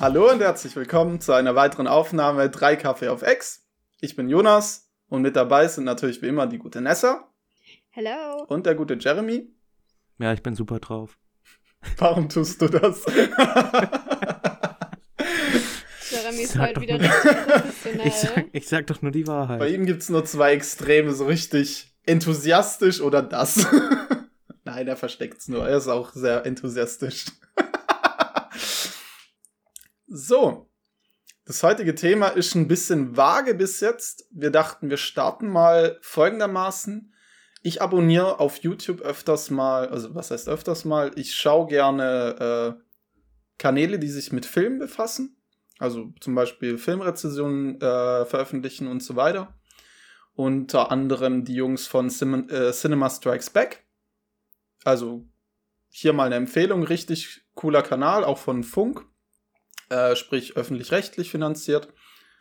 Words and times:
Hallo 0.00 0.30
und 0.30 0.40
herzlich 0.40 0.74
willkommen 0.76 1.20
zu 1.20 1.34
einer 1.34 1.54
weiteren 1.54 1.86
Aufnahme 1.86 2.48
3 2.48 2.76
Kaffee 2.76 3.08
auf 3.08 3.22
X. 3.22 3.66
Ich 4.00 4.16
bin 4.16 4.30
Jonas 4.30 4.90
und 5.10 5.20
mit 5.20 5.36
dabei 5.36 5.68
sind 5.68 5.84
natürlich 5.84 6.22
wie 6.22 6.28
immer 6.28 6.46
die 6.46 6.56
gute 6.56 6.80
Nessa. 6.80 7.28
Hello. 7.90 8.46
Und 8.48 8.64
der 8.64 8.76
gute 8.76 8.96
Jeremy. 8.98 9.52
Ja, 10.18 10.32
ich 10.32 10.42
bin 10.42 10.54
super 10.54 10.78
drauf. 10.80 11.18
Warum 11.98 12.30
tust 12.30 12.62
du 12.62 12.68
das? 12.68 13.04
Jeremy 16.10 16.44
ist 16.44 16.56
halt 16.56 16.80
wieder 16.80 16.98
richtig 16.98 17.20
professionell. 17.20 18.06
Ich 18.06 18.14
sag, 18.14 18.46
ich 18.52 18.68
sag 18.68 18.86
doch 18.86 19.02
nur 19.02 19.12
die 19.12 19.26
Wahrheit. 19.26 19.58
Bei 19.58 19.68
ihm 19.68 19.84
gibt 19.84 20.00
es 20.00 20.08
nur 20.08 20.24
zwei 20.24 20.54
Extreme, 20.54 21.12
so 21.12 21.26
richtig 21.26 21.92
enthusiastisch 22.06 23.02
oder 23.02 23.20
das. 23.20 23.66
Nein, 24.64 24.88
er 24.88 24.96
versteckt 24.96 25.40
es 25.40 25.48
nur. 25.48 25.68
Er 25.68 25.76
ist 25.76 25.88
auch 25.88 26.14
sehr 26.14 26.46
enthusiastisch. 26.46 27.26
So. 30.10 30.68
Das 31.46 31.62
heutige 31.62 31.94
Thema 31.94 32.28
ist 32.28 32.54
ein 32.54 32.68
bisschen 32.68 33.16
vage 33.16 33.54
bis 33.54 33.80
jetzt. 33.80 34.26
Wir 34.30 34.50
dachten, 34.50 34.90
wir 34.90 34.96
starten 34.96 35.48
mal 35.48 35.98
folgendermaßen. 36.02 37.14
Ich 37.62 37.80
abonniere 37.80 38.40
auf 38.40 38.58
YouTube 38.58 39.00
öfters 39.00 39.50
mal, 39.50 39.88
also 39.88 40.14
was 40.14 40.30
heißt 40.30 40.48
öfters 40.48 40.84
mal? 40.84 41.12
Ich 41.16 41.34
schaue 41.34 41.66
gerne 41.66 42.76
äh, 42.78 42.82
Kanäle, 43.58 43.98
die 43.98 44.08
sich 44.08 44.32
mit 44.32 44.46
Filmen 44.46 44.78
befassen. 44.78 45.36
Also 45.78 46.12
zum 46.20 46.34
Beispiel 46.34 46.76
Filmrezensionen 46.76 47.80
äh, 47.80 48.24
veröffentlichen 48.26 48.86
und 48.86 49.02
so 49.02 49.16
weiter. 49.16 49.54
Unter 50.34 50.90
anderem 50.90 51.44
die 51.44 51.54
Jungs 51.54 51.86
von 51.86 52.10
Cin 52.10 52.48
äh, 52.48 52.72
Cinema 52.72 53.10
Strikes 53.10 53.50
Back. 53.50 53.86
Also 54.84 55.26
hier 55.88 56.12
mal 56.12 56.26
eine 56.26 56.36
Empfehlung, 56.36 56.82
richtig 56.82 57.42
cooler 57.54 57.82
Kanal, 57.82 58.24
auch 58.24 58.38
von 58.38 58.62
Funk, 58.62 59.04
äh, 59.90 60.16
sprich 60.16 60.56
öffentlich-rechtlich 60.56 61.30
finanziert. 61.30 61.88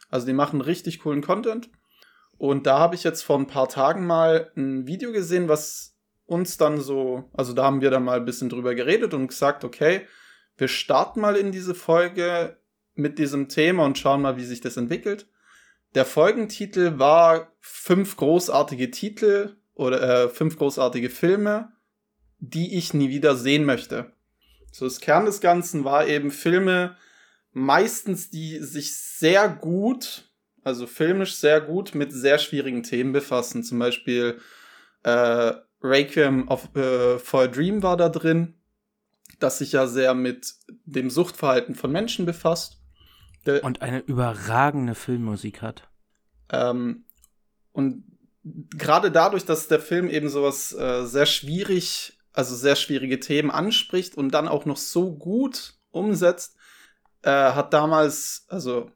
Also 0.09 0.25
die 0.25 0.33
machen 0.33 0.61
richtig 0.61 0.99
coolen 0.99 1.21
Content. 1.21 1.69
Und 2.37 2.65
da 2.65 2.79
habe 2.79 2.95
ich 2.95 3.03
jetzt 3.03 3.21
vor 3.21 3.37
ein 3.37 3.47
paar 3.47 3.67
Tagen 3.67 4.07
mal 4.07 4.51
ein 4.55 4.87
Video 4.87 5.11
gesehen, 5.11 5.49
was 5.49 5.97
uns 6.25 6.57
dann 6.57 6.79
so, 6.79 7.29
also 7.33 7.53
da 7.53 7.63
haben 7.63 7.81
wir 7.81 7.91
dann 7.91 8.05
mal 8.05 8.19
ein 8.19 8.25
bisschen 8.25 8.49
drüber 8.49 8.75
geredet 8.75 9.13
und 9.13 9.27
gesagt, 9.27 9.65
okay, 9.65 10.07
wir 10.57 10.67
starten 10.67 11.19
mal 11.19 11.35
in 11.35 11.51
diese 11.51 11.75
Folge 11.75 12.57
mit 12.93 13.17
diesem 13.17 13.49
Thema 13.49 13.85
und 13.85 13.97
schauen 13.97 14.21
mal, 14.21 14.37
wie 14.37 14.45
sich 14.45 14.61
das 14.61 14.77
entwickelt. 14.77 15.27
Der 15.95 16.05
Folgentitel 16.05 16.99
war 16.99 17.51
fünf 17.59 18.15
großartige 18.15 18.91
Titel 18.91 19.55
oder 19.73 20.25
äh, 20.25 20.29
fünf 20.29 20.57
großartige 20.57 21.09
Filme, 21.09 21.71
die 22.37 22.77
ich 22.77 22.93
nie 22.93 23.09
wieder 23.09 23.35
sehen 23.35 23.65
möchte. 23.65 24.13
So 24.71 24.85
das 24.85 25.01
Kern 25.01 25.25
des 25.25 25.41
Ganzen 25.41 25.83
war 25.83 26.07
eben 26.07 26.31
Filme, 26.31 26.95
meistens 27.51 28.29
die 28.29 28.59
sich 28.59 28.95
sehr 28.95 29.49
gut, 29.49 30.29
also 30.63 30.87
filmisch 30.87 31.35
sehr 31.35 31.61
gut 31.61 31.95
mit 31.95 32.11
sehr 32.11 32.37
schwierigen 32.37 32.83
Themen 32.83 33.11
befassen. 33.11 33.63
Zum 33.63 33.79
Beispiel 33.79 34.39
äh, 35.03 35.53
Requiem 35.81 36.47
of, 36.47 36.75
äh, 36.75 37.17
for 37.19 37.43
a 37.43 37.47
Dream 37.47 37.81
war 37.83 37.97
da 37.97 38.09
drin, 38.09 38.55
das 39.39 39.59
sich 39.59 39.71
ja 39.71 39.87
sehr 39.87 40.13
mit 40.13 40.53
dem 40.85 41.09
Suchtverhalten 41.09 41.75
von 41.75 41.91
Menschen 41.91 42.25
befasst. 42.25 42.77
Der, 43.45 43.63
und 43.63 43.81
eine 43.81 43.99
überragende 43.99 44.95
Filmmusik 44.95 45.61
hat. 45.61 45.89
Ähm, 46.51 47.05
und 47.71 48.03
gerade 48.43 49.11
dadurch, 49.11 49.45
dass 49.45 49.67
der 49.67 49.79
Film 49.79 50.09
eben 50.09 50.29
sowas 50.29 50.73
äh, 50.73 51.05
sehr 51.05 51.25
schwierig 51.25 52.19
also 52.33 52.55
sehr 52.55 52.75
schwierige 52.75 53.19
Themen 53.19 53.51
anspricht 53.51 54.15
und 54.15 54.31
dann 54.31 54.47
auch 54.47 54.65
noch 54.65 54.77
so 54.77 55.15
gut 55.15 55.75
umsetzt, 55.91 56.55
äh, 57.23 57.29
hat 57.29 57.73
damals, 57.73 58.45
also 58.49 58.91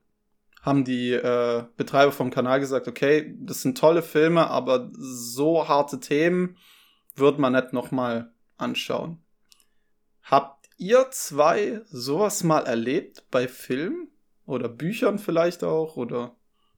haben 0.61 0.85
die 0.85 1.11
äh, 1.11 1.65
Betreiber 1.75 2.11
vom 2.11 2.31
Kanal 2.31 2.59
gesagt, 2.59 2.87
okay, 2.87 3.35
das 3.39 3.61
sind 3.61 3.77
tolle 3.77 4.01
Filme, 4.01 4.49
aber 4.49 4.89
so 4.93 5.67
harte 5.67 5.99
Themen 5.99 6.57
wird 7.15 7.37
man 7.37 7.53
nicht 7.53 7.73
noch 7.73 7.91
mal 7.91 8.33
anschauen. 8.57 9.21
Habt 10.23 10.69
ihr 10.77 11.07
zwei 11.11 11.81
sowas 11.91 12.43
mal 12.43 12.65
erlebt 12.65 13.25
bei 13.29 13.47
Filmen 13.47 14.07
oder 14.45 14.69
Büchern 14.69 15.19
vielleicht 15.19 15.63
auch 15.63 15.97
oder 15.97 16.35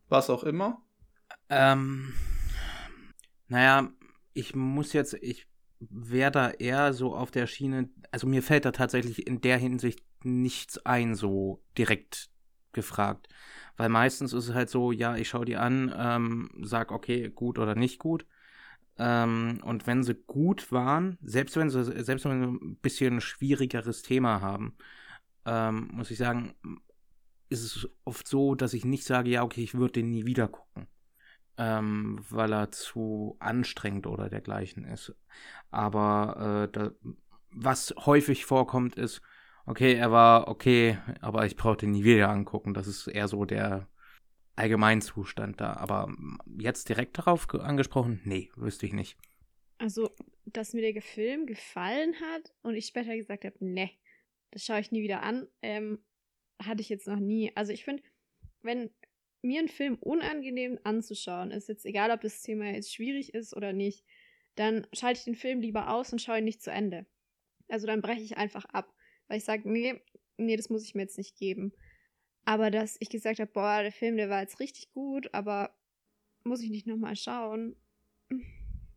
was 0.10 0.32
auch 0.32 0.44
immer? 0.44 0.82
Ähm, 1.50 2.14
naja, 3.48 3.92
ich 4.34 4.56
muss 4.56 4.94
jetzt, 4.94 5.14
ich 5.14 5.48
wäre 5.80 6.32
da 6.32 6.50
eher 6.50 6.94
so 6.94 7.16
auf 7.16 7.30
der 7.30 7.46
Schiene, 7.46 7.90
also 8.12 8.26
mir 8.26 8.42
fällt 8.42 8.66
da 8.66 8.72
tatsächlich 8.72 9.28
in 9.28 9.42
der 9.42 9.58
Hinsicht 9.58 10.00
nichts 10.26 10.86
ein, 10.86 11.16
so 11.16 11.64
direkt 11.78 12.30
gefragt. 12.74 13.28
Weil 13.78 13.90
meistens 13.90 14.34
ist 14.34 14.50
es 14.50 14.56
halt 14.56 14.70
so, 14.70 14.92
ja, 14.92 15.16
ich 15.16 15.30
schaue 15.30 15.46
die 15.46 15.58
an, 15.58 15.94
ähm, 15.98 16.50
sag, 16.64 16.92
okay, 16.92 17.30
gut 17.30 17.60
oder 17.60 17.76
nicht 17.76 18.00
gut. 18.00 18.26
Ähm, 18.98 19.60
und 19.64 19.88
wenn 19.88 20.04
sie 20.04 20.16
gut 20.16 20.72
waren, 20.72 21.18
selbst 21.22 21.58
wenn 21.58 21.70
sie, 21.70 21.84
selbst 21.84 22.26
wenn 22.26 22.42
sie 22.42 22.66
ein 22.66 22.78
bisschen 22.78 23.22
schwierigeres 23.22 24.02
Thema 24.02 24.42
haben, 24.42 24.78
ähm, 25.46 25.90
muss 25.94 26.12
ich 26.12 26.18
sagen, 26.18 26.56
ist 27.50 27.64
es 27.64 27.90
oft 28.06 28.28
so, 28.28 28.56
dass 28.56 28.74
ich 28.74 28.86
nicht 28.86 29.06
sage, 29.06 29.30
ja, 29.30 29.44
okay, 29.44 29.64
ich 29.64 29.76
würde 29.76 29.94
den 29.94 30.12
nie 30.12 30.26
wieder 30.26 30.48
gucken 30.48 30.88
ähm, 31.58 32.20
weil 32.30 32.54
er 32.54 32.72
zu 32.72 33.38
anstrengend 33.40 34.08
oder 34.08 34.30
dergleichen 34.30 34.86
ist. 34.86 35.16
Aber 35.72 36.68
äh, 36.68 36.72
da, 36.72 36.92
was 37.52 37.94
häufig 38.06 38.46
vorkommt, 38.46 38.96
ist, 38.96 39.22
okay, 39.66 39.94
er 39.94 40.12
war 40.12 40.48
okay, 40.48 40.98
aber 41.22 41.46
ich 41.46 41.56
brauche 41.56 41.78
den 41.78 41.92
nie 41.92 42.04
wieder 42.04 42.30
angucken. 42.30 42.74
Das 42.74 42.88
ist 42.88 43.08
eher 43.08 43.28
so 43.28 43.46
der 43.46 43.88
Allgemeinzustand 44.56 45.60
da. 45.60 45.74
Aber 45.74 46.14
jetzt 46.58 46.90
direkt 46.90 47.18
darauf 47.18 47.54
angesprochen, 47.54 48.22
nee, 48.24 48.50
wüsste 48.56 48.86
ich 48.86 48.94
nicht. 48.94 49.18
Also, 49.78 50.12
dass 50.46 50.74
mir 50.74 50.94
der 50.94 51.02
Film 51.02 51.46
gefallen 51.46 52.16
hat 52.22 52.54
und 52.62 52.76
ich 52.76 52.86
später 52.86 53.16
gesagt 53.16 53.44
habe, 53.44 53.56
nee, 53.60 53.92
das 54.52 54.64
schaue 54.64 54.80
ich 54.80 54.92
nie 54.92 55.04
wieder 55.04 55.22
an, 55.22 55.48
ähm, 55.62 56.00
hatte 56.64 56.82
ich 56.82 56.90
jetzt 56.90 57.08
noch 57.08 57.20
nie. 57.20 57.52
Also 57.56 57.74
ich 57.74 57.84
finde, 57.84 58.04
wenn 58.62 58.90
mir 59.42 59.60
ein 59.60 59.68
Film 59.68 59.96
unangenehm 59.96 60.80
anzuschauen 60.84 61.52
ist, 61.52 61.68
jetzt 61.68 61.86
egal, 61.86 62.12
ob 62.12 62.22
das 62.22 62.42
Thema 62.42 62.72
jetzt 62.72 62.94
schwierig 62.94 63.34
ist 63.34 63.56
oder 63.56 63.74
nicht, 63.74 64.06
dann 64.56 64.88
schalte 64.94 65.20
ich 65.20 65.26
den 65.26 65.36
Film 65.36 65.60
lieber 65.60 65.90
aus 65.90 66.12
und 66.14 66.22
schaue 66.22 66.40
ihn 66.40 66.46
nicht 66.46 66.64
zu 66.64 66.72
Ende. 66.72 67.06
Also 67.68 67.86
dann 67.86 68.02
breche 68.02 68.22
ich 68.22 68.38
einfach 68.38 68.66
ab, 68.66 68.95
weil 69.28 69.38
ich 69.38 69.46
sage, 69.46 69.70
nee, 69.70 70.02
nee, 70.38 70.56
das 70.56 70.70
muss 70.70 70.84
ich 70.84 70.96
mir 70.96 71.04
jetzt 71.04 71.18
nicht 71.18 71.38
geben. 71.38 71.74
Aber 72.46 72.70
dass 72.70 72.98
ich 73.00 73.10
gesagt 73.10 73.40
habe, 73.40 73.52
boah, 73.52 73.82
der 73.82 73.92
Film, 73.92 74.18
der 74.18 74.30
war 74.30 74.42
jetzt 74.42 74.60
richtig 74.60 74.92
gut, 74.94 75.34
aber 75.34 75.76
muss 76.44 76.62
ich 76.62 76.70
nicht 76.70 76.88
nochmal 76.88 77.16
schauen? 77.16 77.76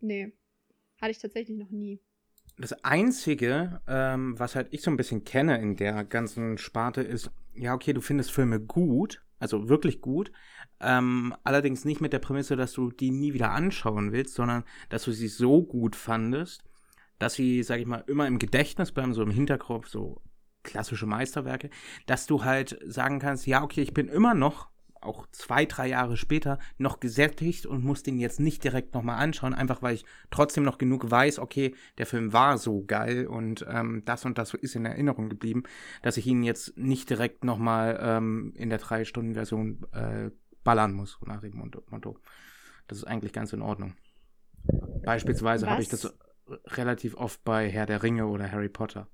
Nee, 0.01 0.33
hatte 1.01 1.11
ich 1.11 1.19
tatsächlich 1.19 1.59
noch 1.59 1.71
nie. 1.71 2.01
Das 2.57 2.73
Einzige, 2.85 3.81
ähm, 3.89 4.39
was 4.39 4.55
halt 4.55 4.69
ich 4.71 4.83
so 4.83 4.93
ein 4.93 4.97
bisschen 4.97 5.25
kenne 5.25 5.61
in 5.61 5.75
der 5.75 6.05
ganzen 6.05 6.57
Sparte, 6.57 7.03
ist, 7.03 7.33
ja, 7.55 7.75
okay, 7.75 7.93
du 7.93 8.01
findest 8.01 8.31
Filme 8.31 8.61
gut, 8.61 9.25
also 9.41 9.69
wirklich 9.69 10.01
gut. 10.01 10.31
Ähm, 10.81 11.35
allerdings 11.43 11.85
nicht 11.85 12.01
mit 12.01 12.13
der 12.13 12.21
Prämisse, 12.21 12.55
dass 12.57 12.73
du 12.73 12.91
die 12.91 13.11
nie 13.11 13.33
wieder 13.35 13.51
anschauen 13.51 14.13
willst, 14.13 14.35
sondern 14.35 14.65
dass 14.89 15.05
du 15.05 15.13
sie 15.13 15.29
so 15.29 15.63
gut 15.65 15.97
fandest, 15.97 16.65
dass 17.19 17.35
sie, 17.35 17.63
sag 17.63 17.81
ich 17.81 17.87
mal, 17.87 18.05
immer 18.07 18.27
im 18.27 18.39
Gedächtnis 18.39 18.93
bleiben, 18.93 19.15
so 19.15 19.23
im 19.23 19.31
Hinterkopf, 19.31 19.89
so 19.89 20.21
klassische 20.63 21.07
Meisterwerke, 21.07 21.71
dass 22.07 22.27
du 22.27 22.45
halt 22.45 22.79
sagen 22.87 23.19
kannst, 23.19 23.47
ja, 23.47 23.63
okay, 23.63 23.83
ich 23.83 23.95
bin 23.95 24.09
immer 24.09 24.35
noch 24.35 24.69
auch 25.01 25.27
zwei, 25.31 25.65
drei 25.65 25.89
Jahre 25.89 26.17
später 26.17 26.59
noch 26.77 27.01
gesättigt 27.01 27.67
und 27.67 27.85
muss 27.85 28.03
den 28.03 28.19
jetzt 28.19 28.41
nicht 28.41 28.65
direkt 28.65 28.95
nochmal 28.95 29.23
anschauen, 29.23 29.55
einfach 29.55 29.83
weil 29.83 29.95
ich 29.95 30.05
trotzdem 30.31 30.65
noch 30.65 30.79
genug 30.79 31.11
weiß, 31.11 31.39
okay, 31.39 31.75
der 31.99 32.07
Film 32.07 32.33
war 32.33 32.59
so 32.59 32.85
geil 32.85 33.27
und 33.27 33.65
ähm, 33.69 34.03
das 34.05 34.25
und 34.25 34.39
das 34.39 34.55
ist 34.55 34.75
in 34.75 34.85
Erinnerung 34.85 35.29
geblieben, 35.29 35.63
dass 36.03 36.17
ich 36.17 36.27
ihn 36.27 36.43
jetzt 36.43 36.77
nicht 36.77 37.09
direkt 37.11 37.45
nochmal 37.45 37.99
ähm, 38.03 38.53
in 38.57 38.71
der 38.71 38.79
Drei-Stunden-Version 38.79 39.87
äh, 39.93 40.31
ballern 40.65 40.93
muss, 40.93 41.19
nach 41.25 41.41
dem 41.41 41.57
Motto. 41.57 42.19
Das 42.89 42.99
ist 42.99 43.05
eigentlich 43.05 43.33
ganz 43.33 43.53
in 43.53 43.63
Ordnung. 43.63 43.95
Beispielsweise 45.05 45.71
habe 45.71 45.83
ich 45.83 45.89
das 45.89 46.13
relativ 46.67 47.17
oft 47.17 47.43
bei 47.45 47.69
Herr 47.69 47.87
der 47.87 48.03
Ringe 48.03 48.27
oder 48.27 48.51
Harry 48.51 48.69
Potter. 48.69 49.09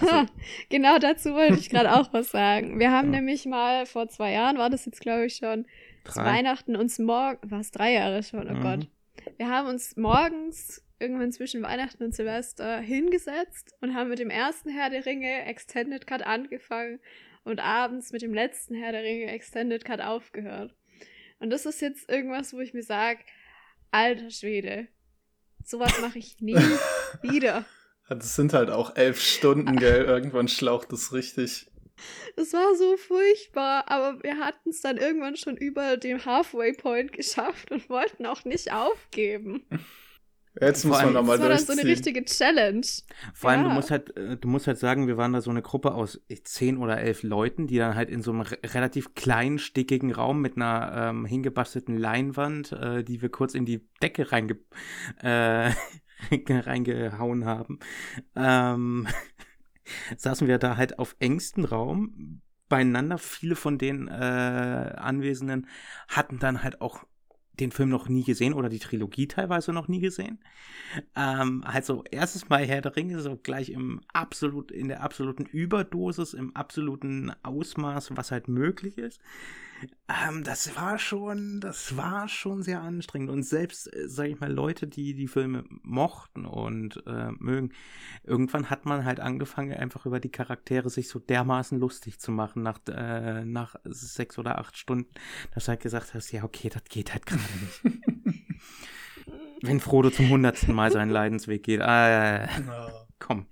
Also, 0.00 0.26
genau 0.68 0.98
dazu 0.98 1.32
wollte 1.34 1.58
ich 1.58 1.70
gerade 1.70 1.94
auch 1.94 2.12
was 2.12 2.30
sagen. 2.30 2.78
Wir 2.78 2.90
haben 2.90 3.12
ja. 3.12 3.20
nämlich 3.20 3.46
mal 3.46 3.86
vor 3.86 4.08
zwei 4.08 4.32
Jahren, 4.32 4.58
war 4.58 4.70
das 4.70 4.86
jetzt 4.86 5.00
glaube 5.00 5.26
ich 5.26 5.36
schon, 5.36 5.66
zu 6.04 6.20
Weihnachten 6.20 6.76
uns 6.76 6.98
morgen, 6.98 7.38
war 7.50 7.60
es 7.60 7.70
drei 7.70 7.92
Jahre 7.92 8.22
schon, 8.22 8.48
oh 8.48 8.54
mhm. 8.54 8.62
Gott. 8.62 8.88
Wir 9.36 9.48
haben 9.48 9.68
uns 9.68 9.96
morgens 9.96 10.84
irgendwann 10.98 11.32
zwischen 11.32 11.62
Weihnachten 11.62 12.04
und 12.04 12.14
Silvester 12.14 12.78
hingesetzt 12.78 13.74
und 13.80 13.94
haben 13.94 14.10
mit 14.10 14.18
dem 14.18 14.30
ersten 14.30 14.70
Herr 14.70 14.90
der 14.90 15.06
Ringe 15.06 15.46
Extended 15.46 16.06
Cut 16.06 16.22
angefangen 16.22 17.00
und 17.44 17.58
abends 17.58 18.12
mit 18.12 18.22
dem 18.22 18.34
letzten 18.34 18.74
Herr 18.74 18.92
der 18.92 19.02
Ringe 19.02 19.32
Extended 19.32 19.84
Cut 19.84 20.00
aufgehört. 20.00 20.74
Und 21.38 21.50
das 21.50 21.64
ist 21.64 21.80
jetzt 21.80 22.10
irgendwas, 22.10 22.52
wo 22.52 22.60
ich 22.60 22.74
mir 22.74 22.82
sage, 22.82 23.20
alter 23.90 24.30
Schwede, 24.30 24.88
sowas 25.64 26.00
mache 26.00 26.18
ich 26.18 26.40
nie 26.40 26.54
wieder. 27.22 27.64
Das 28.08 28.34
sind 28.34 28.52
halt 28.52 28.70
auch 28.70 28.96
elf 28.96 29.20
Stunden, 29.20 29.76
gell? 29.76 30.04
Irgendwann 30.04 30.48
schlaucht 30.48 30.92
es 30.92 31.12
richtig. 31.12 31.70
Es 32.36 32.52
war 32.52 32.74
so 32.76 32.96
furchtbar, 32.96 33.84
aber 33.88 34.22
wir 34.22 34.38
hatten 34.38 34.70
es 34.70 34.80
dann 34.80 34.96
irgendwann 34.96 35.36
schon 35.36 35.56
über 35.56 35.96
dem 35.96 36.24
Halfway 36.24 36.72
Point 36.72 37.12
geschafft 37.12 37.70
und 37.70 37.88
wollten 37.88 38.26
auch 38.26 38.44
nicht 38.44 38.72
aufgeben. 38.72 39.64
Jetzt 40.60 40.84
muss 40.84 41.00
man 41.00 41.12
nochmal 41.12 41.36
Das 41.38 41.42
war 41.42 41.48
dann 41.50 41.58
durchziehen. 41.58 41.76
so 41.76 41.80
eine 41.82 41.90
richtige 41.90 42.24
Challenge. 42.24 42.86
Vor 43.34 43.50
allem, 43.50 43.62
du 43.62 43.68
Ja. 43.68 43.74
musst 43.74 43.90
halt, 43.90 44.16
äh, 44.16 44.36
du 44.36 44.48
musst 44.48 44.66
halt 44.66 44.78
sagen, 44.78 45.06
wir 45.06 45.16
waren 45.16 45.32
da 45.32 45.40
so 45.40 45.50
eine 45.50 45.62
Gruppe 45.62 45.94
aus 45.94 46.20
zehn 46.44 46.78
oder 46.78 46.98
elf 46.98 47.22
Leuten, 47.22 47.66
die 47.68 47.78
dann 47.78 47.94
halt 47.94 48.10
in 48.10 48.22
so 48.22 48.32
einem 48.32 48.40
re 48.40 48.58
relativ 48.64 49.14
kleinen, 49.14 49.58
stickigen 49.58 50.12
Raum 50.12 50.40
mit 50.40 50.56
einer 50.56 51.10
ähm, 51.10 51.24
hingebastelten 51.24 51.96
Leinwand, 51.96 52.72
äh, 52.72 53.04
die 53.04 53.22
wir 53.22 53.28
kurz 53.28 53.54
in 53.54 53.64
die 53.64 53.86
Decke 54.02 54.32
reinge 54.32 54.58
äh, 55.22 55.70
reingehauen 56.50 57.44
haben, 57.44 57.78
ähm, 58.34 59.06
saßen 60.16 60.48
wir 60.48 60.58
da 60.58 60.76
halt 60.76 60.98
auf 60.98 61.14
engstem 61.20 61.64
Raum 61.64 62.42
beieinander. 62.68 63.18
Viele 63.18 63.56
von 63.56 63.78
den 63.78 64.08
äh, 64.08 64.10
Anwesenden 64.10 65.66
hatten 66.08 66.38
dann 66.38 66.62
halt 66.62 66.80
auch 66.80 67.04
den 67.60 67.72
Film 67.72 67.88
noch 67.88 68.08
nie 68.08 68.24
gesehen 68.24 68.54
oder 68.54 68.68
die 68.68 68.78
Trilogie 68.78 69.28
teilweise 69.28 69.72
noch 69.72 69.88
nie 69.88 70.00
gesehen. 70.00 70.38
Ähm, 71.14 71.62
also 71.64 72.04
erstes 72.10 72.48
Mal 72.48 72.66
Herr 72.66 72.80
der 72.80 72.96
Ringe, 72.96 73.20
so 73.20 73.36
gleich 73.36 73.70
im 73.70 74.00
absolut, 74.12 74.70
in 74.70 74.88
der 74.88 75.02
absoluten 75.02 75.44
Überdosis, 75.44 76.34
im 76.34 76.54
absoluten 76.56 77.32
Ausmaß, 77.42 78.16
was 78.16 78.30
halt 78.30 78.48
möglich 78.48 78.98
ist. 78.98 79.20
Ähm, 80.08 80.44
das 80.44 80.74
war 80.76 80.98
schon, 80.98 81.60
das 81.60 81.96
war 81.96 82.28
schon 82.28 82.62
sehr 82.62 82.80
anstrengend. 82.80 83.30
Und 83.30 83.42
selbst, 83.44 83.92
äh, 83.94 84.08
sag 84.08 84.26
ich 84.26 84.40
mal, 84.40 84.52
Leute, 84.52 84.86
die 84.86 85.14
die 85.14 85.28
Filme 85.28 85.64
mochten 85.82 86.44
und 86.46 87.02
äh, 87.06 87.30
mögen, 87.38 87.72
irgendwann 88.24 88.70
hat 88.70 88.84
man 88.86 89.04
halt 89.04 89.20
angefangen, 89.20 89.72
einfach 89.72 90.06
über 90.06 90.20
die 90.20 90.30
Charaktere 90.30 90.90
sich 90.90 91.08
so 91.08 91.18
dermaßen 91.18 91.78
lustig 91.78 92.18
zu 92.18 92.32
machen 92.32 92.62
nach, 92.62 92.80
äh, 92.88 93.44
nach 93.44 93.76
sechs 93.84 94.38
oder 94.38 94.58
acht 94.58 94.76
Stunden, 94.76 95.10
dass 95.54 95.64
du 95.64 95.68
halt 95.70 95.80
gesagt 95.80 96.14
hast, 96.14 96.32
ja, 96.32 96.44
okay, 96.44 96.68
das 96.68 96.84
geht 96.84 97.12
halt 97.12 97.26
gerade 97.26 97.42
nicht. 97.42 98.00
Wenn 99.62 99.80
Frodo 99.80 100.10
zum 100.10 100.30
hundertsten 100.30 100.74
Mal 100.74 100.90
seinen 100.90 101.10
Leidensweg 101.10 101.62
geht. 101.62 101.80
Äh, 101.80 102.46
Ja. 102.46 103.06
Komm. 103.20 103.46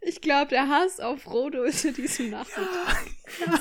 Ich 0.00 0.20
glaube, 0.20 0.50
der 0.50 0.68
Hass 0.68 1.00
auf 1.00 1.22
Frodo 1.22 1.64
ist 1.64 1.84
in 1.84 1.94
diesem 1.94 2.30
Nachmittag 2.30 3.04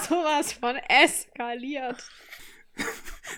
sowas 0.07 0.53
von 0.53 0.75
eskaliert. 0.75 2.03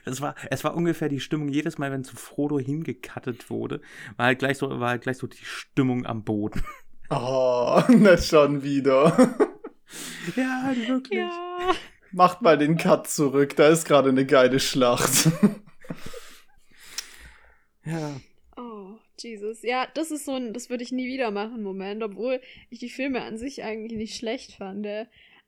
Das 0.04 0.22
war, 0.22 0.36
es 0.50 0.64
war 0.64 0.76
ungefähr 0.76 1.10
die 1.10 1.20
Stimmung 1.20 1.50
jedes 1.50 1.78
Mal, 1.78 1.92
wenn 1.92 2.04
zu 2.04 2.16
Frodo 2.16 2.60
hingekattet 2.60 3.50
wurde, 3.50 3.82
war 4.18 4.28
halt 4.28 4.40
gleich 4.40 4.58
so, 4.58 4.70
war 4.70 4.90
halt 4.90 5.04
gleich 5.04 5.18
so 5.18 5.28
die 5.28 5.44
Stimmung 5.44 6.06
am 6.06 6.24
Boden. 6.24 6.64
Oh, 7.10 7.82
nicht 7.88 8.26
schon 8.26 8.64
wieder. 8.64 9.38
Ja, 10.36 10.74
wirklich. 10.88 11.20
Ja. 11.20 11.72
Macht 12.12 12.42
mal 12.42 12.58
den 12.58 12.76
Cut 12.76 13.08
zurück, 13.08 13.56
da 13.56 13.68
ist 13.68 13.86
gerade 13.86 14.10
eine 14.10 14.26
geile 14.26 14.60
Schlacht. 14.60 15.30
Ja. 17.86 18.16
Jesus. 19.22 19.62
Ja, 19.64 19.88
das 19.94 20.12
ist 20.12 20.26
so 20.26 20.34
ein, 20.34 20.54
das 20.54 20.70
würde 20.70 20.84
ich 20.84 20.92
nie 20.92 21.08
wieder 21.08 21.32
machen, 21.32 21.64
Moment, 21.64 22.04
obwohl 22.04 22.42
ich 22.70 22.80
die 22.80 22.90
Filme 22.90 23.22
an 23.22 23.38
sich 23.38 23.64
eigentlich 23.64 23.98
nicht 23.98 24.16
schlecht 24.16 24.54
fand. 24.54 24.88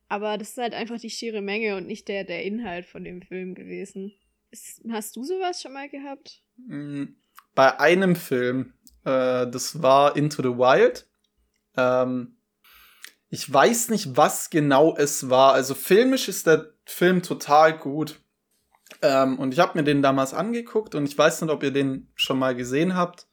Aber 0.09 0.37
das 0.37 0.49
ist 0.49 0.57
halt 0.57 0.73
einfach 0.73 0.99
die 0.99 1.09
schiere 1.09 1.41
Menge 1.41 1.75
und 1.75 1.87
nicht 1.87 2.07
der, 2.07 2.23
der 2.23 2.43
Inhalt 2.43 2.85
von 2.85 3.03
dem 3.03 3.21
Film 3.21 3.55
gewesen. 3.55 4.13
Ist, 4.51 4.81
hast 4.89 5.15
du 5.15 5.23
sowas 5.23 5.61
schon 5.61 5.73
mal 5.73 5.89
gehabt? 5.89 6.41
Mm, 6.55 7.05
Bei 7.55 7.79
einem 7.79 8.15
Film, 8.15 8.73
äh, 9.03 9.47
das 9.47 9.81
war 9.81 10.15
Into 10.15 10.41
the 10.41 10.57
Wild. 10.57 11.07
Ähm, 11.75 12.37
ich 13.29 13.51
weiß 13.51 13.89
nicht, 13.89 14.15
was 14.15 14.49
genau 14.49 14.95
es 14.95 15.29
war. 15.29 15.53
Also 15.53 15.75
filmisch 15.75 16.29
ist 16.29 16.47
der 16.47 16.73
Film 16.85 17.21
total 17.21 17.77
gut. 17.77 18.21
Ähm, 19.01 19.37
und 19.37 19.53
ich 19.53 19.59
habe 19.59 19.77
mir 19.77 19.83
den 19.83 20.01
damals 20.01 20.33
angeguckt 20.33 20.95
und 20.95 21.05
ich 21.07 21.17
weiß 21.17 21.41
nicht, 21.41 21.51
ob 21.51 21.61
ihr 21.61 21.71
den 21.71 22.09
schon 22.15 22.39
mal 22.39 22.55
gesehen 22.55 22.95
habt. 22.95 23.26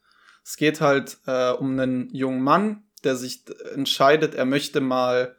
Es 0.45 0.57
geht 0.57 0.81
halt 0.81 1.19
äh, 1.27 1.51
um 1.53 1.79
einen 1.79 2.15
jungen 2.15 2.43
Mann, 2.43 2.85
der 3.03 3.17
sich 3.17 3.45
entscheidet, 3.75 4.35
er 4.35 4.45
möchte 4.45 4.81
mal 4.81 5.37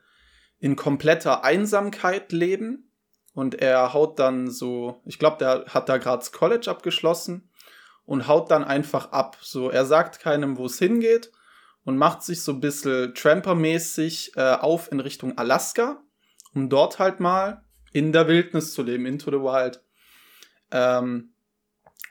in 0.60 0.75
kompletter 0.75 1.44
Einsamkeit 1.44 2.31
leben. 2.31 2.92
Und 3.34 3.56
er 3.56 3.94
haut 3.94 4.18
dann 4.18 4.50
so, 4.50 5.02
ich 5.06 5.19
glaube, 5.19 5.38
der 5.38 5.66
hat 5.68 5.90
da 5.90 5.98
gerade 5.98 6.19
das 6.19 6.31
College 6.31 6.72
abgeschlossen 6.72 7.50
und 8.06 8.28
haut 8.28 8.50
dann 8.50 8.63
einfach 8.63 9.12
ab. 9.12 9.38
So, 9.42 9.69
er 9.69 9.86
sagt 9.86 10.19
keinem, 10.19 10.57
wo 10.57 10.66
es 10.66 10.80
hingeht 10.80 11.31
und 11.84 11.98
macht 11.98 12.24
sich 12.24 12.42
so 12.42 12.54
ein 12.54 12.62
bisschen 12.62 13.13
Tramper-mäßig 13.13 14.38
äh, 14.38 14.54
auf 14.54 14.92
in 14.92 15.01
Richtung 15.01 15.38
Alaska, 15.38 16.01
um 16.54 16.69
dort 16.69 16.98
halt 16.98 17.19
mal 17.19 17.66
in 17.92 18.13
der 18.13 18.28
Wildnis 18.28 18.74
zu 18.74 18.84
leben, 18.84 19.06
into 19.06 19.30
the 19.30 19.38
wild. 19.38 19.81
Ähm, 20.72 21.34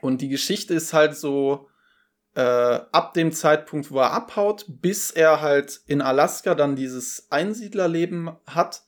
und 0.02 0.20
die 0.20 0.29
Geschichte 0.29 0.75
ist 0.75 0.93
halt 0.93 1.17
so, 1.17 1.69
äh, 2.35 2.41
ab 2.41 3.15
dem 3.15 3.33
Zeitpunkt, 3.33 3.91
wo 3.91 4.01
er 4.01 4.13
abhaut, 4.13 4.67
bis 4.69 5.11
er 5.11 5.41
halt 5.41 5.81
in 5.87 6.03
Alaska 6.03 6.55
dann 6.55 6.77
dieses 6.77 7.29
Einsiedlerleben 7.31 8.31
hat, 8.47 8.83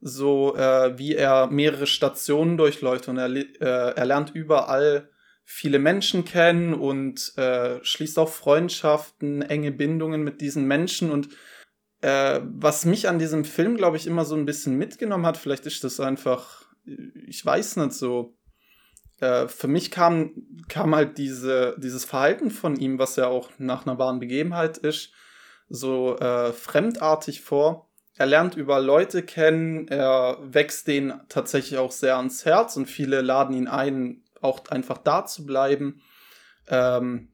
so 0.00 0.56
äh, 0.56 0.98
wie 0.98 1.14
er 1.14 1.48
mehrere 1.48 1.86
Stationen 1.86 2.56
durchläuft 2.56 3.08
und 3.08 3.18
er, 3.18 3.28
äh, 3.28 3.94
er 3.94 4.04
lernt 4.04 4.34
überall 4.34 5.10
viele 5.44 5.78
Menschen 5.78 6.24
kennen 6.24 6.74
und 6.74 7.36
äh, 7.38 7.78
schließt 7.84 8.18
auch 8.18 8.28
Freundschaften, 8.28 9.42
enge 9.42 9.72
Bindungen 9.72 10.24
mit 10.24 10.40
diesen 10.40 10.66
Menschen 10.66 11.10
und 11.10 11.28
äh, 12.00 12.40
was 12.42 12.84
mich 12.84 13.08
an 13.08 13.18
diesem 13.18 13.44
Film, 13.44 13.76
glaube 13.76 13.96
ich, 13.96 14.06
immer 14.06 14.24
so 14.24 14.34
ein 14.34 14.44
bisschen 14.44 14.76
mitgenommen 14.76 15.24
hat, 15.24 15.36
vielleicht 15.36 15.66
ist 15.66 15.84
das 15.84 16.00
einfach, 16.00 16.64
ich 17.26 17.44
weiß 17.44 17.76
nicht 17.76 17.92
so, 17.92 18.36
äh, 19.20 19.48
für 19.48 19.68
mich 19.68 19.90
kam, 19.90 20.32
kam 20.68 20.94
halt 20.94 21.18
diese, 21.18 21.76
dieses 21.78 22.04
Verhalten 22.04 22.50
von 22.50 22.76
ihm, 22.76 22.98
was 22.98 23.16
ja 23.16 23.28
auch 23.28 23.50
nach 23.58 23.86
einer 23.86 23.98
wahren 23.98 24.20
Begebenheit 24.20 24.78
ist, 24.78 25.12
so 25.68 26.18
äh, 26.18 26.52
fremdartig 26.52 27.40
vor. 27.40 27.88
Er 28.16 28.26
lernt 28.26 28.56
über 28.56 28.80
Leute 28.80 29.22
kennen, 29.22 29.88
er 29.88 30.38
wächst 30.40 30.86
denen 30.88 31.20
tatsächlich 31.28 31.78
auch 31.78 31.92
sehr 31.92 32.16
ans 32.16 32.44
Herz 32.44 32.76
und 32.76 32.86
viele 32.86 33.20
laden 33.20 33.54
ihn 33.54 33.68
ein, 33.68 34.22
auch 34.40 34.66
einfach 34.68 34.98
da 34.98 35.26
zu 35.26 35.44
bleiben. 35.44 36.00
Ähm, 36.68 37.28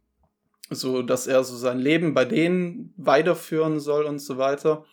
so 0.75 1.03
dass 1.03 1.27
er 1.27 1.45
so 1.45 1.57
sein 1.57 1.79
Leben 1.79 2.15
bei 2.15 2.25
denen 2.25 2.95
weiterführen 2.97 3.81
soll 3.81 4.05
und 4.05 4.19
so 4.19 4.39
weiter. 4.39 4.85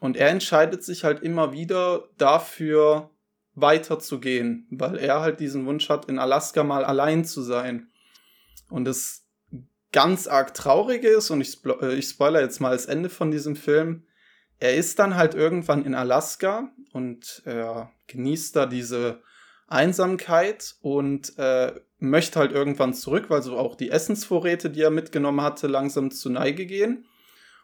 Und 0.00 0.16
er 0.16 0.28
entscheidet 0.28 0.82
sich 0.82 1.04
halt 1.04 1.22
immer 1.22 1.52
wieder 1.52 2.08
dafür, 2.18 3.10
weiterzugehen, 3.54 4.66
weil 4.70 4.96
er 4.96 5.20
halt 5.20 5.40
diesen 5.40 5.66
Wunsch 5.66 5.88
hat, 5.88 6.06
in 6.06 6.18
Alaska 6.18 6.64
mal 6.64 6.84
allein 6.84 7.24
zu 7.24 7.42
sein. 7.42 7.88
Und 8.70 8.84
das 8.84 9.26
ganz 9.92 10.26
arg 10.26 10.54
traurige 10.54 11.08
ist, 11.08 11.30
und 11.30 11.40
ich, 11.40 11.64
äh, 11.64 11.94
ich 11.94 12.08
spoiler 12.08 12.40
jetzt 12.40 12.60
mal 12.60 12.72
das 12.72 12.86
Ende 12.86 13.10
von 13.10 13.30
diesem 13.30 13.56
Film, 13.56 14.06
er 14.58 14.76
ist 14.76 14.98
dann 14.98 15.16
halt 15.16 15.34
irgendwann 15.34 15.84
in 15.84 15.94
Alaska 15.94 16.70
und 16.92 17.42
er 17.44 17.90
genießt 18.06 18.54
da 18.54 18.66
diese 18.66 19.20
Einsamkeit 19.66 20.76
und 20.80 21.36
äh, 21.38 21.72
möchte 21.98 22.38
halt 22.38 22.52
irgendwann 22.52 22.94
zurück, 22.94 23.28
weil 23.28 23.42
so 23.42 23.56
auch 23.56 23.74
die 23.74 23.90
Essensvorräte, 23.90 24.70
die 24.70 24.82
er 24.82 24.90
mitgenommen 24.90 25.40
hatte, 25.40 25.66
langsam 25.66 26.10
zu 26.10 26.30
Neige 26.30 26.66
gehen. 26.66 27.06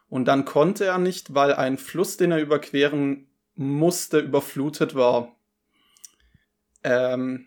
Und 0.09 0.25
dann 0.25 0.43
konnte 0.43 0.85
er 0.85 0.97
nicht, 0.97 1.35
weil 1.35 1.53
ein 1.53 1.77
Fluss, 1.77 2.17
den 2.17 2.31
er 2.31 2.41
überqueren 2.41 3.27
musste, 3.55 4.19
überflutet 4.19 4.95
war. 4.95 5.38
Ähm, 6.89 7.45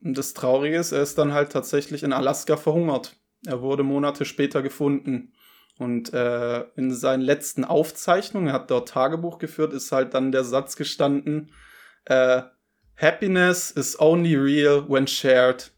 und 0.00 0.16
das 0.16 0.32
Traurige 0.32 0.76
ist, 0.76 0.92
er 0.92 1.02
ist 1.02 1.18
dann 1.18 1.32
halt 1.32 1.50
tatsächlich 1.52 2.02
in 2.02 2.12
Alaska 2.12 2.56
verhungert. 2.56 3.16
Er 3.44 3.60
wurde 3.62 3.82
Monate 3.82 4.24
später 4.24 4.62
gefunden. 4.62 5.32
Und 5.78 6.12
äh, 6.12 6.64
in 6.76 6.92
seinen 6.92 7.20
letzten 7.22 7.64
Aufzeichnungen, 7.64 8.48
er 8.48 8.54
hat 8.54 8.70
dort 8.70 8.88
Tagebuch 8.88 9.38
geführt, 9.38 9.72
ist 9.72 9.92
halt 9.92 10.14
dann 10.14 10.32
der 10.32 10.44
Satz 10.44 10.76
gestanden, 10.76 11.52
äh, 12.04 12.42
Happiness 12.96 13.70
is 13.70 13.98
only 14.00 14.34
real 14.34 14.88
when 14.88 15.06
shared. 15.06 15.70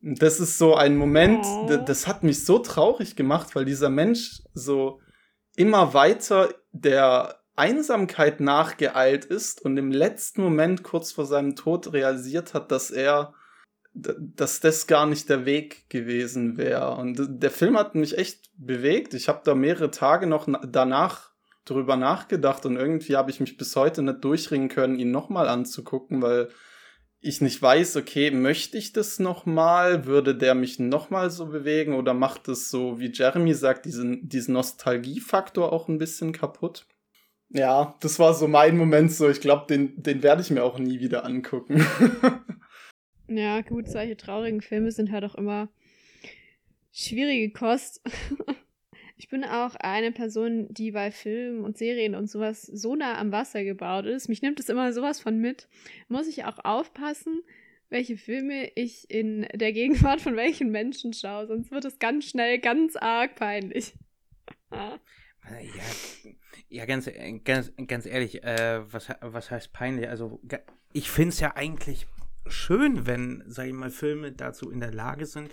Das 0.00 0.38
ist 0.38 0.58
so 0.58 0.74
ein 0.76 0.96
Moment, 0.96 1.44
Oh. 1.44 1.76
das 1.86 2.06
hat 2.06 2.22
mich 2.22 2.44
so 2.44 2.58
traurig 2.58 3.16
gemacht, 3.16 3.54
weil 3.54 3.64
dieser 3.64 3.90
Mensch 3.90 4.42
so 4.54 5.00
immer 5.56 5.92
weiter 5.94 6.48
der 6.72 7.41
Einsamkeit 7.56 8.40
nachgeeilt 8.40 9.24
ist 9.24 9.62
und 9.62 9.76
im 9.76 9.92
letzten 9.92 10.42
Moment 10.42 10.82
kurz 10.82 11.12
vor 11.12 11.26
seinem 11.26 11.54
Tod 11.54 11.92
realisiert 11.92 12.54
hat, 12.54 12.72
dass 12.72 12.90
er, 12.90 13.34
dass 13.92 14.60
das 14.60 14.86
gar 14.86 15.06
nicht 15.06 15.28
der 15.28 15.44
Weg 15.44 15.88
gewesen 15.90 16.56
wäre. 16.56 16.96
Und 16.96 17.18
der 17.42 17.50
Film 17.50 17.76
hat 17.76 17.94
mich 17.94 18.16
echt 18.16 18.50
bewegt. 18.56 19.12
Ich 19.14 19.28
habe 19.28 19.42
da 19.44 19.54
mehrere 19.54 19.90
Tage 19.90 20.26
noch 20.26 20.46
na- 20.46 20.62
danach 20.66 21.30
drüber 21.64 21.96
nachgedacht 21.96 22.66
und 22.66 22.76
irgendwie 22.76 23.16
habe 23.16 23.30
ich 23.30 23.38
mich 23.38 23.56
bis 23.56 23.76
heute 23.76 24.02
nicht 24.02 24.24
durchringen 24.24 24.68
können, 24.68 24.98
ihn 24.98 25.10
nochmal 25.10 25.48
anzugucken, 25.48 26.22
weil 26.22 26.48
ich 27.20 27.40
nicht 27.40 27.62
weiß, 27.62 27.96
okay, 27.96 28.32
möchte 28.32 28.76
ich 28.76 28.92
das 28.92 29.20
nochmal? 29.20 30.06
Würde 30.06 30.34
der 30.34 30.56
mich 30.56 30.80
nochmal 30.80 31.30
so 31.30 31.46
bewegen 31.46 31.94
oder 31.94 32.14
macht 32.14 32.48
es 32.48 32.68
so, 32.68 32.98
wie 32.98 33.12
Jeremy 33.12 33.54
sagt, 33.54 33.84
diesen, 33.84 34.28
diesen 34.28 34.54
Nostalgiefaktor 34.54 35.72
auch 35.72 35.86
ein 35.88 35.98
bisschen 35.98 36.32
kaputt? 36.32 36.86
Ja, 37.54 37.94
das 38.00 38.18
war 38.18 38.32
so 38.32 38.48
mein 38.48 38.78
Moment 38.78 39.12
so. 39.12 39.28
Ich 39.28 39.40
glaube, 39.40 39.66
den, 39.68 40.02
den 40.02 40.22
werde 40.22 40.40
ich 40.40 40.50
mir 40.50 40.64
auch 40.64 40.78
nie 40.78 41.00
wieder 41.00 41.24
angucken. 41.26 41.84
ja, 43.28 43.60
gut, 43.60 43.88
solche 43.88 44.16
traurigen 44.16 44.62
Filme 44.62 44.90
sind 44.90 45.12
halt 45.12 45.24
auch 45.24 45.34
immer 45.34 45.68
schwierige 46.92 47.52
Kost. 47.52 48.00
ich 49.18 49.28
bin 49.28 49.44
auch 49.44 49.74
eine 49.74 50.12
Person, 50.12 50.66
die 50.70 50.92
bei 50.92 51.10
Filmen 51.10 51.62
und 51.64 51.76
Serien 51.76 52.14
und 52.14 52.30
sowas 52.30 52.62
so 52.62 52.96
nah 52.96 53.18
am 53.18 53.32
Wasser 53.32 53.64
gebaut 53.64 54.06
ist. 54.06 54.28
Mich 54.28 54.40
nimmt 54.40 54.58
es 54.58 54.70
immer 54.70 54.92
sowas 54.94 55.20
von 55.20 55.38
mit. 55.38 55.68
Muss 56.08 56.28
ich 56.28 56.44
auch 56.44 56.58
aufpassen, 56.64 57.42
welche 57.90 58.16
Filme 58.16 58.70
ich 58.74 59.10
in 59.10 59.46
der 59.54 59.74
Gegenwart 59.74 60.22
von 60.22 60.36
welchen 60.36 60.70
Menschen 60.70 61.12
schaue, 61.12 61.46
sonst 61.46 61.70
wird 61.70 61.84
es 61.84 61.98
ganz 61.98 62.24
schnell 62.24 62.58
ganz 62.58 62.96
arg 62.96 63.34
peinlich. 63.34 63.92
ja, 64.72 64.98
ja, 66.68 66.86
ganz, 66.86 67.10
ganz, 67.44 67.72
ganz 67.86 68.06
ehrlich, 68.06 68.42
äh, 68.44 68.80
was, 68.92 69.08
was 69.20 69.50
heißt 69.50 69.72
peinlich? 69.72 70.08
Also, 70.08 70.40
ich 70.92 71.10
finde 71.10 71.30
es 71.30 71.40
ja 71.40 71.56
eigentlich 71.56 72.06
schön, 72.46 73.06
wenn, 73.06 73.42
sag 73.46 73.66
ich 73.66 73.72
mal, 73.72 73.90
Filme 73.90 74.32
dazu 74.32 74.70
in 74.70 74.80
der 74.80 74.92
Lage 74.92 75.26
sind, 75.26 75.50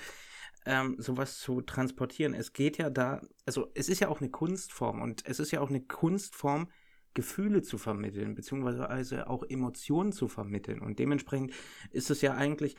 ähm, 0.66 0.96
sowas 0.98 1.40
zu 1.40 1.62
transportieren. 1.62 2.34
Es 2.34 2.54
geht 2.54 2.78
ja 2.78 2.90
da, 2.90 3.22
also 3.46 3.72
es 3.76 3.90
ist 3.90 4.00
ja 4.00 4.10
auch 4.10 4.22
eine 4.22 4.30
Kunstform 4.30 5.02
und 5.02 5.24
es 5.26 5.40
ist 5.40 5.52
ja 5.52 5.62
auch 5.62 5.70
eine 5.70 5.82
Kunstform, 5.82 6.70
Gefühle 7.14 7.64
zu 7.64 7.78
vermitteln, 7.78 8.36
beziehungsweise 8.36 9.28
auch 9.28 9.44
Emotionen 9.44 10.12
zu 10.12 10.28
vermitteln. 10.28 10.80
Und 10.80 11.00
dementsprechend 11.00 11.54
ist 11.92 12.12
es 12.12 12.22
ja 12.22 12.36
eigentlich 12.36 12.76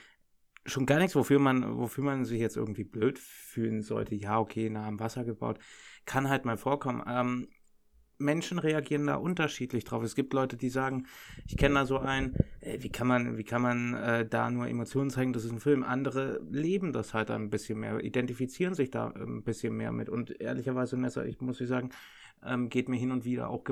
schon 0.66 0.86
gar 0.86 0.98
nichts, 0.98 1.16
wofür 1.16 1.38
man, 1.38 1.78
wofür 1.78 2.04
man 2.04 2.24
sich 2.24 2.40
jetzt 2.40 2.56
irgendwie 2.56 2.84
blöd 2.84 3.18
fühlen 3.18 3.82
sollte. 3.82 4.14
Ja, 4.14 4.38
okay, 4.38 4.70
nah 4.70 4.86
am 4.86 5.00
Wasser 5.00 5.24
gebaut. 5.24 5.58
Kann 6.04 6.28
halt 6.28 6.44
mal 6.44 6.56
vorkommen. 6.56 7.02
Ähm, 7.06 7.48
Menschen 8.20 8.58
reagieren 8.58 9.06
da 9.06 9.16
unterschiedlich 9.16 9.84
drauf. 9.84 10.02
Es 10.02 10.14
gibt 10.14 10.32
Leute, 10.32 10.56
die 10.56 10.68
sagen, 10.68 11.06
ich 11.46 11.56
kenne 11.56 11.76
da 11.76 11.86
so 11.86 11.98
einen, 11.98 12.36
wie 12.60 12.90
kann 12.90 13.06
man, 13.06 13.38
wie 13.38 13.44
kann 13.44 13.62
man 13.62 13.94
äh, 13.94 14.28
da 14.28 14.50
nur 14.50 14.68
Emotionen 14.68 15.10
zeigen, 15.10 15.32
das 15.32 15.44
ist 15.44 15.52
ein 15.52 15.60
Film. 15.60 15.82
Andere 15.82 16.40
leben 16.50 16.92
das 16.92 17.14
halt 17.14 17.30
ein 17.30 17.50
bisschen 17.50 17.80
mehr, 17.80 18.02
identifizieren 18.04 18.74
sich 18.74 18.90
da 18.90 19.08
ein 19.08 19.42
bisschen 19.42 19.76
mehr 19.76 19.92
mit. 19.92 20.08
Und 20.08 20.40
ehrlicherweise, 20.40 20.96
Nessa, 20.96 21.24
ich 21.24 21.40
muss 21.40 21.58
sagen, 21.58 21.90
ähm, 22.44 22.68
geht 22.68 22.88
mir 22.88 22.96
hin 22.96 23.12
und 23.12 23.24
wieder 23.24 23.50
auch 23.50 23.64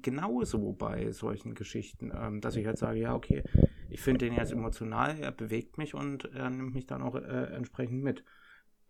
genauso 0.00 0.72
bei 0.72 1.10
solchen 1.10 1.54
Geschichten, 1.54 2.12
ähm, 2.14 2.40
dass 2.40 2.56
ich 2.56 2.66
halt 2.66 2.78
sage, 2.78 3.00
ja, 3.00 3.14
okay, 3.14 3.42
ich 3.90 4.00
finde 4.00 4.26
den 4.26 4.34
jetzt 4.34 4.52
emotional, 4.52 5.18
er 5.18 5.32
bewegt 5.32 5.76
mich 5.76 5.94
und 5.94 6.26
er 6.32 6.48
nimmt 6.50 6.74
mich 6.74 6.86
dann 6.86 7.02
auch 7.02 7.14
äh, 7.14 7.54
entsprechend 7.54 8.02
mit. 8.02 8.24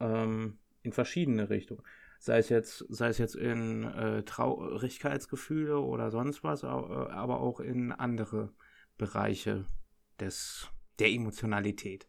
Ähm, 0.01 0.59
in 0.83 0.93
verschiedene 0.93 1.49
Richtungen 1.49 1.83
sei 2.23 2.39
es 2.39 2.51
jetzt, 2.51 2.85
sei 2.89 3.09
es 3.09 3.19
jetzt 3.19 3.35
in 3.35 3.83
äh, 3.83 4.23
Traurigkeitsgefühle 4.23 5.81
oder 5.81 6.13
sonst 6.13 6.45
was, 6.45 6.63
aber 6.63 7.41
auch 7.41 7.59
in 7.59 7.91
andere 7.91 8.53
Bereiche 8.97 9.65
des, 10.21 10.69
der 11.01 11.11
Emotionalität. 11.11 12.07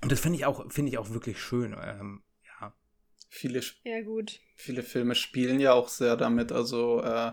Und 0.00 0.12
das 0.12 0.20
finde 0.20 0.38
ich 0.38 0.46
auch, 0.46 0.70
finde 0.70 0.92
ich 0.92 0.98
auch 0.98 1.10
wirklich 1.10 1.42
schön. 1.42 1.74
Ähm, 1.82 2.22
ja. 2.44 2.72
Viele, 3.28 3.60
ja, 3.82 4.00
gut. 4.02 4.38
viele 4.54 4.84
Filme 4.84 5.16
spielen 5.16 5.58
ja 5.58 5.72
auch 5.72 5.88
sehr 5.88 6.16
damit. 6.16 6.52
Also 6.52 7.02
äh, 7.02 7.32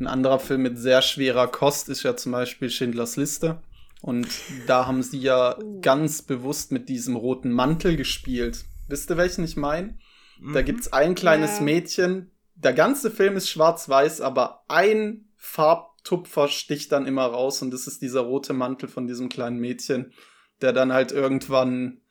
ein 0.00 0.08
anderer 0.08 0.40
Film 0.40 0.62
mit 0.62 0.76
sehr 0.76 1.02
schwerer 1.02 1.46
Kost 1.46 1.88
ist 1.88 2.02
ja 2.02 2.16
zum 2.16 2.32
Beispiel 2.32 2.68
Schindlers 2.68 3.14
Liste. 3.14 3.62
Und 4.02 4.26
da 4.66 4.86
haben 4.86 5.04
sie 5.04 5.20
ja 5.20 5.56
uh. 5.56 5.80
ganz 5.80 6.22
bewusst 6.22 6.72
mit 6.72 6.88
diesem 6.88 7.14
roten 7.14 7.52
Mantel 7.52 7.94
gespielt. 7.96 8.64
Wisst 8.88 9.08
ihr, 9.08 9.16
welchen 9.16 9.44
ich 9.44 9.56
meine? 9.56 9.96
Da 10.40 10.60
mhm. 10.60 10.64
gibt's 10.64 10.92
ein 10.92 11.14
kleines 11.14 11.58
ja. 11.58 11.64
Mädchen. 11.64 12.30
Der 12.54 12.72
ganze 12.72 13.10
Film 13.10 13.36
ist 13.36 13.48
schwarz-weiß, 13.48 14.20
aber 14.20 14.64
ein 14.68 15.30
Farbtupfer 15.36 16.48
sticht 16.48 16.92
dann 16.92 17.06
immer 17.06 17.26
raus 17.26 17.62
und 17.62 17.70
das 17.70 17.86
ist 17.86 18.02
dieser 18.02 18.20
rote 18.20 18.52
Mantel 18.52 18.88
von 18.88 19.06
diesem 19.06 19.28
kleinen 19.28 19.58
Mädchen, 19.58 20.12
der 20.60 20.72
dann 20.72 20.92
halt 20.92 21.12
irgendwann 21.12 22.02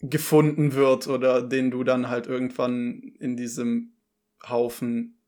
gefunden 0.00 0.74
wird 0.74 1.06
oder 1.06 1.42
den 1.42 1.70
du 1.70 1.84
dann 1.84 2.08
halt 2.08 2.26
irgendwann 2.26 3.14
in 3.20 3.36
diesem 3.36 3.94
Haufen 4.46 5.20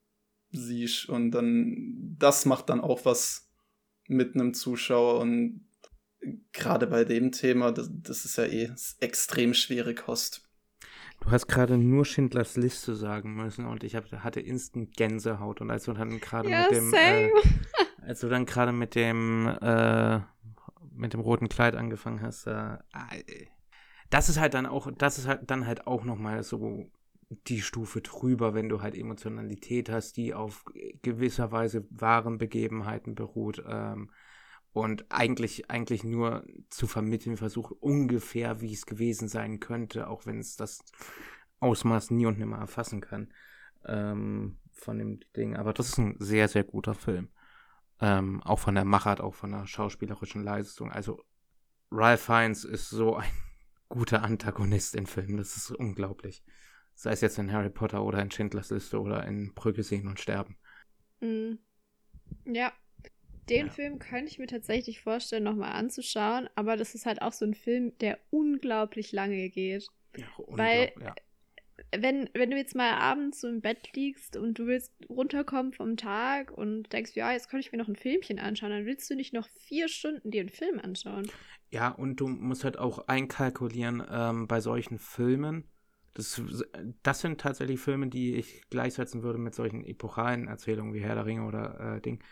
siehst 0.51 1.09
und 1.09 1.31
dann 1.31 2.17
das 2.19 2.45
macht 2.45 2.69
dann 2.69 2.81
auch 2.81 3.05
was 3.05 3.49
mit 4.09 4.35
einem 4.35 4.55
Zuschauer 4.55 5.21
und 5.21 5.67
gerade 6.53 6.87
bei 6.87 7.05
dem 7.05 7.33
Thema, 7.33 7.73
das, 7.73 7.89
das 7.93 8.25
ist 8.25 8.37
ja 8.37 8.45
eh 8.45 8.71
extrem 9.01 9.55
schwere 9.55 9.95
Kost. 9.95 10.46
Du 11.21 11.31
hast 11.31 11.49
gerade 11.49 11.77
nur 11.77 12.05
Schindlers 12.05 12.57
Liste 12.57 12.95
sagen 12.95 13.35
müssen 13.35 13.67
und 13.67 13.83
ich 13.83 13.97
hab, 13.97 14.11
hatte 14.13 14.41
instant 14.41 14.97
Gänsehaut. 14.97 15.61
Und 15.61 15.71
als 15.71 15.85
du 15.85 15.93
dann 15.93 16.21
gerade 16.21 16.51
ja, 16.51 16.63
mit 16.63 16.71
dem, 16.71 16.95
äh, 16.95 17.31
als 18.03 18.21
du 18.21 18.29
dann 18.29 18.47
gerade 18.47 18.73
mit 18.73 18.95
dem, 18.95 19.49
äh, 19.61 20.21
mit 20.95 21.13
dem 21.13 21.21
roten 21.21 21.49
Kleid 21.49 21.75
angefangen 21.75 22.23
hast, 22.23 22.47
äh, 22.47 22.79
das 24.11 24.29
ist 24.29 24.39
halt 24.39 24.55
dann 24.55 24.67
auch, 24.67 24.91
das 24.97 25.19
ist 25.19 25.27
halt 25.27 25.51
dann 25.51 25.67
halt 25.67 25.87
auch 25.87 26.05
nochmal 26.05 26.43
so 26.43 26.91
die 27.49 27.61
Stufe 27.61 28.01
drüber, 28.01 28.55
wenn 28.55 28.69
du 28.69 28.83
halt 28.83 28.95
Emotionalität 28.95 29.89
hast, 29.91 30.17
die 30.17 30.33
auf 30.33 30.65
gewisser 31.03 31.51
Weise 31.51 31.85
wahren 31.91 32.39
Begebenheiten 32.39 33.15
beruht. 33.15 33.65
Ähm, 33.69 34.11
und 34.81 35.07
eigentlich, 35.11 35.71
eigentlich 35.71 36.05
nur 36.05 36.45
zu 36.69 36.87
vermitteln 36.87 37.37
versucht, 37.37 37.73
ungefähr, 37.81 38.61
wie 38.61 38.73
es 38.73 38.87
gewesen 38.87 39.29
sein 39.29 39.61
könnte, 39.61 40.09
auch 40.09 40.27
wenn 40.27 40.39
es 40.39 40.57
das 40.57 40.85
Ausmaß 41.61 42.11
nie 42.11 42.27
und 42.27 42.39
nimmer 42.39 42.59
erfassen 42.59 43.01
kann 43.01 43.33
ähm, 43.87 44.59
von 44.73 44.99
dem 44.99 45.21
Ding. 45.37 45.57
Aber 45.57 45.73
das 45.73 45.89
ist 45.89 45.99
ein 45.99 46.17
sehr, 46.19 46.49
sehr 46.49 46.65
guter 46.65 46.95
Film. 46.95 47.31
Ähm, 48.01 48.43
auch 48.43 48.59
von 48.59 48.75
der 48.75 48.85
Machart, 48.85 49.21
auch 49.21 49.35
von 49.35 49.53
der 49.53 49.67
schauspielerischen 49.67 50.45
Leistung. 50.45 50.93
Also 50.93 51.25
Ralph 51.91 52.23
Fiennes 52.23 52.65
ist 52.65 52.91
so 52.91 53.17
ein 53.17 53.31
guter 53.89 54.23
Antagonist 54.23 54.95
in 54.95 55.07
Filmen. 55.07 55.39
Das 55.39 55.57
ist 55.57 55.71
unglaublich. 55.71 56.45
Sei 56.95 57.13
es 57.13 57.21
jetzt 57.23 57.39
in 57.39 57.53
Harry 57.53 57.71
Potter 57.71 58.03
oder 58.03 58.21
in 58.21 58.31
Schindlers 58.31 58.71
Liste 58.71 59.01
oder 59.01 59.27
in 59.27 59.55
Brücke 59.55 59.83
sehen 59.83 60.07
und 60.07 60.21
sterben. 60.21 60.57
Mhm. 61.21 61.59
Ja, 62.45 62.73
den 63.49 63.67
ja. 63.67 63.73
Film 63.73 63.99
könnte 63.99 64.31
ich 64.31 64.39
mir 64.39 64.47
tatsächlich 64.47 65.01
vorstellen, 65.01 65.45
nochmal 65.45 65.73
anzuschauen, 65.73 66.49
aber 66.55 66.77
das 66.77 66.95
ist 66.95 67.07
halt 67.07 67.23
auch 67.23 67.33
so 67.33 67.45
ein 67.45 67.55
Film, 67.55 67.97
der 67.99 68.19
unglaublich 68.31 69.13
lange 69.13 69.49
geht. 69.51 69.87
Ja, 70.17 70.27
Weil, 70.47 70.93
ja. 71.01 71.15
wenn, 71.97 72.29
wenn 72.35 72.51
du 72.51 72.57
jetzt 72.57 72.75
mal 72.75 72.93
abends 72.93 73.41
so 73.41 73.49
im 73.49 73.61
Bett 73.61 73.95
liegst 73.95 74.37
und 74.37 74.59
du 74.59 74.67
willst 74.67 74.93
runterkommen 75.09 75.73
vom 75.73 75.97
Tag 75.97 76.51
und 76.51 76.93
denkst, 76.93 77.13
ja, 77.15 77.33
jetzt 77.33 77.49
könnte 77.49 77.67
ich 77.67 77.73
mir 77.73 77.79
noch 77.79 77.89
ein 77.89 77.97
Filmchen 77.97 78.39
anschauen, 78.39 78.71
dann 78.71 78.87
willst 78.87 79.09
du 79.11 79.15
nicht 79.15 79.33
noch 79.33 79.49
vier 79.49 79.89
Stunden 79.89 80.31
dir 80.31 80.41
einen 80.41 80.49
Film 80.49 80.81
anschauen. 80.81 81.31
Ja, 81.71 81.89
und 81.91 82.17
du 82.21 82.29
musst 82.29 82.65
halt 82.65 82.79
auch 82.79 83.07
einkalkulieren 83.09 84.03
ähm, 84.11 84.47
bei 84.49 84.61
solchen 84.61 84.99
Filmen. 84.99 85.71
Das, 86.15 86.41
das 87.03 87.21
sind 87.21 87.41
tatsächlich 87.41 87.79
Filme, 87.79 88.09
die 88.09 88.37
ich 88.37 88.69
gleichsetzen 88.71 89.23
würde 89.23 89.39
mit 89.39 89.55
solchen 89.55 89.85
epochalen 89.85 90.49
Erzählungen 90.49 90.95
wie 90.95 91.01
Herr 91.01 91.15
der 91.15 91.27
Ringe 91.27 91.45
oder 91.45 91.97
äh, 91.97 92.01
Ding 92.01 92.23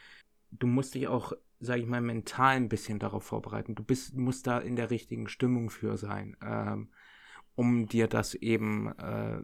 du 0.58 0.66
musst 0.66 0.94
dich 0.94 1.08
auch, 1.08 1.32
sage 1.61 1.80
ich 1.80 1.87
mal, 1.87 2.00
mental 2.00 2.56
ein 2.56 2.68
bisschen 2.68 2.99
darauf 2.99 3.25
vorbereiten. 3.25 3.75
Du 3.75 3.82
bist, 3.82 4.16
musst 4.16 4.46
da 4.46 4.58
in 4.58 4.76
der 4.76 4.90
richtigen 4.90 5.28
Stimmung 5.28 5.70
für 5.70 5.96
sein, 5.96 6.37
ähm, 6.44 6.90
um 7.54 7.87
dir 7.87 8.06
das 8.08 8.34
eben, 8.34 8.96
äh, 8.99 9.42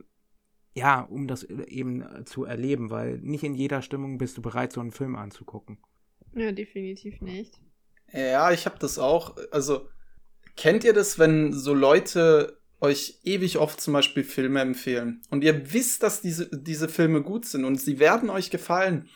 ja, 0.75 1.01
um 1.03 1.27
das 1.27 1.45
eben 1.45 2.05
zu 2.27 2.45
erleben, 2.45 2.91
weil 2.91 3.19
nicht 3.19 3.45
in 3.45 3.55
jeder 3.55 3.83
Stimmung 3.83 4.19
bist 4.19 4.37
du 4.37 4.43
bereit, 4.43 4.73
so 4.73 4.81
einen 4.81 4.93
Film 4.93 5.17
anzugucken. 5.17 5.79
Ja, 6.35 6.53
definitiv 6.53 7.21
nicht. 7.21 7.61
Ja, 8.13 8.53
ich 8.53 8.67
habe 8.67 8.79
das 8.79 8.99
auch. 8.99 9.37
Also, 9.51 9.89
kennt 10.57 10.85
ihr 10.85 10.93
das, 10.93 11.19
wenn 11.19 11.53
so 11.53 11.75
Leute 11.75 12.61
euch 12.81 13.21
ewig 13.25 13.59
oft 13.59 13.81
zum 13.81 13.93
Beispiel 13.93 14.25
Filme 14.25 14.61
empfehlen 14.61 15.21
und 15.31 15.45
ihr 15.45 15.73
wisst, 15.73 16.03
dass 16.03 16.23
diese, 16.23 16.49
diese 16.51 16.89
Filme 16.89 17.23
gut 17.23 17.45
sind 17.45 17.65
und 17.65 17.81
sie 17.81 17.99
werden 17.99 18.31
euch 18.31 18.51
gefallen, 18.51 19.09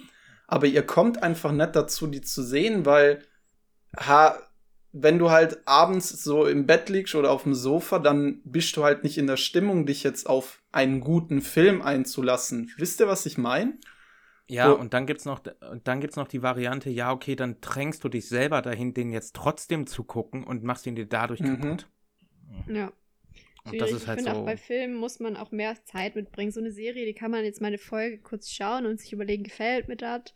aber 0.46 0.66
ihr 0.66 0.82
kommt 0.82 1.22
einfach 1.22 1.52
nicht 1.52 1.74
dazu, 1.76 2.06
die 2.06 2.20
zu 2.20 2.42
sehen, 2.42 2.86
weil 2.86 3.22
ha, 3.96 4.38
wenn 4.92 5.18
du 5.18 5.30
halt 5.30 5.66
abends 5.66 6.08
so 6.08 6.46
im 6.46 6.66
Bett 6.66 6.88
liegst 6.88 7.14
oder 7.14 7.32
auf 7.32 7.42
dem 7.42 7.54
Sofa, 7.54 7.98
dann 7.98 8.40
bist 8.44 8.76
du 8.76 8.84
halt 8.84 9.02
nicht 9.02 9.18
in 9.18 9.26
der 9.26 9.36
Stimmung, 9.36 9.86
dich 9.86 10.04
jetzt 10.04 10.28
auf 10.28 10.62
einen 10.70 11.00
guten 11.00 11.40
Film 11.40 11.82
einzulassen. 11.82 12.70
Wisst 12.76 13.00
ihr, 13.00 13.08
was 13.08 13.26
ich 13.26 13.36
meine? 13.36 13.76
Ja, 14.46 14.68
so. 14.68 14.78
und 14.78 14.94
dann 14.94 15.06
gibt's 15.06 15.24
noch, 15.24 15.40
dann 15.84 16.00
gibt's 16.00 16.16
noch 16.16 16.28
die 16.28 16.42
Variante, 16.42 16.90
ja, 16.90 17.12
okay, 17.12 17.34
dann 17.34 17.56
drängst 17.60 18.04
du 18.04 18.08
dich 18.08 18.28
selber 18.28 18.62
dahin, 18.62 18.94
den 18.94 19.10
jetzt 19.10 19.34
trotzdem 19.34 19.86
zu 19.86 20.04
gucken 20.04 20.44
und 20.44 20.62
machst 20.62 20.86
ihn 20.86 20.94
dir 20.94 21.06
dadurch 21.06 21.40
mhm. 21.40 21.60
kaputt. 21.60 21.88
Ja. 22.68 22.92
Und 23.64 23.80
das 23.80 23.92
ist 23.92 24.06
halt 24.06 24.18
ich 24.18 24.25
finde 24.25 24.37
so 24.37 24.42
auch 24.42 24.47
bei 24.47 24.56
Filmen 24.56 24.94
muss 24.94 25.21
man 25.21 25.37
auch 25.37 25.50
mehr 25.50 25.75
Zeit 25.85 26.16
mitbringen. 26.16 26.52
So 26.52 26.61
eine 26.61 26.71
Serie, 26.71 27.06
die 27.06 27.14
kann 27.14 27.30
man 27.30 27.44
jetzt 27.44 27.61
mal 27.61 27.68
eine 27.68 27.78
Folge 27.78 28.18
kurz 28.18 28.50
schauen 28.50 28.85
und 28.85 29.00
sich 29.00 29.12
überlegen, 29.12 29.42
gefällt 29.42 29.88
mir 29.88 29.97
das. 29.97 30.35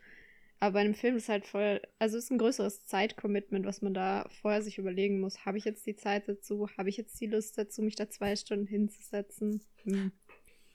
Aber 0.59 0.73
bei 0.73 0.79
einem 0.81 0.95
Film 0.95 1.15
ist 1.15 1.29
halt 1.29 1.45
voll, 1.45 1.81
also 1.99 2.17
ist 2.17 2.31
ein 2.31 2.37
größeres 2.37 2.85
Zeitcommitment, 2.85 3.65
was 3.65 3.81
man 3.81 3.93
da 3.93 4.27
vorher 4.41 4.61
sich 4.61 4.77
überlegen 4.77 5.19
muss. 5.19 5.45
Habe 5.45 5.57
ich 5.57 5.63
jetzt 5.63 5.85
die 5.85 5.95
Zeit 5.95 6.27
dazu? 6.27 6.67
Habe 6.77 6.89
ich 6.89 6.97
jetzt 6.97 7.19
die 7.21 7.27
Lust 7.27 7.57
dazu, 7.57 7.81
mich 7.81 7.95
da 7.95 8.09
zwei 8.09 8.35
Stunden 8.35 8.67
hinzusetzen? 8.67 9.61
Hm. 9.83 10.11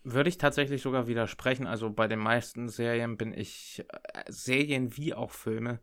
würde 0.02 0.28
ich 0.28 0.38
tatsächlich 0.38 0.80
sogar 0.80 1.06
widersprechen. 1.06 1.66
Also 1.66 1.90
bei 1.90 2.08
den 2.08 2.18
meisten 2.18 2.68
Serien 2.68 3.18
bin 3.18 3.34
ich, 3.34 3.84
äh, 3.88 4.22
Serien 4.28 4.96
wie 4.96 5.12
auch 5.12 5.32
Filme 5.32 5.80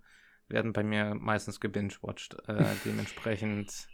werden 0.48 0.74
bei 0.74 0.84
mir 0.84 1.14
meistens 1.14 1.60
gebingewatcht. 1.60 2.38
Äh, 2.48 2.64
dementsprechend 2.86 3.88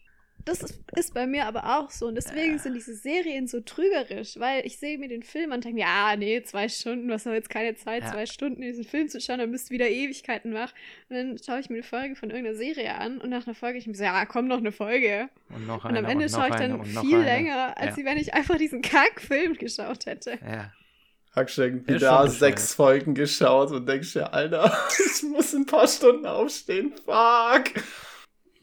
Das 0.46 0.64
ist, 0.64 0.80
ist 0.96 1.14
bei 1.14 1.28
mir 1.28 1.46
aber 1.46 1.78
auch 1.78 1.92
so. 1.92 2.08
Und 2.08 2.16
deswegen 2.16 2.58
sind 2.58 2.74
diese 2.74 2.96
Serien 2.96 3.48
so 3.48 3.60
trügerisch, 3.60 4.40
weil 4.40 4.66
ich 4.66 4.78
sehe 4.80 4.98
mir 4.98 5.10
den 5.10 5.22
Film 5.24 5.52
und 5.52 5.66
denke 5.66 5.76
mir, 5.76 5.82
ja, 5.86 6.16
nee, 6.16 6.42
zwei 6.44 6.70
Stunden, 6.70 7.10
was 7.10 7.26
habe 7.26 7.36
jetzt 7.36 7.50
keine 7.50 7.76
Zeit, 7.76 8.04
Ja. 8.04 8.12
zwei 8.14 8.26
Stunden 8.26 8.62
in 8.62 8.70
diesen 8.70 8.86
Film 8.86 9.10
zu 9.10 9.20
schauen, 9.20 9.40
dann 9.40 9.52
bist 9.52 9.68
du 9.70 9.74
wieder 9.74 9.90
Ewigkeiten 9.90 10.54
wach. 10.54 10.72
Und 11.10 11.16
dann 11.18 11.38
schaue 11.38 11.60
ich 11.60 11.70
mir 11.70 11.76
eine 11.76 11.84
Folge 11.84 12.16
von 12.16 12.30
irgendeiner 12.30 12.56
Serie 12.58 12.96
an 12.96 13.18
und 13.20 13.30
nach 13.30 13.46
einer 13.46 13.56
Folge 13.56 13.78
ich 13.78 13.88
mir 13.88 13.96
so, 13.96 14.04
ja, 14.04 14.26
komm, 14.26 14.48
noch 14.48 14.60
eine 14.60 14.72
Folge. 14.72 15.28
und 15.50 15.68
noch 15.68 15.84
Und 15.84 15.90
eine 15.90 16.00
am 16.00 16.06
Ende 16.06 16.26
und 16.26 16.32
noch 16.32 16.40
schaue 16.40 16.50
ich 16.50 16.56
dann 16.56 16.80
und 16.80 16.86
viel 16.86 17.16
eine. 17.16 17.24
länger, 17.26 17.78
als 17.78 17.98
Ja. 17.98 18.06
wenn 18.06 18.18
ich 18.18 18.34
einfach 18.34 18.58
diesen 18.58 18.82
Kack-Film 18.82 19.56
geschaut 19.56 20.06
hätte. 20.06 20.38
Ja. 20.42 20.72
Ist 21.44 21.58
wieder 21.60 22.22
schon 22.24 22.30
sechs 22.32 22.74
Folgen 22.74 23.14
geschaut 23.14 23.72
und 23.72 23.86
denkst 23.88 24.14
dir, 24.14 24.34
Alter, 24.34 24.76
ich 25.16 25.24
muss 25.24 25.54
in 25.54 25.64
ein 25.64 25.66
paar 25.68 25.88
Stunden 25.88 26.26
aufstehen. 26.26 26.94
Fuck. 27.06 27.84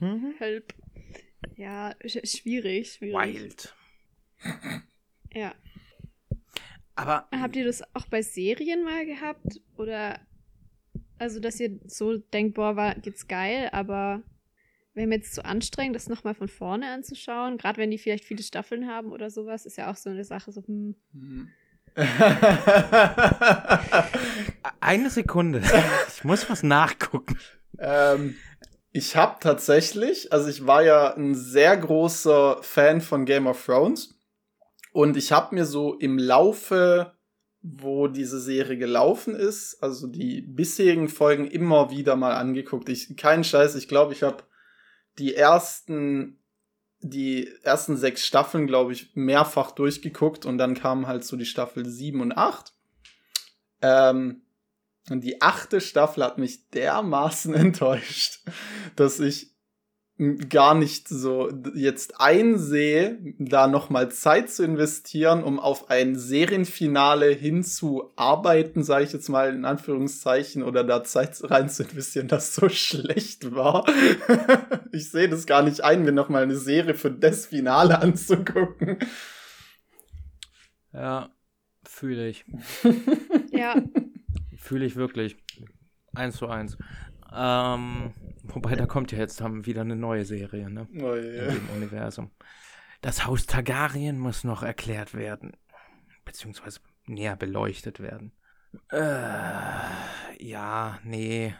Mhm. 0.00 0.34
Help. 0.38 0.72
Ja, 1.56 1.94
sch 2.04 2.18
schwierig, 2.24 2.92
schwierig. 2.94 3.34
Wild. 3.34 3.74
Ja. 5.32 5.54
Aber 6.96 7.26
Habt 7.32 7.56
ihr 7.56 7.64
das 7.64 7.82
auch 7.94 8.06
bei 8.06 8.22
Serien 8.22 8.84
mal 8.84 9.04
gehabt? 9.04 9.60
Oder 9.76 10.20
also, 11.18 11.40
dass 11.40 11.58
ihr 11.60 11.78
so 11.86 12.16
denkt, 12.18 12.54
boah, 12.54 12.76
war 12.76 12.94
geht's 12.96 13.26
geil, 13.28 13.68
aber 13.72 14.22
wäre 14.94 15.06
mir 15.08 15.16
jetzt 15.16 15.34
zu 15.34 15.44
anstrengend, 15.44 15.96
das 15.96 16.08
nochmal 16.08 16.34
von 16.34 16.48
vorne 16.48 16.90
anzuschauen, 16.92 17.58
gerade 17.58 17.78
wenn 17.78 17.90
die 17.90 17.98
vielleicht 17.98 18.24
viele 18.24 18.42
Staffeln 18.42 18.86
haben 18.86 19.10
oder 19.10 19.30
sowas, 19.30 19.66
ist 19.66 19.76
ja 19.76 19.90
auch 19.90 19.96
so 19.96 20.10
eine 20.10 20.24
Sache, 20.24 20.52
so, 20.52 20.62
hm, 20.66 20.94
Hm. 21.12 21.48
eine 24.80 25.10
Sekunde. 25.10 25.62
Ich 26.08 26.24
muss 26.24 26.48
was 26.50 26.62
nachgucken. 26.62 27.38
ähm, 27.78 28.36
ich 28.96 29.16
habe 29.16 29.38
tatsächlich, 29.40 30.32
also 30.32 30.48
ich 30.48 30.68
war 30.68 30.84
ja 30.84 31.14
ein 31.14 31.34
sehr 31.34 31.76
großer 31.76 32.62
Fan 32.62 33.00
von 33.00 33.24
Game 33.24 33.48
of 33.48 33.66
Thrones 33.66 34.14
und 34.92 35.16
ich 35.16 35.32
habe 35.32 35.52
mir 35.56 35.66
so 35.66 35.94
im 35.94 36.16
Laufe, 36.16 37.12
wo 37.60 38.06
diese 38.06 38.38
Serie 38.38 38.78
gelaufen 38.78 39.34
ist, 39.34 39.82
also 39.82 40.06
die 40.06 40.42
bisherigen 40.42 41.08
Folgen 41.08 41.48
immer 41.48 41.90
wieder 41.90 42.14
mal 42.14 42.36
angeguckt. 42.36 42.88
Ich 42.88 43.16
kein 43.16 43.42
Scheiß, 43.42 43.74
ich 43.74 43.88
glaube, 43.88 44.12
ich 44.12 44.22
habe 44.22 44.44
die 45.18 45.34
ersten 45.34 46.38
die 47.00 47.50
ersten 47.64 47.96
sechs 47.96 48.24
Staffeln, 48.24 48.68
glaube 48.68 48.92
ich, 48.92 49.10
mehrfach 49.14 49.72
durchgeguckt 49.72 50.46
und 50.46 50.56
dann 50.56 50.74
kamen 50.74 51.08
halt 51.08 51.24
so 51.24 51.36
die 51.36 51.44
Staffel 51.44 51.84
7 51.84 52.20
und 52.20 52.32
8. 52.32 52.72
Ähm, 53.82 54.43
und 55.10 55.22
die 55.22 55.42
achte 55.42 55.80
Staffel 55.80 56.24
hat 56.24 56.38
mich 56.38 56.70
dermaßen 56.70 57.54
enttäuscht, 57.54 58.40
dass 58.96 59.20
ich 59.20 59.54
gar 60.48 60.76
nicht 60.76 61.08
so 61.08 61.50
jetzt 61.74 62.20
einsehe, 62.20 63.18
da 63.38 63.66
nochmal 63.66 64.12
Zeit 64.12 64.48
zu 64.48 64.62
investieren, 64.62 65.42
um 65.42 65.58
auf 65.58 65.90
ein 65.90 66.14
Serienfinale 66.14 67.30
hinzuarbeiten, 67.30 68.84
sage 68.84 69.04
ich 69.04 69.12
jetzt 69.12 69.28
mal 69.28 69.52
in 69.52 69.64
Anführungszeichen, 69.64 70.62
oder 70.62 70.84
da 70.84 71.02
Zeit 71.02 71.36
rein 71.50 71.68
zu 71.68 71.82
investieren, 71.82 72.28
das 72.28 72.54
so 72.54 72.68
schlecht 72.68 73.56
war. 73.56 73.84
ich 74.92 75.10
sehe 75.10 75.28
das 75.28 75.46
gar 75.46 75.62
nicht 75.62 75.82
ein, 75.82 76.04
mir 76.04 76.12
nochmal 76.12 76.44
eine 76.44 76.56
Serie 76.56 76.94
für 76.94 77.10
das 77.10 77.46
Finale 77.46 77.98
anzugucken. 78.00 78.98
Ja, 80.92 81.30
fühle 81.82 82.28
ich. 82.28 82.44
ja, 83.50 83.82
Fühle 84.64 84.86
ich 84.86 84.96
wirklich. 84.96 85.36
Eins 86.14 86.36
zu 86.36 86.48
eins. 86.48 86.78
Ähm, 87.30 88.14
wobei, 88.44 88.76
da 88.76 88.86
kommt 88.86 89.12
ja 89.12 89.18
jetzt 89.18 89.42
haben 89.42 89.66
wieder 89.66 89.82
eine 89.82 89.94
neue 89.94 90.24
Serie, 90.24 90.70
ne? 90.70 90.88
Oh 91.02 91.12
In 91.12 91.22
je. 91.22 91.52
dem 91.52 91.68
Universum. 91.76 92.30
Das 93.02 93.26
Haus 93.26 93.44
Targaryen 93.44 94.18
muss 94.18 94.42
noch 94.42 94.62
erklärt 94.62 95.12
werden. 95.12 95.54
Beziehungsweise 96.24 96.80
näher 97.04 97.36
beleuchtet 97.36 98.00
werden. 98.00 98.32
Äh, 98.90 100.38
ja, 100.42 100.98
nee. 101.04 101.54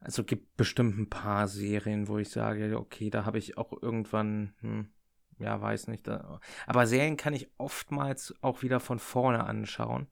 Also 0.00 0.24
gibt 0.24 0.56
bestimmt 0.56 0.98
ein 0.98 1.08
paar 1.08 1.46
Serien, 1.46 2.08
wo 2.08 2.18
ich 2.18 2.30
sage, 2.30 2.76
okay, 2.76 3.08
da 3.08 3.24
habe 3.24 3.38
ich 3.38 3.56
auch 3.56 3.72
irgendwann, 3.80 4.54
hm, 4.62 4.92
ja, 5.38 5.60
weiß 5.60 5.86
nicht. 5.86 6.08
Da, 6.08 6.40
aber 6.66 6.88
Serien 6.88 7.16
kann 7.16 7.34
ich 7.34 7.52
oftmals 7.56 8.34
auch 8.40 8.62
wieder 8.62 8.80
von 8.80 8.98
vorne 8.98 9.44
anschauen. 9.44 10.08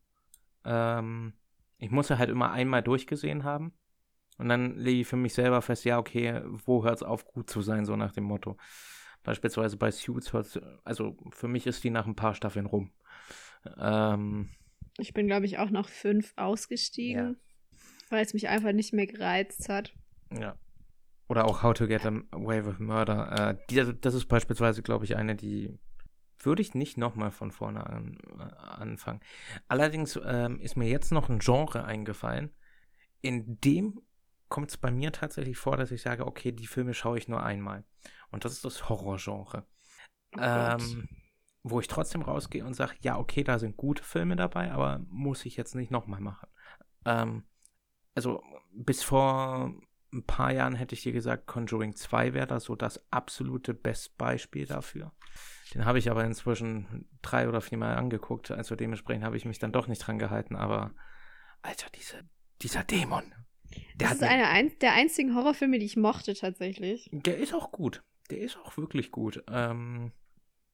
Ähm, 0.64 1.32
ich 1.80 1.90
muss 1.90 2.10
ja 2.10 2.18
halt 2.18 2.30
immer 2.30 2.52
einmal 2.52 2.82
durchgesehen 2.82 3.44
haben. 3.44 3.72
Und 4.38 4.48
dann 4.48 4.76
lege 4.76 5.00
ich 5.00 5.06
für 5.06 5.16
mich 5.16 5.34
selber 5.34 5.60
fest, 5.60 5.84
ja, 5.84 5.98
okay, 5.98 6.40
wo 6.44 6.84
hört 6.84 6.96
es 6.96 7.02
auf, 7.02 7.24
gut 7.24 7.50
zu 7.50 7.62
sein, 7.62 7.84
so 7.84 7.96
nach 7.96 8.12
dem 8.12 8.24
Motto. 8.24 8.56
Beispielsweise 9.22 9.76
bei 9.76 9.90
Suits 9.90 10.32
hört 10.32 10.60
also 10.84 11.16
für 11.30 11.48
mich 11.48 11.66
ist 11.66 11.84
die 11.84 11.90
nach 11.90 12.06
ein 12.06 12.16
paar 12.16 12.34
Staffeln 12.34 12.66
rum. 12.66 12.90
Ähm, 13.78 14.50
ich 14.98 15.12
bin, 15.12 15.26
glaube 15.26 15.44
ich, 15.44 15.58
auch 15.58 15.70
nach 15.70 15.88
fünf 15.88 16.32
ausgestiegen, 16.36 17.38
weil 18.08 18.24
es 18.24 18.32
mich 18.32 18.48
einfach 18.48 18.72
nicht 18.72 18.92
mehr 18.92 19.06
gereizt 19.06 19.68
hat. 19.68 19.92
ja. 20.30 20.56
Oder 21.28 21.44
auch 21.44 21.62
How 21.62 21.74
to 21.74 21.86
Get 21.86 22.04
Away 22.04 22.66
with 22.66 22.80
Murder. 22.80 23.50
Äh, 23.50 23.56
die, 23.70 24.00
das 24.00 24.14
ist 24.14 24.26
beispielsweise, 24.26 24.82
glaube 24.82 25.04
ich, 25.04 25.16
eine, 25.16 25.36
die 25.36 25.78
würde 26.40 26.62
ich 26.62 26.74
nicht 26.74 26.96
nochmal 26.96 27.30
von 27.30 27.50
vorne 27.50 27.86
an, 27.86 28.18
äh, 28.38 28.56
anfangen. 28.66 29.20
Allerdings 29.68 30.18
ähm, 30.24 30.58
ist 30.60 30.76
mir 30.76 30.88
jetzt 30.88 31.12
noch 31.12 31.28
ein 31.28 31.38
Genre 31.38 31.84
eingefallen, 31.84 32.50
in 33.20 33.60
dem 33.60 34.00
kommt 34.48 34.70
es 34.70 34.76
bei 34.76 34.90
mir 34.90 35.12
tatsächlich 35.12 35.56
vor, 35.56 35.76
dass 35.76 35.92
ich 35.92 36.02
sage, 36.02 36.26
okay, 36.26 36.52
die 36.52 36.66
Filme 36.66 36.94
schaue 36.94 37.18
ich 37.18 37.28
nur 37.28 37.42
einmal. 37.42 37.84
Und 38.30 38.44
das 38.44 38.52
ist 38.52 38.64
das 38.64 38.88
Horrorgenre. 38.88 39.66
Oh 40.36 40.40
ähm, 40.40 41.08
wo 41.62 41.80
ich 41.80 41.88
trotzdem 41.88 42.22
rausgehe 42.22 42.64
und 42.64 42.74
sage, 42.74 42.94
ja, 43.00 43.18
okay, 43.18 43.44
da 43.44 43.58
sind 43.58 43.76
gute 43.76 44.02
Filme 44.02 44.36
dabei, 44.36 44.72
aber 44.72 45.00
muss 45.08 45.44
ich 45.44 45.56
jetzt 45.56 45.74
nicht 45.74 45.90
nochmal 45.90 46.20
machen. 46.20 46.48
Ähm, 47.04 47.44
also 48.14 48.42
bis 48.72 49.02
vor 49.02 49.74
ein 50.12 50.24
paar 50.24 50.52
Jahren 50.52 50.74
hätte 50.74 50.94
ich 50.94 51.02
dir 51.02 51.12
gesagt, 51.12 51.46
Conjuring 51.46 51.94
2 51.94 52.34
wäre 52.34 52.46
da 52.46 52.60
so 52.60 52.74
das 52.74 53.04
absolute 53.12 53.74
Bestbeispiel 53.74 54.66
dafür. 54.66 55.12
Den 55.74 55.84
habe 55.84 55.98
ich 55.98 56.10
aber 56.10 56.24
inzwischen 56.24 57.06
drei 57.22 57.48
oder 57.48 57.60
viermal 57.60 57.96
angeguckt, 57.96 58.50
also 58.50 58.74
dementsprechend 58.74 59.24
habe 59.24 59.36
ich 59.36 59.44
mich 59.44 59.58
dann 59.58 59.72
doch 59.72 59.86
nicht 59.86 60.00
dran 60.00 60.18
gehalten, 60.18 60.56
aber 60.56 60.92
Alter, 61.62 61.88
diese, 61.94 62.24
dieser 62.62 62.84
Dämon. 62.84 63.34
Der 63.94 64.08
das 64.08 64.16
ist 64.16 64.24
einer 64.24 64.48
ein, 64.48 64.72
der 64.80 64.94
einzigen 64.94 65.36
Horrorfilme, 65.36 65.78
die 65.78 65.86
ich 65.86 65.96
mochte 65.96 66.34
tatsächlich. 66.34 67.08
der 67.12 67.38
ist 67.38 67.54
auch 67.54 67.70
gut. 67.70 68.02
Der 68.30 68.38
ist 68.38 68.58
auch 68.58 68.76
wirklich 68.76 69.12
gut. 69.12 69.44
Ähm, 69.48 70.10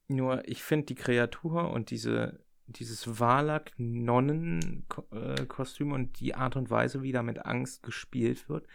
nur 0.09 0.49
ich 0.49 0.63
finde 0.63 0.87
die 0.87 0.95
Kreatur 0.95 1.71
und 1.71 1.91
diese, 1.91 2.43
dieses 2.67 3.19
Valak-Nonnen-Kostüm 3.19 5.93
und 5.93 6.21
die 6.21 6.35
Art 6.35 6.57
und 6.57 6.71
Weise, 6.71 7.03
wie 7.03 7.13
da 7.13 7.23
mit 7.23 7.45
Angst 7.45 7.83
gespielt 7.83 8.49
wird, 8.49 8.67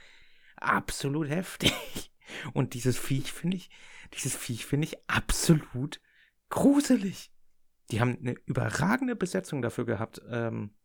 absolut 0.58 1.30
heftig. 1.30 1.74
Und 2.54 2.76
dieses 2.76 2.98
Viech 2.98 3.34
finde 3.34 3.58
ich, 3.58 3.70
dieses 4.14 4.38
Viech 4.38 4.66
finde 4.66 4.88
ich 4.88 4.98
absolut 5.10 6.00
gruselig. 6.52 7.32
Die 7.90 8.00
haben 8.00 8.18
eine 8.20 8.36
überragende 8.46 9.16
Besetzung 9.16 9.64
dafür 9.64 9.86
gehabt. 9.86 10.22
Ähm, 10.30 10.76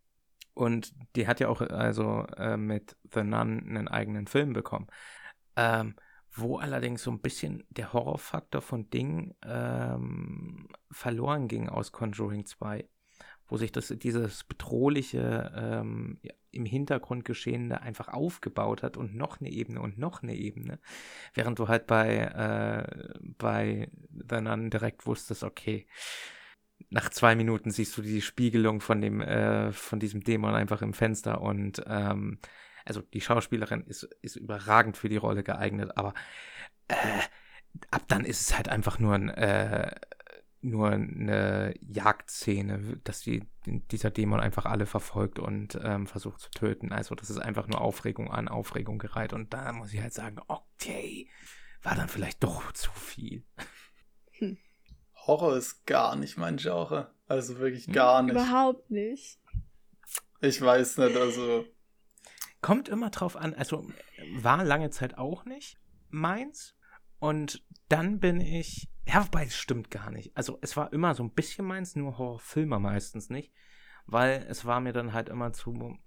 und 0.55 0.95
die 1.15 1.29
hat 1.29 1.39
ja 1.39 1.49
auch 1.49 1.61
also 1.61 2.25
äh, 2.39 2.57
mit 2.57 2.97
The 3.13 3.23
Nun 3.23 3.61
einen 3.61 3.89
eigenen 3.89 4.27
Film 4.27 4.55
bekommen. 4.55 4.87
Ähm, 5.55 5.97
wo 6.33 6.57
allerdings 6.59 7.03
so 7.03 7.11
ein 7.11 7.21
bisschen 7.21 7.65
der 7.71 7.93
Horrorfaktor 7.93 8.63
von 8.63 8.91
Ding 8.91 9.35
ähm, 9.43 10.69
verloren 10.91 11.49
ging 11.49 11.69
aus 11.69 11.93
Conjuring 11.93 12.47
2. 12.47 12.89
Wo 13.49 13.57
sich 13.57 13.73
das, 13.73 13.89
dieses 13.89 14.45
bedrohliche, 14.45 15.53
ähm, 15.57 16.19
im 16.51 16.65
Hintergrund 16.65 17.25
Geschehene 17.25 17.81
einfach 17.83 18.09
aufgebaut 18.09 18.83
hat 18.83 18.97
und 18.97 19.15
noch 19.15 19.41
eine 19.41 19.51
Ebene 19.51 19.81
und 19.81 19.99
noch 19.99 20.23
eine 20.23 20.35
Ebene. 20.35 20.79
Während 21.35 21.59
du 21.59 21.69
halt 21.69 21.87
bei, 21.87 22.17
äh, 22.17 23.19
bei 23.21 23.91
The 24.11 24.41
Nun 24.41 24.71
direkt 24.71 25.07
wusstest, 25.07 25.45
okay, 25.45 25.87
nach 26.91 27.11
zwei 27.11 27.35
Minuten 27.35 27.71
siehst 27.71 27.97
du 27.97 28.03
die 28.03 28.23
Spiegelung 28.23 28.81
von 28.81 29.01
dem, 29.01 29.21
äh, 29.21 29.73
von 29.73 30.01
diesem 30.01 30.23
Dämon 30.23 30.55
einfach 30.55 30.83
im 30.83 30.93
Fenster 30.93 31.41
und 31.41 31.83
ähm, 31.87 32.39
also 32.85 33.01
die 33.01 33.21
Schauspielerin 33.21 33.83
ist, 33.83 34.05
ist 34.23 34.37
überragend 34.37 34.97
für 34.97 35.09
die 35.09 35.17
Rolle 35.17 35.43
geeignet, 35.43 35.97
aber 35.97 36.15
äh, 36.89 36.95
ab 37.91 38.05
dann 38.09 38.25
ist 38.25 38.41
es 38.41 38.57
halt 38.57 38.69
einfach 38.69 38.99
nur 38.99 39.15
ein, 39.15 39.29
äh, 39.29 39.91
nur 40.67 40.91
eine 40.91 41.75
Jagdszene, 41.81 42.99
dass 43.05 43.21
die, 43.21 43.45
dieser 43.65 44.11
Dämon 44.11 44.41
einfach 44.41 44.67
alle 44.67 44.87
verfolgt 44.87 45.39
und 45.39 45.79
ähm, 45.83 46.07
versucht 46.07 46.41
zu 46.41 46.51
töten. 46.51 46.93
Also 46.93 47.15
das 47.15 47.31
ist 47.31 47.39
einfach 47.39 47.69
nur 47.69 47.81
Aufregung 47.81 48.31
an 48.31 48.49
Aufregung 48.49 48.99
gereiht. 48.99 49.33
Und 49.33 49.53
da 49.55 49.73
muss 49.73 49.93
ich 49.93 50.01
halt 50.01 50.13
sagen, 50.13 50.39
okay, 50.49 51.29
war 51.83 51.95
dann 51.95 52.09
vielleicht 52.09 52.43
doch 52.43 52.73
zu 52.73 52.91
viel. 52.91 53.45
Horror 55.27 55.57
ist 55.57 55.87
gar 55.87 56.17
nicht 56.17 56.37
mein 56.37 56.57
Genre. 56.57 57.15
Also 57.27 57.59
wirklich 57.59 57.91
gar 57.93 58.23
nicht. 58.23 58.33
Überhaupt 58.33 58.91
nicht. 58.91 59.41
Ich 60.41 60.61
weiß 60.61 60.99
nicht, 60.99 61.17
also. 61.17 61.65
Kommt 62.61 62.89
immer 62.89 63.11
drauf 63.11 63.37
an. 63.37 63.55
Also 63.55 63.89
war 64.37 64.65
lange 64.65 64.91
Zeit 64.91 65.19
auch 65.19 65.45
nicht 65.45 65.79
meins. 66.09 66.77
Und 67.19 67.65
dann 67.89 68.21
bin 68.21 68.41
ich. 68.41 68.89
Ja, 69.07 69.25
wobei, 69.25 69.45
es 69.45 69.57
stimmt 69.57 69.91
gar 69.91 70.11
nicht. 70.11 70.37
Also 70.37 70.59
es 70.63 70.77
war 70.77 70.93
immer 70.93 71.15
so 71.15 71.23
ein 71.23 71.31
bisschen 71.31 71.65
meins, 71.67 71.95
nur 71.95 72.19
Horrorfilme 72.19 72.79
meistens 72.81 73.31
nicht. 73.31 73.53
Weil 74.07 74.47
es 74.49 74.65
war 74.65 74.81
mir 74.81 74.93
dann 74.93 75.13
halt 75.13 75.29
immer 75.29 75.53
zu. 75.53 75.99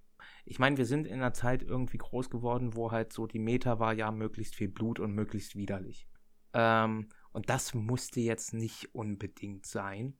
Ich 0.45 0.59
meine, 0.59 0.77
wir 0.77 0.85
sind 0.85 1.07
in 1.07 1.15
einer 1.15 1.33
Zeit 1.33 1.63
irgendwie 1.63 1.97
groß 1.97 2.29
geworden, 2.29 2.75
wo 2.75 2.91
halt 2.91 3.13
so 3.13 3.27
die 3.27 3.39
Meta 3.39 3.79
war, 3.79 3.93
ja, 3.93 4.11
möglichst 4.11 4.55
viel 4.55 4.69
Blut 4.69 4.99
und 4.99 5.13
möglichst 5.13 5.55
widerlich. 5.55 6.07
Ähm, 6.53 7.09
und 7.31 7.49
das 7.49 7.73
musste 7.73 8.19
jetzt 8.21 8.53
nicht 8.53 8.93
unbedingt 8.95 9.65
sein. 9.65 10.17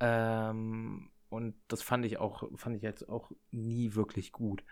Ähm, 0.00 1.10
und 1.28 1.56
das 1.68 1.82
fand 1.82 2.04
ich 2.04 2.18
auch, 2.18 2.48
fand 2.56 2.76
ich 2.76 2.82
jetzt 2.82 3.08
auch 3.08 3.32
nie 3.50 3.94
wirklich 3.94 4.32
gut. 4.32 4.64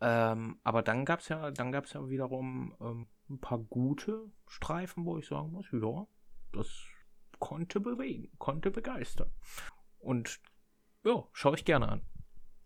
Ähm, 0.00 0.58
aber 0.64 0.82
dann 0.82 1.04
gab 1.04 1.20
es 1.20 1.28
ja, 1.28 1.50
dann 1.50 1.70
gab 1.72 1.86
ja 1.92 2.08
wiederum 2.08 2.74
ähm, 2.80 3.06
ein 3.30 3.40
paar 3.40 3.58
gute 3.58 4.30
Streifen, 4.48 5.04
wo 5.04 5.18
ich 5.18 5.26
sagen 5.26 5.52
muss, 5.52 5.66
ja, 5.70 6.06
das 6.52 6.86
konnte 7.38 7.80
bewegen, 7.80 8.30
konnte 8.38 8.70
begeistern. 8.70 9.30
Und 9.98 10.40
ja, 11.04 11.26
schaue 11.32 11.56
ich 11.56 11.64
gerne 11.64 11.88
an. 11.88 12.02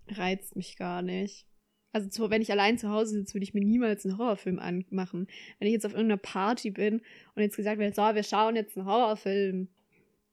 Reizt 0.08 0.56
mich 0.56 0.76
gar 0.76 1.02
nicht. 1.02 1.46
Also 1.92 2.10
zu, 2.10 2.28
wenn 2.28 2.42
ich 2.42 2.52
allein 2.52 2.76
zu 2.76 2.90
Hause 2.90 3.12
sitze, 3.12 3.34
würde 3.34 3.44
ich 3.44 3.54
mir 3.54 3.64
niemals 3.64 4.04
einen 4.04 4.18
Horrorfilm 4.18 4.58
anmachen. 4.58 5.28
Wenn 5.58 5.68
ich 5.68 5.72
jetzt 5.72 5.86
auf 5.86 5.94
irgendeiner 5.94 6.20
Party 6.20 6.70
bin 6.70 7.00
und 7.34 7.42
jetzt 7.42 7.56
gesagt 7.56 7.78
wird, 7.78 7.94
so, 7.94 8.02
wir 8.02 8.22
schauen 8.22 8.54
jetzt 8.54 8.76
einen 8.76 8.86
Horrorfilm, 8.86 9.68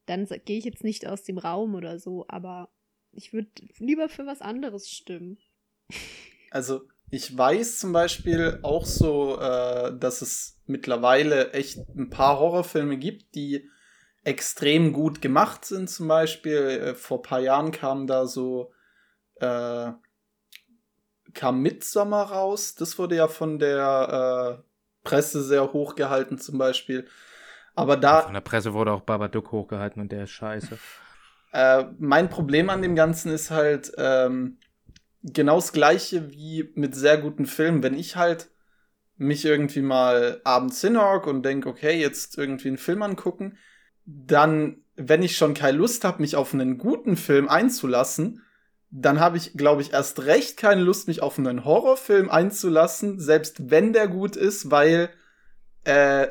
dann 0.06 0.28
gehe 0.46 0.58
ich 0.58 0.66
jetzt 0.66 0.84
nicht 0.84 1.08
aus 1.08 1.24
dem 1.24 1.38
Raum 1.38 1.76
oder 1.76 2.00
so, 2.00 2.26
aber 2.28 2.70
ich 3.14 3.32
würde 3.32 3.50
lieber 3.78 4.10
für 4.10 4.26
was 4.26 4.42
anderes 4.42 4.90
stimmen. 4.90 5.38
Also 6.52 6.82
ich 7.14 7.38
weiß 7.38 7.78
zum 7.78 7.94
Beispiel 7.94 8.58
auch 8.64 8.88
so, 8.88 9.40
äh, 9.40 9.96
dass 9.96 10.24
es 10.24 10.60
mittlerweile 10.66 11.54
echt 11.54 11.78
ein 11.96 12.10
paar 12.10 12.40
Horrorfilme 12.40 12.98
gibt, 12.98 13.36
die 13.36 13.70
extrem 14.24 14.94
gut 14.94 15.22
gemacht 15.22 15.64
sind. 15.64 15.92
Zum 15.92 16.08
Beispiel 16.08 16.58
äh, 16.58 16.96
vor 16.96 17.20
ein 17.20 17.22
paar 17.22 17.40
Jahren 17.40 17.70
kam 17.70 18.08
da 18.08 18.26
so 18.26 18.72
äh, 19.36 19.92
kam 21.36 21.62
Midsommer 21.62 22.24
raus. 22.24 22.74
Das 22.74 22.98
wurde 22.98 23.16
ja 23.16 23.28
von 23.28 23.60
der 23.60 24.64
äh, 24.64 25.08
Presse 25.08 25.44
sehr 25.44 25.72
hochgehalten 25.72 26.40
zum 26.40 26.58
Beispiel. 26.58 27.08
Aber 27.76 27.96
da. 27.96 28.22
Von 28.22 28.34
der 28.34 28.42
Presse 28.42 28.74
wurde 28.74 28.92
auch 28.92 29.02
Babadook 29.02 29.52
hochgehalten 29.52 30.02
und 30.02 30.12
der 30.12 30.24
ist 30.24 30.32
scheiße. 30.32 30.80
Äh, 31.52 31.86
mein 32.00 32.32
Problem 32.32 32.72
an 32.72 32.82
dem 32.82 32.96
Ganzen 32.96 33.32
ist 33.32 33.52
halt 33.52 33.92
ähm, 33.98 34.58
genau 35.24 35.56
das 35.56 35.72
gleiche 35.72 36.32
wie 36.32 36.70
mit 36.76 36.96
sehr 36.96 37.18
guten 37.18 37.46
Filmen. 37.46 37.82
Wenn 37.82 37.96
ich 37.96 38.16
halt 38.16 38.50
mich 39.18 39.46
irgendwie 39.46 39.82
mal 39.82 40.42
abends 40.44 40.82
hinhock 40.82 41.28
und 41.28 41.44
denke, 41.44 41.70
okay, 41.70 42.00
jetzt 42.00 42.38
irgendwie 42.38 42.68
einen 42.70 42.78
Film 42.78 43.02
angucken, 43.02 43.58
dann, 44.06 44.84
wenn 44.96 45.24
ich 45.24 45.38
schon 45.38 45.54
keine 45.54 45.78
Lust 45.78 46.04
habe, 46.04 46.22
mich 46.22 46.36
auf 46.36 46.54
einen 46.54 46.78
guten 46.78 47.16
Film 47.16 47.48
einzulassen, 47.48 48.42
dann 48.90 49.20
habe 49.20 49.38
ich, 49.38 49.54
glaube 49.54 49.82
ich, 49.82 49.94
erst 49.94 50.26
recht 50.26 50.58
keine 50.58 50.82
Lust, 50.82 51.08
mich 51.08 51.22
auf 51.22 51.40
einen 51.40 51.66
Horrorfilm 51.66 52.30
einzulassen, 52.30 53.20
selbst 53.20 53.72
wenn 53.72 53.92
der 53.94 54.08
gut 54.08 54.36
ist, 54.36 54.70
weil 54.70 55.10
äh, 55.84 56.28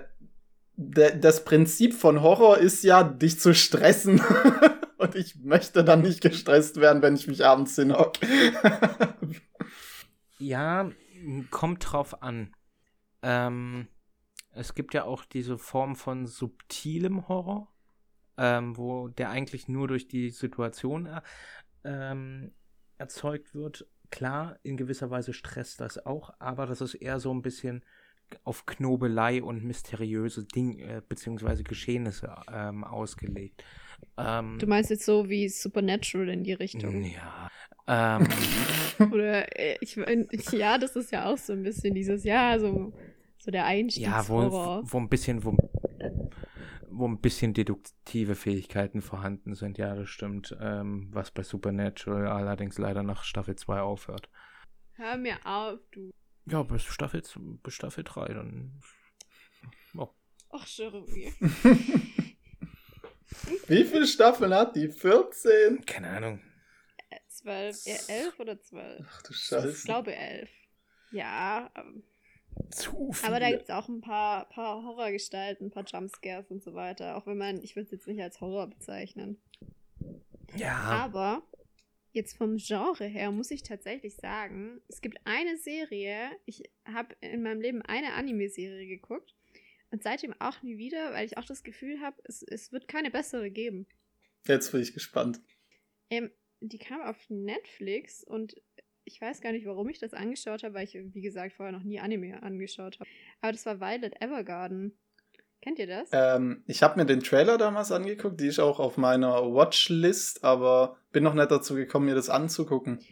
das 0.76 1.44
Prinzip 1.44 1.94
von 1.94 2.22
Horror 2.22 2.58
ist 2.58 2.84
ja, 2.84 3.02
dich 3.02 3.40
zu 3.40 3.54
stressen. 3.54 4.20
Und 5.02 5.16
ich 5.16 5.34
möchte 5.42 5.82
dann 5.82 6.02
nicht 6.02 6.20
gestresst 6.20 6.76
werden, 6.80 7.02
wenn 7.02 7.16
ich 7.16 7.26
mich 7.26 7.44
abends 7.44 7.74
hinhock. 7.74 8.12
ja, 10.38 10.88
kommt 11.50 11.90
drauf 11.90 12.22
an. 12.22 12.54
Ähm, 13.22 13.88
es 14.52 14.74
gibt 14.74 14.94
ja 14.94 15.02
auch 15.02 15.24
diese 15.24 15.58
Form 15.58 15.96
von 15.96 16.26
subtilem 16.26 17.26
Horror, 17.26 17.72
ähm, 18.36 18.76
wo 18.76 19.08
der 19.08 19.30
eigentlich 19.30 19.66
nur 19.66 19.88
durch 19.88 20.06
die 20.06 20.30
Situation 20.30 21.06
äh, 21.06 21.20
ähm, 21.82 22.52
erzeugt 22.98 23.56
wird. 23.56 23.88
Klar, 24.12 24.56
in 24.62 24.76
gewisser 24.76 25.10
Weise 25.10 25.32
stresst 25.32 25.80
das 25.80 26.06
auch, 26.06 26.32
aber 26.38 26.66
das 26.66 26.80
ist 26.80 26.94
eher 26.94 27.18
so 27.18 27.34
ein 27.34 27.42
bisschen 27.42 27.84
auf 28.44 28.66
Knobelei 28.66 29.42
und 29.42 29.64
mysteriöse 29.64 30.44
Dinge 30.44 30.80
äh, 30.84 31.02
bzw. 31.06 31.64
Geschehnisse 31.64 32.36
ähm, 32.52 32.84
ausgelegt. 32.84 33.64
Ähm, 34.16 34.58
du 34.58 34.66
meinst 34.66 34.90
jetzt 34.90 35.04
so 35.04 35.28
wie 35.28 35.48
Supernatural 35.48 36.28
in 36.28 36.44
die 36.44 36.52
Richtung? 36.52 37.04
Ja. 37.04 37.50
Ähm, 37.86 38.28
Oder 39.12 39.58
äh, 39.58 39.76
ich 39.80 39.96
meine, 39.96 40.26
ja, 40.52 40.78
das 40.78 40.96
ist 40.96 41.12
ja 41.12 41.30
auch 41.30 41.38
so 41.38 41.52
ein 41.52 41.62
bisschen 41.62 41.94
dieses, 41.94 42.24
ja, 42.24 42.58
so, 42.58 42.92
so 43.38 43.50
der 43.50 43.64
Einstieg. 43.64 44.04
Ja, 44.04 44.28
wo, 44.28 44.82
wo 44.84 44.98
ein 44.98 45.08
bisschen, 45.08 45.44
wo, 45.44 45.56
wo 46.88 47.08
ein 47.08 47.20
bisschen 47.20 47.54
deduktive 47.54 48.34
Fähigkeiten 48.34 49.02
vorhanden 49.02 49.54
sind, 49.54 49.78
ja, 49.78 49.94
das 49.94 50.08
stimmt. 50.08 50.56
Ähm, 50.60 51.08
was 51.10 51.30
bei 51.30 51.42
Supernatural 51.42 52.26
allerdings 52.26 52.78
leider 52.78 53.02
nach 53.02 53.24
Staffel 53.24 53.56
2 53.56 53.80
aufhört. 53.80 54.28
Hör 54.94 55.16
mir 55.16 55.36
auf, 55.44 55.80
du. 55.90 56.10
Ja, 56.46 56.62
bis 56.62 56.82
Staffel, 56.82 57.22
bis 57.62 57.74
Staffel 57.74 58.04
3, 58.04 58.34
dann. 58.34 58.80
Oh. 59.96 60.08
Ach, 60.50 60.66
Jeremy. 60.66 61.32
Wie 63.66 63.84
viele 63.84 64.06
Staffeln 64.06 64.54
hat 64.54 64.76
die? 64.76 64.88
14? 64.88 65.84
Keine 65.84 66.08
Ahnung. 66.08 66.40
12, 67.42 67.86
ja, 67.86 67.94
11 68.08 68.40
oder 68.40 68.60
12? 68.60 69.06
Ach 69.08 69.22
du 69.22 69.32
Scheiße. 69.32 69.70
Ich 69.70 69.84
glaube 69.84 70.14
11. 70.14 70.50
Ja. 71.10 71.70
Ähm, 71.76 72.04
Zu 72.70 73.12
viel. 73.12 73.28
Aber 73.28 73.40
da 73.40 73.50
gibt 73.50 73.64
es 73.64 73.70
auch 73.70 73.88
ein 73.88 74.00
paar, 74.00 74.48
paar 74.48 74.82
Horrorgestalten, 74.82 75.66
ein 75.66 75.70
paar 75.70 75.84
Jumpscares 75.84 76.50
und 76.50 76.62
so 76.62 76.74
weiter. 76.74 77.16
Auch 77.16 77.26
wenn 77.26 77.38
man, 77.38 77.62
ich 77.62 77.74
würde 77.76 77.86
es 77.86 77.92
jetzt 77.92 78.06
nicht 78.06 78.20
als 78.20 78.40
Horror 78.40 78.68
bezeichnen. 78.68 79.40
Ja. 80.54 80.76
Aber 80.76 81.42
jetzt 82.12 82.36
vom 82.36 82.56
Genre 82.56 83.06
her 83.06 83.30
muss 83.30 83.50
ich 83.50 83.62
tatsächlich 83.62 84.16
sagen, 84.16 84.80
es 84.88 85.00
gibt 85.00 85.18
eine 85.24 85.56
Serie, 85.56 86.30
ich 86.44 86.62
habe 86.84 87.14
in 87.20 87.42
meinem 87.42 87.60
Leben 87.60 87.82
eine 87.82 88.12
Anime-Serie 88.12 88.86
geguckt 88.86 89.34
und 89.92 90.02
seitdem 90.02 90.34
auch 90.40 90.62
nie 90.62 90.78
wieder, 90.78 91.12
weil 91.12 91.26
ich 91.26 91.36
auch 91.36 91.44
das 91.44 91.62
Gefühl 91.62 92.00
habe, 92.00 92.16
es, 92.24 92.42
es 92.42 92.72
wird 92.72 92.88
keine 92.88 93.10
bessere 93.10 93.50
geben. 93.50 93.86
Jetzt 94.46 94.72
bin 94.72 94.80
ich 94.80 94.94
gespannt. 94.94 95.40
Ähm, 96.10 96.30
die 96.60 96.78
kam 96.78 97.02
auf 97.02 97.18
Netflix 97.28 98.24
und 98.24 98.56
ich 99.04 99.20
weiß 99.20 99.40
gar 99.40 99.52
nicht, 99.52 99.66
warum 99.66 99.88
ich 99.88 99.98
das 99.98 100.14
angeschaut 100.14 100.62
habe, 100.62 100.74
weil 100.74 100.84
ich, 100.84 100.94
wie 100.94 101.20
gesagt, 101.20 101.52
vorher 101.54 101.72
noch 101.72 101.82
nie 101.82 102.00
Anime 102.00 102.42
angeschaut 102.42 103.00
habe. 103.00 103.10
Aber 103.40 103.52
das 103.52 103.66
war 103.66 103.80
Violet 103.80 104.20
Evergarden. 104.20 104.98
Kennt 105.60 105.78
ihr 105.78 105.86
das? 105.86 106.08
Ähm, 106.12 106.64
ich 106.66 106.82
habe 106.82 106.98
mir 106.98 107.06
den 107.06 107.20
Trailer 107.20 107.58
damals 107.58 107.92
angeguckt, 107.92 108.40
die 108.40 108.48
ist 108.48 108.58
auch 108.58 108.80
auf 108.80 108.96
meiner 108.96 109.42
Watchlist, 109.54 110.42
aber 110.42 110.96
bin 111.12 111.22
noch 111.22 111.34
nicht 111.34 111.50
dazu 111.50 111.74
gekommen, 111.74 112.06
mir 112.06 112.14
das 112.14 112.30
anzugucken. 112.30 113.04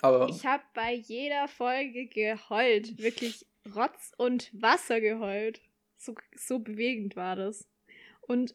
Aber 0.00 0.28
ich 0.28 0.46
habe 0.46 0.62
bei 0.74 0.94
jeder 0.94 1.48
Folge 1.48 2.06
geheult, 2.06 2.98
wirklich 2.98 3.46
Rotz 3.74 4.12
und 4.16 4.50
Wasser 4.54 5.00
geheult. 5.00 5.60
So, 5.98 6.14
so 6.34 6.60
bewegend 6.60 7.16
war 7.16 7.36
das. 7.36 7.68
Und 8.22 8.54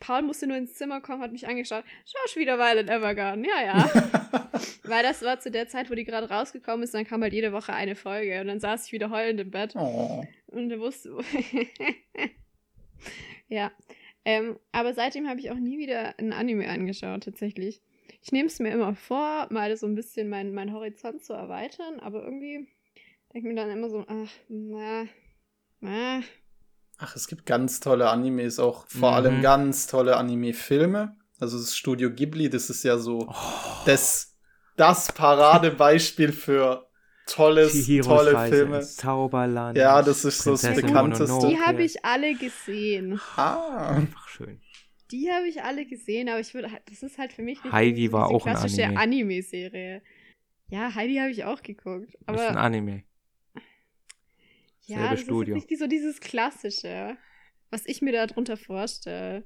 Paul 0.00 0.22
musste 0.22 0.46
nur 0.46 0.56
ins 0.56 0.74
Zimmer 0.74 1.00
kommen, 1.00 1.22
hat 1.22 1.32
mich 1.32 1.46
angeschaut. 1.46 1.84
Schau 2.04 2.18
schon 2.28 2.42
wieder 2.42 2.58
Violet 2.58 2.90
Evergarden. 2.90 3.44
Ja, 3.44 3.64
ja. 3.64 3.90
Weil 4.84 5.02
das 5.02 5.22
war 5.22 5.40
zu 5.40 5.50
der 5.50 5.68
Zeit, 5.68 5.90
wo 5.90 5.94
die 5.94 6.04
gerade 6.04 6.28
rausgekommen 6.28 6.82
ist, 6.82 6.94
dann 6.94 7.06
kam 7.06 7.22
halt 7.22 7.32
jede 7.32 7.52
Woche 7.52 7.72
eine 7.72 7.94
Folge 7.94 8.40
und 8.40 8.48
dann 8.48 8.60
saß 8.60 8.86
ich 8.86 8.92
wieder 8.92 9.10
heulend 9.10 9.40
im 9.40 9.50
Bett. 9.50 9.74
Oh. 9.76 10.24
Und 10.48 10.70
er 10.70 10.80
wusste. 10.80 11.16
ja. 13.48 13.72
Ähm, 14.24 14.58
aber 14.72 14.92
seitdem 14.92 15.28
habe 15.28 15.40
ich 15.40 15.50
auch 15.50 15.58
nie 15.58 15.78
wieder 15.78 16.18
ein 16.18 16.32
Anime 16.32 16.68
angeschaut, 16.68 17.24
tatsächlich. 17.24 17.80
Ich 18.22 18.32
nehme 18.32 18.48
es 18.48 18.58
mir 18.58 18.70
immer 18.70 18.94
vor, 18.94 19.46
mal 19.50 19.76
so 19.76 19.86
ein 19.86 19.94
bisschen 19.94 20.28
meinen 20.28 20.52
mein 20.52 20.72
Horizont 20.72 21.24
zu 21.24 21.32
erweitern, 21.32 22.00
aber 22.00 22.24
irgendwie 22.24 22.66
denke 23.32 23.48
ich 23.48 23.54
mir 23.54 23.54
dann 23.54 23.70
immer 23.70 23.88
so, 23.88 24.04
ach, 24.08 24.30
na, 24.48 25.06
na, 25.80 26.22
Ach, 26.98 27.14
es 27.14 27.28
gibt 27.28 27.46
ganz 27.46 27.80
tolle 27.80 28.08
Animes, 28.08 28.58
auch 28.58 28.86
vor 28.86 29.10
mhm. 29.10 29.16
allem 29.16 29.42
ganz 29.42 29.86
tolle 29.86 30.16
Anime-Filme. 30.16 31.16
Also 31.38 31.58
das 31.58 31.76
Studio 31.76 32.10
Ghibli, 32.10 32.48
das 32.48 32.70
ist 32.70 32.82
ja 32.82 32.96
so 32.96 33.28
oh. 33.28 33.34
das, 33.84 34.34
das 34.76 35.12
Paradebeispiel 35.12 36.32
für 36.32 36.88
tolles, 37.26 37.72
Chihiros 37.72 38.06
tolle 38.06 38.34
Reise 38.34 38.56
Filme. 38.56 38.80
Zauberland. 38.80 39.76
Ja, 39.76 40.00
das 40.00 40.24
ist 40.24 40.42
so 40.42 40.52
das 40.52 40.62
bekannteste. 40.74 41.48
Die 41.48 41.58
habe 41.58 41.82
ich 41.82 42.02
alle 42.04 42.34
gesehen. 42.34 43.20
Ah. 43.36 43.96
Einfach 43.96 44.28
schön. 44.28 44.60
Die 45.10 45.30
habe 45.30 45.46
ich 45.46 45.62
alle 45.62 45.84
gesehen, 45.84 46.28
aber 46.28 46.40
ich 46.40 46.54
würde, 46.54 46.70
das 46.88 47.02
ist 47.02 47.18
halt 47.18 47.32
für 47.32 47.42
mich 47.42 47.62
nicht 47.62 47.72
Heidi 47.72 48.10
war 48.10 48.28
auch 48.28 48.42
klassische 48.42 48.96
Anime. 48.96 49.42
serie 49.42 50.02
ja, 50.68 50.94
Heidi 50.94 51.16
habe 51.16 51.30
ich 51.30 51.44
auch 51.44 51.62
geguckt. 51.62 52.16
Aber 52.26 52.38
das 52.38 52.46
ist 52.46 52.56
ein 52.56 52.58
Anime. 52.58 53.04
Ja, 54.86 54.98
Selbe 54.98 55.14
das 55.16 55.20
Studio. 55.22 55.56
ist 55.56 55.70
nicht 55.70 55.78
so 55.78 55.86
dieses 55.86 56.20
Klassische, 56.20 57.16
was 57.70 57.86
ich 57.86 58.02
mir 58.02 58.12
darunter 58.12 58.56
vorstelle. 58.56 59.44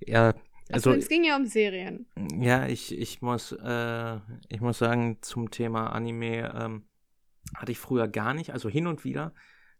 Ja, 0.00 0.34
Also, 0.72 0.92
es 0.92 1.08
ging 1.08 1.24
ja 1.24 1.36
um 1.36 1.46
Serien. 1.46 2.06
Ja, 2.38 2.66
ich, 2.66 2.96
ich 2.96 3.22
muss, 3.22 3.52
äh, 3.52 4.16
ich 4.48 4.60
muss 4.60 4.78
sagen, 4.78 5.18
zum 5.22 5.50
Thema 5.50 5.88
Anime 5.92 6.52
ähm, 6.54 6.84
hatte 7.56 7.72
ich 7.72 7.78
früher 7.78 8.08
gar 8.08 8.34
nicht, 8.34 8.52
also 8.52 8.68
hin 8.68 8.86
und 8.86 9.04
wieder 9.04 9.34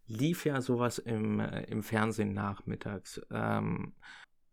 lief 0.06 0.44
ja 0.44 0.60
sowas 0.60 0.98
im, 0.98 1.38
äh, 1.38 1.62
im 1.64 1.82
Fernsehen 1.84 2.32
nachmittags. 2.34 3.20
Ähm, 3.30 3.94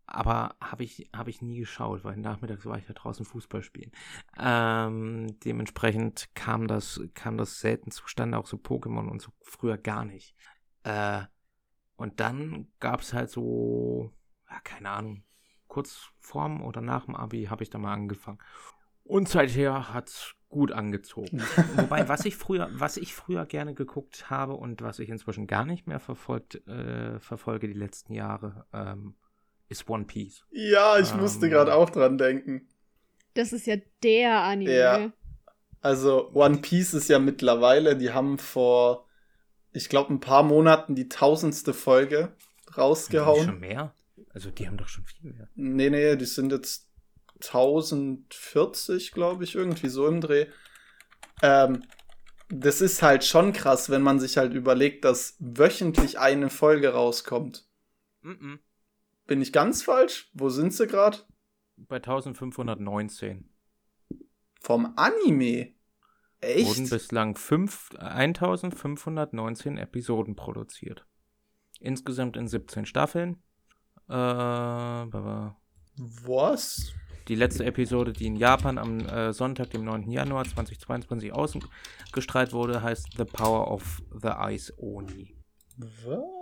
aber 0.08 0.56
habe 0.62 0.84
ich, 0.84 1.10
hab 1.16 1.28
ich 1.28 1.42
nie 1.42 1.60
geschaut, 1.60 2.04
weil 2.04 2.18
nachmittags 2.18 2.66
war 2.66 2.78
ich 2.78 2.88
ja 2.88 2.94
draußen 2.94 3.26
Fußball 3.26 3.62
spielen. 3.62 3.92
Ähm, 4.40 5.38
dementsprechend 5.42 6.30
kam 6.34 6.68
das, 6.68 7.02
kam 7.14 7.38
das 7.38 7.60
selten 7.60 7.92
zustande, 7.92 8.38
auch 8.38 8.48
so 8.48 8.58
Pokémon 8.58 9.10
und 9.10 9.22
so 9.22 9.32
früher 9.42 9.78
gar 9.78 10.06
nicht. 10.06 10.34
Äh, 10.84 11.24
und 11.98 12.20
dann 12.20 12.68
gab 12.80 13.02
es 13.02 13.14
halt 13.14 13.30
so, 13.30 14.14
ja, 14.50 14.60
keine 14.62 14.90
Ahnung, 14.90 15.24
kurz 15.68 16.10
vorm 16.20 16.64
oder 16.64 16.80
nach 16.82 17.06
dem 17.06 17.16
Abi 17.16 17.46
habe 17.46 17.64
ich 17.64 17.70
da 17.70 17.78
mal 17.78 17.94
angefangen. 17.94 18.40
Und 19.04 19.28
seither 19.28 19.94
hat 19.94 20.10
es 20.10 20.36
gut 20.50 20.72
angezogen. 20.72 21.42
Wobei, 21.76 22.08
was 22.08 22.26
ich 22.26 22.38
früher, 22.38 22.70
was 22.72 22.98
ich 22.98 23.14
früher 23.14 23.46
gerne 23.46 23.74
geguckt 23.74 24.30
habe 24.30 24.54
und 24.54 24.82
was 24.82 25.00
ich 25.00 25.10
inzwischen 25.10 25.48
gar 25.48 25.66
nicht 25.66 25.88
mehr 25.88 26.00
verfolgt, 26.00 26.66
äh, 26.68 27.20
verfolge 27.20 27.68
die 27.68 27.74
letzten 27.74 28.14
Jahre, 28.14 28.66
ähm, 28.72 29.16
ist 29.70 29.90
One 29.90 30.06
Piece. 30.06 30.44
Ja, 30.52 31.00
ich 31.00 31.12
ähm, 31.12 31.20
musste 31.20 31.50
gerade 31.50 31.74
auch 31.74 31.90
dran 31.90 32.18
denken. 32.18 32.68
Das 33.34 33.54
ist 33.54 33.68
ja 33.68 33.76
der 34.04 34.42
Anime. 34.42 34.74
Ja. 34.74 35.12
Also 35.82 36.32
One 36.34 36.58
Piece 36.58 36.94
ist 36.94 37.10
ja 37.10 37.20
mittlerweile, 37.20 37.96
die 37.96 38.12
haben 38.12 38.40
vor, 38.40 39.08
ich 39.72 39.90
glaube, 39.90 40.14
ein 40.14 40.20
paar 40.20 40.44
Monaten 40.44 40.96
die 40.96 41.10
tausendste 41.10 41.74
Folge 41.74 42.36
rausgehauen. 42.76 43.46
Schon 43.46 43.60
mehr? 43.60 43.94
Also 44.34 44.50
die 44.50 44.68
haben 44.68 44.78
doch 44.78 44.88
schon 44.88 45.06
viel 45.06 45.32
mehr. 45.32 45.50
Nee, 45.56 45.90
nee, 45.90 46.16
die 46.16 46.26
sind 46.26 46.52
jetzt 46.52 46.88
1040, 47.42 49.12
glaube 49.12 49.44
ich, 49.44 49.56
irgendwie 49.56 49.90
so 49.90 50.08
im 50.08 50.22
Dreh. 50.22 50.48
Ähm, 51.42 51.84
das 52.50 52.82
ist 52.82 53.02
halt 53.02 53.24
schon 53.24 53.54
krass, 53.54 53.90
wenn 53.90 54.02
man 54.02 54.20
sich 54.20 54.38
halt 54.38 54.54
überlegt, 54.54 55.06
dass 55.06 55.36
wöchentlich 55.40 56.18
eine 56.18 56.50
Folge 56.50 56.90
rauskommt. 56.90 57.68
Mm, 58.22 58.32
-mm. 58.32 58.60
Bin 59.28 59.42
ich 59.42 59.52
ganz 59.52 59.84
falsch? 59.84 60.32
Wo 60.34 60.50
sind 60.50 60.74
sie 60.74 60.88
gerade? 60.88 61.18
Bei 61.76 61.98
1519. 61.98 63.50
Vom 64.62 64.94
Anime? 64.96 65.74
Echt? 66.40 66.68
Wurden 66.68 66.90
bislang 66.90 67.36
5, 67.36 67.92
1519 68.00 69.78
Episoden 69.78 70.36
produziert. 70.36 71.06
Insgesamt 71.80 72.38
in 72.38 72.48
17 72.48 72.86
Staffeln. 72.86 73.44
Äh, 74.08 74.14
Was? 74.14 75.34
Die 77.28 77.36
letzte 77.36 77.66
Episode, 77.66 78.14
die 78.14 78.28
in 78.28 78.38
Japan 78.38 78.78
am 78.78 79.02
äh, 79.02 79.34
Sonntag, 79.34 79.72
dem 79.72 79.84
9. 79.84 80.10
Januar 80.10 80.46
2022 80.46 81.34
ausgestrahlt 81.34 82.54
wurde, 82.54 82.82
heißt 82.82 83.10
The 83.18 83.26
Power 83.26 83.70
of 83.70 84.02
the 84.12 84.30
Ice 84.54 84.74
Oni. 84.78 85.36
Was? 85.78 86.37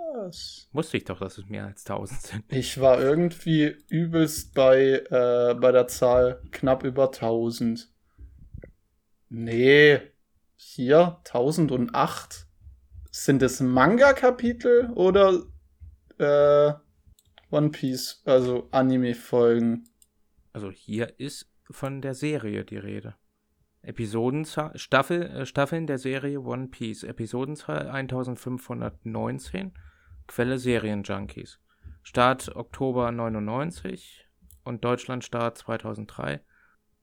Wusste 0.72 0.98
ich 0.98 1.04
doch, 1.06 1.20
dass 1.20 1.38
es 1.38 1.48
mehr 1.48 1.66
als 1.66 1.86
1000 1.86 2.22
sind. 2.22 2.44
Ich 2.50 2.80
war 2.80 3.00
irgendwie 3.00 3.76
übelst 3.90 4.54
bei, 4.54 5.04
äh, 5.10 5.56
bei 5.56 5.72
der 5.72 5.88
Zahl 5.88 6.42
knapp 6.52 6.84
über 6.84 7.12
1000. 7.12 7.90
Nee, 9.30 10.00
hier 10.56 11.20
1008. 11.26 12.48
Sind 13.12 13.42
es 13.42 13.60
Manga-Kapitel 13.62 14.92
oder 14.94 15.44
äh, 16.18 16.74
One 17.52 17.70
Piece, 17.70 18.22
also 18.26 18.68
Anime-Folgen? 18.72 19.88
Also 20.54 20.72
hier 20.72 21.20
ist 21.20 21.48
von 21.70 22.02
der 22.02 22.14
Serie 22.14 22.66
die 22.66 22.78
Rede. 22.78 23.16
Episodenzahl, 23.82 24.78
Staffel, 24.78 25.24
äh, 25.24 25.46
Staffeln 25.46 25.88
der 25.88 25.98
Serie 25.98 26.42
One 26.42 26.68
Piece. 26.68 27.04
Episodenzahl 27.04 27.88
1519. 27.90 29.74
Quelle 30.28 30.58
Serienjunkies. 30.58 31.60
Start 32.04 32.56
Oktober 32.56 33.12
99 33.12 34.28
und 34.64 34.84
Deutschlandstart 34.84 35.58
2003. 35.58 36.42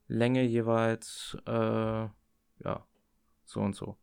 Länge 0.09 0.43
jeweils, 0.43 1.37
äh, 1.47 1.53
ja, 1.53 2.87
so 3.45 3.61
und 3.61 3.75
so. 3.75 3.97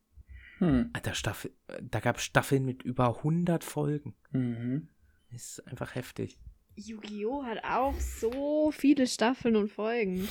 Hm. 0.60 0.90
Alter, 0.94 1.14
Staffel, 1.14 1.52
da 1.82 2.00
gab 2.00 2.18
es 2.18 2.24
Staffeln 2.24 2.66
mit 2.66 2.84
über 2.84 3.18
100 3.18 3.64
Folgen. 3.64 4.16
Mhm. 4.32 4.90
Ist 5.32 5.66
einfach 5.68 5.96
heftig. 5.96 6.40
Yu-Gi-Oh! 6.76 7.44
hat 7.44 7.64
auch 7.64 8.00
so 8.00 8.72
viele 8.72 9.08
Staffeln 9.08 9.56
und 9.56 9.70
Folgen. 9.70 10.28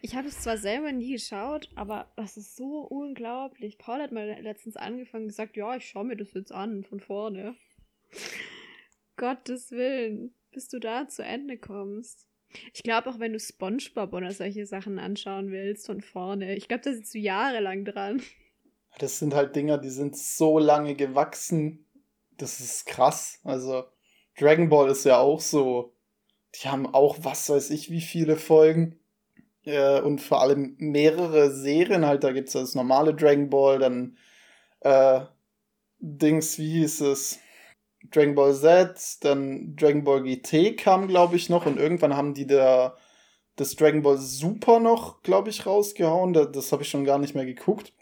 Ich 0.00 0.16
habe 0.16 0.28
es 0.28 0.40
zwar 0.40 0.58
selber 0.58 0.90
nie 0.90 1.12
geschaut, 1.12 1.70
aber 1.76 2.10
das 2.16 2.36
ist 2.36 2.56
so 2.56 2.80
unglaublich. 2.80 3.78
Paul 3.78 4.00
hat 4.00 4.12
mal 4.12 4.26
letztens 4.40 4.76
angefangen 4.76 5.24
und 5.24 5.28
gesagt, 5.28 5.56
ja, 5.56 5.76
ich 5.76 5.88
schaue 5.88 6.04
mir 6.04 6.16
das 6.16 6.32
jetzt 6.34 6.52
an 6.52 6.82
von 6.84 7.00
vorne. 7.00 7.54
Gottes 9.16 9.70
Willen, 9.70 10.34
bis 10.50 10.68
du 10.68 10.78
da 10.78 11.08
zu 11.08 11.22
Ende 11.22 11.58
kommst. 11.58 12.26
Ich 12.74 12.82
glaube 12.82 13.08
auch, 13.10 13.18
wenn 13.18 13.32
du 13.32 13.40
SpongeBob 13.40 14.12
oder 14.12 14.30
solche 14.30 14.66
Sachen 14.66 14.98
anschauen 14.98 15.50
willst 15.50 15.86
von 15.86 16.00
vorne, 16.00 16.54
ich 16.54 16.68
glaube, 16.68 16.82
da 16.84 16.92
sitzt 16.92 17.14
du 17.14 17.18
jahrelang 17.18 17.84
dran. 17.84 18.22
Das 18.98 19.18
sind 19.18 19.34
halt 19.34 19.56
Dinger, 19.56 19.78
die 19.78 19.90
sind 19.90 20.16
so 20.16 20.58
lange 20.58 20.94
gewachsen. 20.94 21.86
Das 22.36 22.60
ist 22.60 22.86
krass. 22.86 23.40
Also, 23.42 23.84
Dragon 24.38 24.68
Ball 24.68 24.90
ist 24.90 25.04
ja 25.04 25.18
auch 25.18 25.40
so. 25.40 25.94
Die 26.54 26.68
haben 26.68 26.92
auch, 26.92 27.16
was 27.22 27.48
weiß 27.48 27.70
ich, 27.70 27.90
wie 27.90 28.02
viele 28.02 28.36
Folgen. 28.36 28.98
Äh, 29.64 30.00
und 30.00 30.20
vor 30.20 30.42
allem 30.42 30.74
mehrere 30.78 31.50
Serien 31.50 32.04
halt. 32.04 32.24
Da 32.24 32.32
gibt 32.32 32.48
es 32.48 32.54
das 32.54 32.74
normale 32.74 33.14
Dragon 33.14 33.48
Ball, 33.48 33.78
dann 33.78 34.18
äh, 34.80 35.20
Dings, 35.98 36.58
wie 36.58 36.80
hieß 36.80 37.02
es? 37.02 37.38
Dragon 38.10 38.34
Ball 38.34 38.54
Z, 38.54 39.18
dann 39.20 39.76
Dragon 39.76 40.04
Ball 40.04 40.22
GT 40.22 40.76
kam, 40.76 41.08
glaube 41.08 41.36
ich, 41.36 41.48
noch 41.48 41.66
und 41.66 41.78
irgendwann 41.78 42.16
haben 42.16 42.34
die 42.34 42.46
da 42.46 42.96
das 43.56 43.76
Dragon 43.76 44.02
Ball 44.02 44.18
Super 44.18 44.80
noch, 44.80 45.22
glaube 45.22 45.50
ich, 45.50 45.66
rausgehauen. 45.66 46.32
Das, 46.32 46.52
das 46.52 46.72
habe 46.72 46.82
ich 46.82 46.88
schon 46.88 47.04
gar 47.04 47.18
nicht 47.18 47.34
mehr 47.34 47.46
geguckt. 47.46 47.92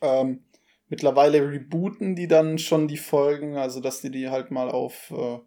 Ähm, 0.00 0.44
mittlerweile 0.88 1.50
rebooten 1.50 2.14
die 2.16 2.28
dann 2.28 2.58
schon 2.58 2.88
die 2.88 2.96
Folgen, 2.96 3.56
also 3.56 3.80
dass 3.80 4.00
die 4.00 4.10
die 4.10 4.28
halt 4.28 4.50
mal 4.50 4.70
auf 4.70 5.10
äh, 5.10 5.38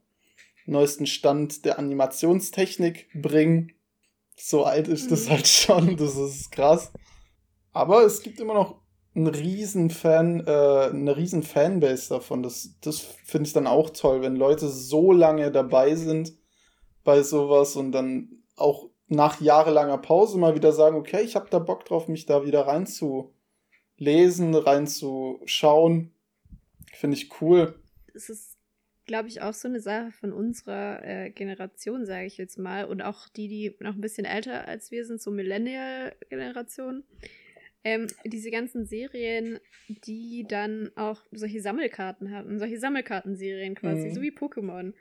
neuesten 0.66 1.08
Stand 1.08 1.66
der 1.66 1.80
Animationstechnik 1.80 3.10
bringen. 3.14 3.74
So 4.36 4.64
alt 4.64 4.88
ist 4.88 5.12
das 5.12 5.26
mhm. 5.26 5.30
halt 5.32 5.48
schon, 5.48 5.98
das 5.98 6.16
ist 6.16 6.52
krass. 6.52 6.92
Aber 7.74 8.04
es 8.04 8.22
gibt 8.22 8.40
immer 8.40 8.54
noch 8.54 8.81
ein 9.16 9.28
riesen 9.28 9.90
Fan, 9.90 10.46
äh, 10.48 10.90
eine 10.92 11.18
riesen 11.18 11.44
Fanbase 11.44 12.10
davon. 12.10 12.44
Das, 12.44 12.78
das 12.82 13.00
finde 13.00 13.48
ich 13.48 13.54
dann 13.54 13.68
auch 13.68 13.90
toll, 13.90 14.22
wenn 14.22 14.36
Leute 14.36 14.70
so 14.70 15.12
lange 15.12 15.52
dabei 15.52 15.96
sind 15.96 16.34
bei 17.04 17.22
sowas 17.24 17.76
und 17.76 17.92
dann 17.92 18.44
auch 18.56 18.90
nach 19.08 19.42
jahrelanger 19.42 19.98
Pause 19.98 20.38
mal 20.38 20.56
wieder 20.56 20.72
sagen, 20.72 20.96
okay, 20.96 21.22
ich 21.22 21.36
habe 21.36 21.50
da 21.50 21.60
Bock 21.60 21.84
drauf, 21.84 22.08
mich 22.08 22.26
da 22.26 22.46
wieder 22.46 22.68
reinzulesen, 22.68 24.56
reinzuschauen. 24.56 26.14
Finde 26.94 27.18
ich 27.18 27.42
cool. 27.42 27.76
Es 28.14 28.30
ist, 28.30 28.58
glaube 29.06 29.28
ich, 29.28 29.42
auch 29.42 29.54
so 29.54 29.68
eine 29.68 29.82
Sache 29.82 30.12
von 30.12 30.32
unserer 30.32 31.04
äh, 31.04 31.30
Generation, 31.32 32.06
sage 32.06 32.28
ich 32.28 32.38
jetzt 32.38 32.58
mal, 32.58 32.86
und 32.86 33.02
auch 33.02 33.28
die, 33.28 33.50
die 33.50 33.76
noch 33.82 33.96
ein 33.96 34.02
bisschen 34.02 34.26
älter 34.26 34.66
als 34.66 34.92
wir 34.92 35.06
sind, 35.06 35.22
so 35.22 35.32
Millennial-Generation 35.32 37.04
ähm, 37.84 38.08
diese 38.26 38.52
ganzen 38.52 38.86
Serien, 38.86 39.60
die 39.88 40.46
dann 40.48 40.92
auch 40.96 41.24
solche 41.32 41.62
Sammelkarten 41.62 42.32
hatten, 42.32 42.60
solche 42.60 42.80
Sammelkartenserien 42.80 43.76
quasi, 43.76 44.10
mhm. 44.10 44.14
so 44.14 44.22
wie 44.22 44.32
Pokémon. 44.32 44.94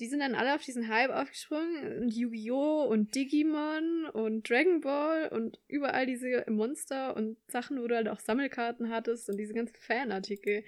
Die 0.00 0.06
sind 0.06 0.20
dann 0.20 0.34
alle 0.34 0.54
auf 0.54 0.62
diesen 0.64 0.88
Hype 0.88 1.10
aufgesprungen 1.10 2.02
und 2.02 2.14
Yu-Gi-Oh! 2.14 2.84
und 2.84 3.14
Digimon 3.14 4.06
und 4.12 4.48
Dragon 4.48 4.80
Ball 4.80 5.28
und 5.28 5.60
überall 5.68 6.06
diese 6.06 6.44
Monster 6.48 7.16
und 7.16 7.36
Sachen, 7.48 7.80
wo 7.80 7.86
du 7.86 7.94
halt 7.94 8.08
auch 8.08 8.18
Sammelkarten 8.18 8.90
hattest 8.90 9.28
und 9.30 9.36
diese 9.36 9.54
ganzen 9.54 9.76
Fanartikel 9.76 10.64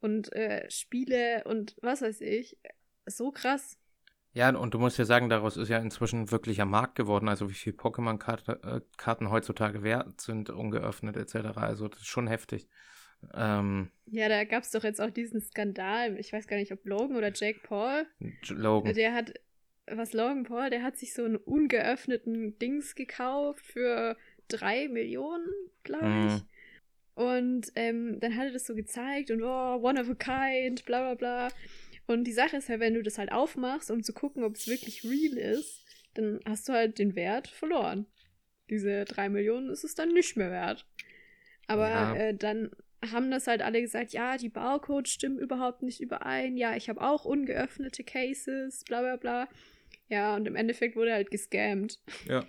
und 0.00 0.32
äh, 0.34 0.70
Spiele 0.70 1.44
und 1.44 1.74
was 1.80 2.02
weiß 2.02 2.20
ich. 2.20 2.58
So 3.06 3.30
krass. 3.30 3.79
Ja, 4.32 4.56
und 4.56 4.74
du 4.74 4.78
musst 4.78 4.98
ja 4.98 5.04
sagen, 5.04 5.28
daraus 5.28 5.56
ist 5.56 5.68
ja 5.68 5.78
inzwischen 5.78 6.30
wirklicher 6.30 6.64
Markt 6.64 6.94
geworden, 6.94 7.28
also 7.28 7.50
wie 7.50 7.54
viel 7.54 7.72
Pokémon-Karten 7.72 9.26
äh, 9.26 9.30
heutzutage 9.30 9.82
wert 9.82 10.20
sind, 10.20 10.50
ungeöffnet 10.50 11.16
etc. 11.16 11.56
Also 11.56 11.88
das 11.88 12.00
ist 12.00 12.06
schon 12.06 12.28
heftig. 12.28 12.68
Ähm, 13.34 13.90
ja, 14.06 14.28
da 14.28 14.44
gab 14.44 14.62
es 14.62 14.70
doch 14.70 14.84
jetzt 14.84 15.00
auch 15.00 15.10
diesen 15.10 15.40
Skandal, 15.40 16.16
ich 16.18 16.32
weiß 16.32 16.46
gar 16.46 16.56
nicht, 16.56 16.72
ob 16.72 16.84
Logan 16.86 17.16
oder 17.16 17.32
Jake 17.34 17.60
Paul. 17.62 18.06
Logan. 18.48 18.94
Der 18.94 19.14
hat, 19.14 19.34
was 19.86 20.12
Logan 20.12 20.44
Paul, 20.44 20.70
der 20.70 20.82
hat 20.82 20.96
sich 20.96 21.12
so 21.12 21.24
einen 21.24 21.36
ungeöffneten 21.36 22.58
Dings 22.58 22.94
gekauft 22.94 23.66
für 23.66 24.16
drei 24.48 24.88
Millionen, 24.88 25.48
glaube 25.82 26.06
ich. 26.06 26.32
Mhm. 26.32 26.42
Und 27.14 27.66
ähm, 27.74 28.20
dann 28.20 28.36
hat 28.36 28.46
er 28.46 28.52
das 28.52 28.66
so 28.66 28.74
gezeigt 28.74 29.30
und 29.30 29.42
oh, 29.42 29.76
one 29.82 30.00
of 30.00 30.08
a 30.08 30.14
kind, 30.14 30.84
bla 30.86 31.00
bla 31.00 31.14
bla. 31.14 31.48
Und 32.10 32.24
die 32.24 32.32
Sache 32.32 32.56
ist 32.56 32.68
halt, 32.68 32.80
wenn 32.80 32.94
du 32.94 33.04
das 33.04 33.18
halt 33.18 33.30
aufmachst, 33.30 33.88
um 33.88 34.02
zu 34.02 34.12
gucken, 34.12 34.42
ob 34.42 34.56
es 34.56 34.66
wirklich 34.66 35.04
real 35.04 35.38
ist, 35.38 35.84
dann 36.14 36.40
hast 36.44 36.68
du 36.68 36.72
halt 36.72 36.98
den 36.98 37.14
Wert 37.14 37.46
verloren. 37.46 38.04
Diese 38.68 39.04
drei 39.04 39.28
Millionen 39.28 39.70
ist 39.70 39.84
es 39.84 39.94
dann 39.94 40.08
nicht 40.12 40.36
mehr 40.36 40.50
wert. 40.50 40.88
Aber 41.68 41.88
Ja. 41.88 42.14
äh, 42.16 42.34
dann 42.34 42.72
haben 43.12 43.30
das 43.30 43.46
halt 43.46 43.62
alle 43.62 43.80
gesagt, 43.80 44.12
ja, 44.12 44.36
die 44.36 44.48
Barcodes 44.48 45.12
stimmen 45.12 45.38
überhaupt 45.38 45.82
nicht 45.82 46.00
überein. 46.00 46.56
Ja, 46.56 46.74
ich 46.74 46.88
habe 46.88 47.00
auch 47.00 47.24
ungeöffnete 47.24 48.02
Cases, 48.02 48.82
bla 48.82 49.02
bla 49.02 49.14
bla. 49.16 49.48
Ja, 50.08 50.34
und 50.34 50.48
im 50.48 50.56
Endeffekt 50.56 50.96
wurde 50.96 51.12
halt 51.12 51.30
gescammt. 51.30 52.00
Ja. 52.26 52.44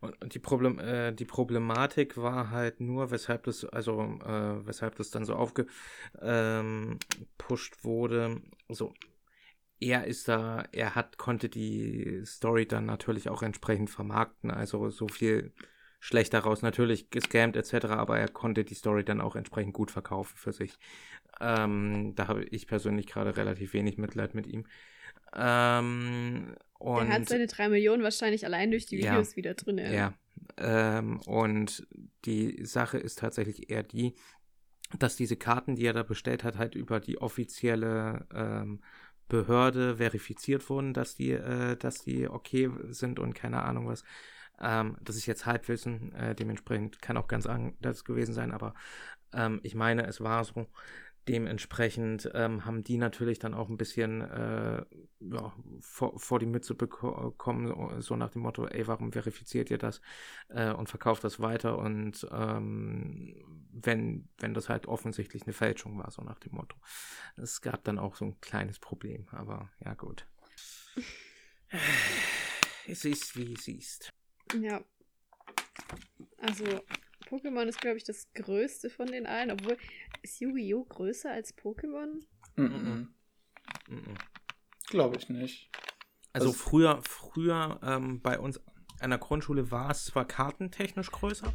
Und 0.00 0.20
und 0.22 0.34
die, 0.34 0.38
Problem, 0.38 0.78
äh, 0.78 1.12
die 1.12 1.24
Problematik 1.24 2.16
war 2.16 2.50
halt 2.50 2.80
nur, 2.80 3.10
weshalb 3.10 3.44
das, 3.44 3.64
also 3.64 4.00
äh, 4.24 4.66
weshalb 4.66 4.96
das 4.96 5.10
dann 5.10 5.24
so 5.24 5.34
aufgepusht 5.34 5.70
ähm, 6.22 6.98
wurde. 7.82 8.42
So, 8.68 8.94
er 9.80 10.06
ist 10.06 10.28
da, 10.28 10.64
er 10.72 10.94
hat, 10.94 11.18
konnte 11.18 11.48
die 11.48 12.22
Story 12.24 12.66
dann 12.66 12.86
natürlich 12.86 13.28
auch 13.28 13.42
entsprechend 13.42 13.90
vermarkten. 13.90 14.50
Also 14.50 14.90
so 14.90 15.08
viel 15.08 15.52
schlecht 16.00 16.34
daraus, 16.34 16.62
natürlich 16.62 17.10
gescammt 17.10 17.56
etc., 17.56 17.86
aber 17.86 18.18
er 18.18 18.28
konnte 18.28 18.64
die 18.64 18.74
Story 18.74 19.04
dann 19.04 19.20
auch 19.20 19.36
entsprechend 19.36 19.74
gut 19.74 19.90
verkaufen 19.90 20.36
für 20.36 20.52
sich. 20.52 20.78
Ähm, 21.40 22.14
da 22.14 22.28
habe 22.28 22.44
ich 22.44 22.66
persönlich 22.66 23.06
gerade 23.06 23.36
relativ 23.36 23.72
wenig 23.72 23.98
Mitleid 23.98 24.34
mit 24.34 24.46
ihm. 24.46 24.64
Ähm, 25.34 26.54
und 26.82 27.06
Der 27.06 27.14
hat 27.14 27.28
seine 27.28 27.46
drei 27.46 27.68
Millionen 27.68 28.02
wahrscheinlich 28.02 28.44
allein 28.44 28.70
durch 28.70 28.86
die 28.86 28.98
Ja. 28.98 29.12
Videos 29.12 29.36
wieder 29.36 29.54
drin. 29.54 29.78
ja. 29.78 30.14
Ähm, 30.58 31.20
und 31.26 31.86
die 32.24 32.64
Sache 32.64 32.98
ist 32.98 33.18
tatsächlich 33.18 33.70
eher 33.70 33.82
die, 33.82 34.14
dass 34.98 35.16
diese 35.16 35.36
Karten, 35.36 35.76
die 35.76 35.86
er 35.86 35.92
da 35.94 36.02
bestellt 36.02 36.44
hat, 36.44 36.58
halt 36.58 36.74
über 36.74 37.00
die 37.00 37.18
offizielle 37.18 38.26
ähm, 38.34 38.80
Behörde 39.28 39.96
verifiziert 39.96 40.68
wurden, 40.68 40.92
dass 40.92 41.14
die, 41.14 41.30
äh, 41.30 41.76
dass 41.76 42.04
die 42.04 42.28
okay 42.28 42.70
sind 42.90 43.18
und 43.18 43.34
keine 43.34 43.62
Ahnung 43.62 43.86
was. 43.88 44.04
Ähm, 44.60 44.98
das 45.00 45.16
ist 45.16 45.26
jetzt 45.26 45.46
Halbwissen, 45.46 46.12
äh, 46.14 46.34
dementsprechend 46.34 47.00
kann 47.00 47.16
auch 47.16 47.28
ganz 47.28 47.46
anders 47.46 48.04
gewesen 48.04 48.34
sein, 48.34 48.52
aber 48.52 48.74
ähm, 49.32 49.60
ich 49.62 49.74
meine, 49.74 50.06
es 50.06 50.20
war 50.20 50.44
so. 50.44 50.66
Dementsprechend 51.28 52.30
ähm, 52.34 52.64
haben 52.64 52.82
die 52.82 52.96
natürlich 52.96 53.38
dann 53.38 53.54
auch 53.54 53.68
ein 53.68 53.76
bisschen 53.76 54.22
äh, 54.22 54.84
ja, 55.20 55.52
vor, 55.80 56.18
vor 56.18 56.38
die 56.40 56.46
Mütze 56.46 56.74
bekommen, 56.74 58.00
so 58.00 58.16
nach 58.16 58.30
dem 58.30 58.42
Motto, 58.42 58.66
ey, 58.66 58.86
warum 58.88 59.12
verifiziert 59.12 59.70
ihr 59.70 59.78
das 59.78 60.00
äh, 60.48 60.72
und 60.72 60.88
verkauft 60.88 61.22
das 61.22 61.38
weiter? 61.38 61.78
Und 61.78 62.26
ähm, 62.32 63.68
wenn, 63.70 64.28
wenn 64.38 64.52
das 64.52 64.68
halt 64.68 64.86
offensichtlich 64.86 65.44
eine 65.44 65.52
Fälschung 65.52 65.96
war, 65.98 66.10
so 66.10 66.22
nach 66.22 66.40
dem 66.40 66.56
Motto. 66.56 66.76
Es 67.36 67.60
gab 67.60 67.84
dann 67.84 68.00
auch 68.00 68.16
so 68.16 68.24
ein 68.24 68.40
kleines 68.40 68.80
Problem, 68.80 69.28
aber 69.30 69.70
ja 69.84 69.94
gut. 69.94 70.26
Es 72.86 73.04
ist, 73.04 73.36
wie 73.36 73.54
es 73.54 73.68
ist. 73.68 74.12
Ja. 74.60 74.84
Also, 76.38 76.64
Pokémon 77.32 77.66
ist, 77.66 77.80
glaube 77.80 77.96
ich, 77.96 78.04
das 78.04 78.30
größte 78.34 78.90
von 78.90 79.06
den 79.06 79.26
allen. 79.26 79.50
Obwohl, 79.50 79.78
ist 80.22 80.40
Yu-Gi-Oh! 80.40 80.84
größer 80.84 81.30
als 81.30 81.56
Pokémon? 81.56 82.20
Mhm. 82.56 83.14
Mhm. 83.88 84.14
Glaube 84.88 85.16
ich 85.16 85.28
nicht. 85.30 85.70
Also, 86.34 86.48
Also- 86.48 86.52
früher, 86.58 87.00
früher 87.02 87.80
ähm, 87.82 88.20
bei 88.20 88.38
uns 88.38 88.60
an 89.00 89.10
der 89.10 89.18
Grundschule 89.18 89.70
war 89.70 89.90
es 89.90 90.04
zwar 90.04 90.26
kartentechnisch 90.26 91.10
größer, 91.10 91.52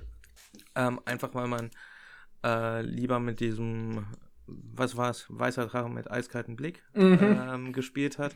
ähm, 0.76 1.00
einfach 1.06 1.34
weil 1.36 1.48
man 1.48 1.70
äh, 2.44 2.82
lieber 2.82 3.20
mit 3.20 3.40
diesem, 3.40 4.08
was 4.48 4.96
war 4.98 5.10
es, 5.12 5.26
weißer 5.30 5.68
Drache 5.68 5.90
mit 5.90 6.10
eiskaltem 6.10 6.56
Blick 6.56 6.84
Mhm. 6.94 7.20
ähm, 7.22 7.74
gespielt 7.74 8.18
hat, 8.20 8.36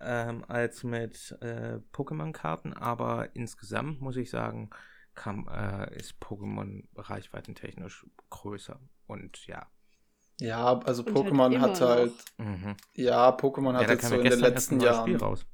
ähm, 0.00 0.44
als 0.48 0.84
mit 0.84 1.36
äh, 1.40 1.78
Pokémon-Karten, 1.92 2.72
aber 2.74 3.34
insgesamt 3.34 4.00
muss 4.00 4.16
ich 4.16 4.30
sagen, 4.30 4.70
kam, 5.16 5.48
äh, 5.48 5.96
ist 5.96 6.14
Pokémon 6.22 6.84
reichweitentechnisch 6.94 8.06
größer 8.30 8.78
und 9.08 9.46
ja. 9.46 9.66
Ja, 10.38 10.78
also 10.80 11.02
Und 11.02 11.08
halt 11.14 11.16
Pokémon 11.16 11.46
immer 11.54 11.60
hat 11.62 11.80
halt, 11.80 12.12
Mhm. 12.38 12.76
ja, 12.94 13.30
Pokémon 13.30 13.72
Ja, 13.72 13.78
hat 13.80 13.88
da 13.88 13.92
jetzt 13.92 14.08
so 14.08 14.14
ja 14.14 14.20
in 14.22 14.30
den 14.30 14.40
letzten 14.40 14.80
Jahren. 14.80 15.16
raus. 15.16 15.46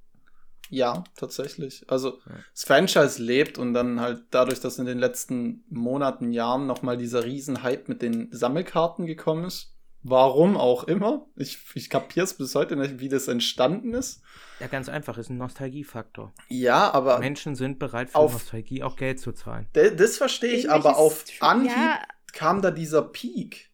Ja, 0.68 1.04
tatsächlich. 1.16 1.84
Also 1.88 2.18
Ja. 2.26 2.36
das 2.52 2.64
Franchise 2.64 3.22
lebt 3.22 3.58
und 3.58 3.74
dann 3.74 4.00
halt 4.00 4.24
dadurch, 4.30 4.58
dass 4.60 4.78
in 4.78 4.86
den 4.86 4.98
letzten 4.98 5.64
Monaten, 5.68 6.32
Jahren 6.32 6.66
nochmal 6.66 6.96
dieser 6.96 7.24
Riesenhype 7.24 7.84
mit 7.88 8.02
den 8.02 8.28
Sammelkarten 8.32 9.06
gekommen 9.06 9.44
ist. 9.44 9.71
Warum 10.04 10.56
auch 10.56 10.84
immer. 10.84 11.26
Ich, 11.36 11.58
ich 11.74 11.88
kapiere 11.88 12.24
es 12.24 12.34
bis 12.34 12.54
heute 12.54 12.74
nicht, 12.76 12.98
wie 12.98 13.08
das 13.08 13.28
entstanden 13.28 13.94
ist. 13.94 14.20
Ja, 14.58 14.66
ganz 14.66 14.88
einfach, 14.88 15.16
ist 15.18 15.30
ein 15.30 15.38
Nostalgiefaktor. 15.38 16.32
Ja, 16.48 16.90
aber 16.92 17.18
Menschen 17.20 17.54
sind 17.54 17.78
bereit 17.78 18.10
für 18.10 18.16
Auf- 18.16 18.32
Nostalgie 18.32 18.82
auch 18.82 18.96
Geld 18.96 19.20
zu 19.20 19.32
zahlen. 19.32 19.68
de- 19.74 19.94
das 19.94 20.16
verstehe 20.16 20.52
ich, 20.52 20.70
aber 20.70 20.96
auf 20.96 21.24
Anhieb 21.40 21.70
Ja, 21.70 22.02
kam 22.32 22.62
da 22.62 22.70
dieser 22.70 23.02
Peak. 23.02 23.70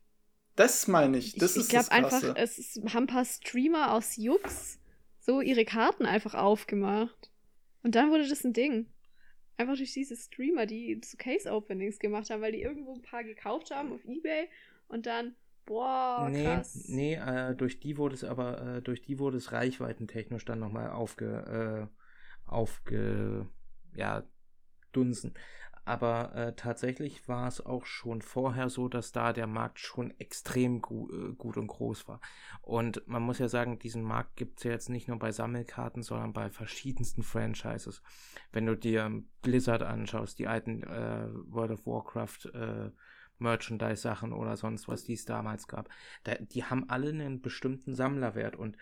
Das 0.56 0.86
meine 0.88 1.16
ich. 1.18 1.34
ich, 1.34 1.40
Das 1.40 1.52
ich 1.56 1.62
ist 1.62 1.68
glaube 1.70 1.86
das 1.86 1.90
einfach, 1.90 2.34
es 2.36 2.58
ist, 2.58 2.76
haben 2.92 3.04
ein 3.04 3.06
paar 3.06 3.24
Streamer 3.24 3.92
aus 3.94 4.16
Jux 4.16 4.78
so 5.20 5.40
ihre 5.40 5.64
Karten 5.64 6.04
einfach 6.04 6.34
aufgemacht. 6.34 7.30
Und 7.82 7.94
dann 7.94 8.10
wurde 8.10 8.28
das 8.28 8.44
ein 8.44 8.52
Ding. 8.52 8.86
Einfach 9.56 9.76
durch 9.76 9.92
diese 9.92 10.16
Streamer, 10.16 10.66
die 10.66 11.00
so 11.04 11.16
Case-Openings 11.16 11.98
gemacht 11.98 12.30
haben, 12.30 12.42
weil 12.42 12.52
die 12.52 12.62
irgendwo 12.62 12.94
ein 12.94 13.02
paar 13.02 13.24
gekauft 13.24 13.70
haben 13.70 13.92
auf 13.92 14.04
Ebay 14.04 14.48
und 14.88 15.06
dann, 15.06 15.34
boah, 15.68 16.28
nee, 16.30 16.44
krass. 16.44 16.86
nee, 16.88 17.14
äh, 17.14 17.54
durch 17.54 17.78
die 17.78 17.98
wurde 17.98 18.14
es 18.14 18.24
aber, 18.24 18.76
äh, 18.76 18.82
durch 18.82 19.02
die 19.02 19.18
wurde 19.18 19.36
es 19.36 19.52
reichweitentechnisch 19.52 20.44
dann 20.44 20.58
nochmal 20.58 20.90
aufge, 20.90 21.88
äh, 21.88 22.50
aufge, 22.50 23.46
ja, 23.94 24.24
dunsen. 24.92 25.34
Aber 25.84 26.34
äh, 26.34 26.52
tatsächlich 26.54 27.28
war 27.28 27.48
es 27.48 27.64
auch 27.64 27.86
schon 27.86 28.20
vorher 28.20 28.68
so, 28.68 28.88
dass 28.88 29.10
da 29.10 29.32
der 29.32 29.46
Markt 29.46 29.78
schon 29.78 30.10
extrem 30.18 30.82
gu 30.82 31.08
äh, 31.10 31.32
gut 31.32 31.56
und 31.56 31.66
groß 31.66 32.06
war. 32.08 32.20
Und 32.60 33.06
man 33.08 33.22
muss 33.22 33.38
ja 33.38 33.48
sagen, 33.48 33.78
diesen 33.78 34.02
Markt 34.02 34.36
gibt 34.36 34.58
es 34.58 34.64
ja 34.64 34.70
jetzt 34.72 34.90
nicht 34.90 35.08
nur 35.08 35.18
bei 35.18 35.32
Sammelkarten, 35.32 36.02
sondern 36.02 36.34
bei 36.34 36.50
verschiedensten 36.50 37.22
Franchises. 37.22 38.02
Wenn 38.52 38.66
du 38.66 38.76
dir 38.76 39.22
Blizzard 39.40 39.82
anschaust, 39.82 40.38
die 40.38 40.46
alten 40.46 40.82
äh, 40.82 41.28
World 41.46 41.70
of 41.70 41.86
Warcraft 41.86 42.50
äh, 42.52 42.90
Merchandise-Sachen 43.40 44.32
oder 44.32 44.56
sonst 44.56 44.88
was, 44.88 45.04
die 45.04 45.14
es 45.14 45.24
damals 45.24 45.68
gab, 45.68 45.88
da, 46.24 46.34
die 46.36 46.64
haben 46.64 46.88
alle 46.88 47.10
einen 47.10 47.40
bestimmten 47.40 47.94
Sammlerwert 47.94 48.56
und 48.56 48.76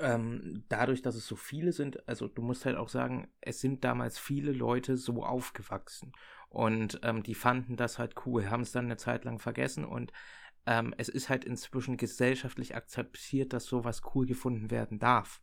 ähm, 0.00 0.64
dadurch, 0.68 1.02
dass 1.02 1.14
es 1.14 1.26
so 1.26 1.36
viele 1.36 1.72
sind, 1.72 2.08
also 2.08 2.26
du 2.26 2.42
musst 2.42 2.64
halt 2.64 2.76
auch 2.76 2.88
sagen, 2.88 3.28
es 3.40 3.60
sind 3.60 3.84
damals 3.84 4.18
viele 4.18 4.52
Leute 4.52 4.96
so 4.96 5.24
aufgewachsen 5.24 6.12
und 6.48 6.98
ähm, 7.02 7.22
die 7.22 7.34
fanden 7.34 7.76
das 7.76 7.98
halt 7.98 8.14
cool, 8.26 8.50
haben 8.50 8.62
es 8.62 8.72
dann 8.72 8.86
eine 8.86 8.96
Zeit 8.96 9.24
lang 9.24 9.38
vergessen 9.38 9.84
und 9.84 10.12
ähm, 10.66 10.94
es 10.98 11.08
ist 11.08 11.28
halt 11.28 11.44
inzwischen 11.44 11.96
gesellschaftlich 11.96 12.74
akzeptiert, 12.74 13.52
dass 13.52 13.66
sowas 13.66 14.02
cool 14.14 14.26
gefunden 14.26 14.70
werden 14.70 14.98
darf. 14.98 15.40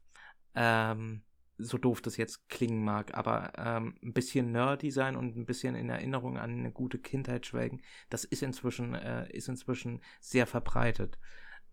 Ähm, 0.56 1.24
so 1.64 1.78
doof 1.78 2.02
das 2.02 2.18
jetzt 2.18 2.50
klingen 2.50 2.84
mag, 2.84 3.16
aber 3.18 3.54
ähm, 3.58 3.96
ein 4.04 4.14
bisschen 4.14 4.52
nerdy 4.52 4.92
sein 4.92 5.16
und 5.16 5.36
ein 5.38 5.46
bisschen 5.46 5.76
in 5.76 5.90
Erinnerung 5.90 6.38
an 6.38 6.52
eine 6.52 6.72
gute 6.72 7.00
Kindheit 7.00 7.46
schwelgen, 7.46 7.82
das 8.10 8.24
ist 8.24 8.44
inzwischen, 8.44 8.96
äh, 8.96 9.30
ist 9.32 9.50
inzwischen 9.50 10.02
sehr 10.20 10.48
verbreitet. 10.48 11.18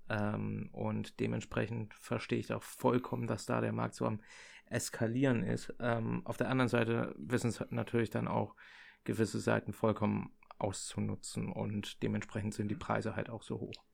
Ähm, 0.08 0.70
und 0.72 1.20
dementsprechend 1.20 1.94
verstehe 1.94 2.38
ich 2.38 2.52
auch 2.52 2.62
vollkommen, 2.62 3.26
dass 3.26 3.46
da 3.46 3.60
der 3.60 3.72
Markt 3.72 3.94
so 3.94 4.06
am 4.06 4.20
Eskalieren 4.66 5.42
ist. 5.42 5.74
Ähm, 5.80 6.22
auf 6.24 6.36
der 6.36 6.50
anderen 6.50 6.68
Seite 6.68 7.14
wissen 7.18 7.48
es 7.48 7.62
natürlich 7.70 8.10
dann 8.10 8.28
auch 8.28 8.54
gewisse 9.04 9.40
Seiten 9.40 9.72
vollkommen 9.72 10.32
auszunutzen 10.58 11.52
und 11.52 12.02
dementsprechend 12.02 12.54
sind 12.54 12.68
die 12.68 12.76
Preise 12.76 13.16
halt 13.16 13.30
auch 13.30 13.42
so 13.42 13.60
hoch. 13.60 13.84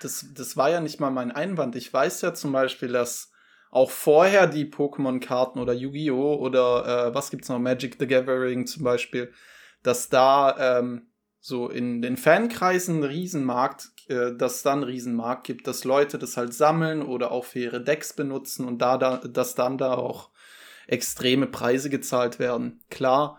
Das, 0.00 0.26
das 0.34 0.56
war 0.56 0.70
ja 0.70 0.80
nicht 0.80 1.00
mal 1.00 1.10
mein 1.10 1.30
Einwand. 1.30 1.76
Ich 1.76 1.92
weiß 1.92 2.22
ja 2.22 2.34
zum 2.34 2.52
Beispiel, 2.52 2.92
dass 2.92 3.32
auch 3.70 3.90
vorher 3.90 4.46
die 4.46 4.66
Pokémon-Karten 4.66 5.58
oder 5.58 5.72
Yu-Gi-Oh! 5.72 6.36
oder 6.36 7.08
äh, 7.08 7.14
was 7.14 7.30
gibt's 7.30 7.48
noch, 7.48 7.58
Magic 7.58 7.96
the 7.98 8.06
Gathering 8.06 8.66
zum 8.66 8.84
Beispiel, 8.84 9.32
dass 9.82 10.08
da 10.08 10.78
ähm, 10.78 11.06
so 11.40 11.68
in 11.68 12.02
den 12.02 12.16
Fankreisen 12.16 12.96
einen 12.96 13.04
Riesenmarkt, 13.04 13.90
äh, 14.08 14.34
dass 14.36 14.62
da 14.62 14.72
einen 14.72 14.82
Riesenmarkt 14.82 15.44
gibt, 15.44 15.66
dass 15.66 15.84
Leute 15.84 16.18
das 16.18 16.36
halt 16.36 16.52
sammeln 16.52 17.02
oder 17.02 17.30
auch 17.30 17.44
für 17.44 17.60
ihre 17.60 17.82
Decks 17.82 18.12
benutzen 18.12 18.66
und 18.66 18.78
da, 18.82 18.98
da 18.98 19.18
dass 19.18 19.54
dann 19.54 19.78
da 19.78 19.94
auch 19.94 20.30
extreme 20.86 21.46
Preise 21.46 21.88
gezahlt 21.88 22.38
werden. 22.38 22.82
Klar, 22.90 23.38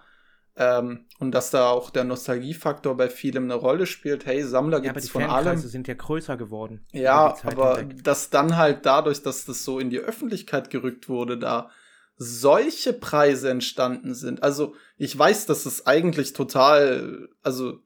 ähm, 0.55 1.05
und 1.19 1.31
dass 1.31 1.49
da 1.51 1.69
auch 1.69 1.89
der 1.89 2.03
Nostalgiefaktor 2.03 2.95
bei 2.97 3.09
vielem 3.09 3.45
eine 3.45 3.55
Rolle 3.55 3.85
spielt. 3.85 4.25
Hey, 4.25 4.43
Sammler 4.43 4.83
Ja, 4.83 4.91
gibt's 4.91 5.05
die 5.07 5.11
von 5.11 5.21
Fankreise 5.23 5.49
allem. 5.49 5.59
sind 5.59 5.87
ja 5.87 5.93
größer 5.93 6.37
geworden. 6.37 6.85
Ja, 6.91 7.35
aber 7.43 7.77
hinweg. 7.79 8.03
dass 8.03 8.29
dann 8.29 8.57
halt 8.57 8.85
dadurch, 8.85 9.21
dass 9.21 9.45
das 9.45 9.63
so 9.63 9.79
in 9.79 9.89
die 9.89 9.99
Öffentlichkeit 9.99 10.69
gerückt 10.69 11.07
wurde, 11.09 11.37
da 11.37 11.69
solche 12.17 12.93
Preise 12.93 13.49
entstanden 13.49 14.13
sind. 14.13 14.43
Also 14.43 14.75
ich 14.97 15.17
weiß, 15.17 15.47
dass 15.47 15.65
es 15.65 15.87
eigentlich 15.87 16.33
total, 16.33 17.29
also 17.41 17.79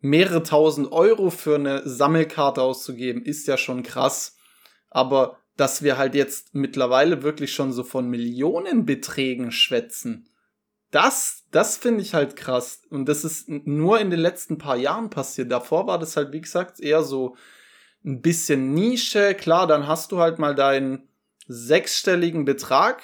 mehrere 0.00 0.42
tausend 0.42 0.92
Euro 0.92 1.30
für 1.30 1.54
eine 1.54 1.88
Sammelkarte 1.88 2.60
auszugeben, 2.60 3.22
ist 3.22 3.46
ja 3.46 3.56
schon 3.56 3.82
krass. 3.82 4.36
Aber 4.90 5.38
dass 5.56 5.82
wir 5.82 5.98
halt 5.98 6.14
jetzt 6.14 6.54
mittlerweile 6.54 7.22
wirklich 7.22 7.52
schon 7.52 7.72
so 7.72 7.84
von 7.84 8.08
Millionenbeträgen 8.08 9.52
schwätzen. 9.52 10.26
Das, 10.90 11.44
das 11.50 11.76
finde 11.76 12.02
ich 12.02 12.14
halt 12.14 12.36
krass. 12.36 12.82
Und 12.90 13.08
das 13.08 13.24
ist 13.24 13.48
nur 13.48 14.00
in 14.00 14.10
den 14.10 14.20
letzten 14.20 14.58
paar 14.58 14.76
Jahren 14.76 15.10
passiert. 15.10 15.50
Davor 15.52 15.86
war 15.86 15.98
das 15.98 16.16
halt, 16.16 16.32
wie 16.32 16.40
gesagt, 16.40 16.80
eher 16.80 17.02
so 17.02 17.36
ein 18.04 18.20
bisschen 18.22 18.74
Nische. 18.74 19.34
Klar, 19.34 19.66
dann 19.66 19.86
hast 19.86 20.10
du 20.12 20.18
halt 20.18 20.38
mal 20.38 20.54
deinen 20.54 21.08
sechsstelligen 21.46 22.44
Betrag 22.44 23.02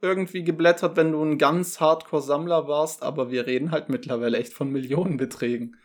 irgendwie 0.00 0.44
geblättert, 0.44 0.96
wenn 0.96 1.12
du 1.12 1.22
ein 1.24 1.38
ganz 1.38 1.80
Hardcore-Sammler 1.80 2.68
warst, 2.68 3.02
aber 3.02 3.30
wir 3.30 3.46
reden 3.46 3.70
halt 3.70 3.88
mittlerweile 3.88 4.38
echt 4.38 4.52
von 4.52 4.70
Millionenbeträgen. 4.70 5.76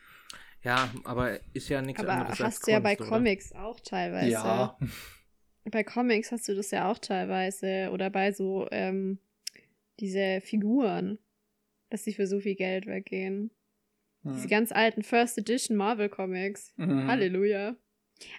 Ja, 0.62 0.90
aber 1.06 1.40
ist 1.54 1.70
ja 1.70 1.82
nichts 1.82 2.02
Aber 2.02 2.12
anderes 2.12 2.42
als 2.42 2.58
hast 2.58 2.68
du 2.68 2.72
ja 2.72 2.80
bei 2.82 2.96
Kunst, 2.96 3.12
Comics 3.12 3.52
auch 3.54 3.80
teilweise. 3.80 4.30
Ja, 4.30 4.78
Bei 5.72 5.84
Comics 5.84 6.32
hast 6.32 6.48
du 6.50 6.56
das 6.56 6.72
ja 6.72 6.92
auch 6.92 6.98
teilweise. 6.98 7.92
Oder 7.94 8.10
bei 8.10 8.34
so, 8.34 8.68
ähm, 8.72 9.20
diese 10.00 10.41
Figuren, 10.41 11.20
dass 11.89 12.04
sie 12.04 12.14
für 12.14 12.28
so 12.28 12.39
viel 12.39 12.56
Geld 12.56 12.86
weggehen. 12.86 13.52
Diese 14.24 14.43
Hm. 14.43 14.50
ganz 14.50 14.72
alten 14.72 15.04
First 15.04 15.38
Edition 15.38 15.78
Marvel 15.78 16.10
Comics. 16.10 16.74
Mhm. 16.76 17.08
Halleluja. 17.08 17.76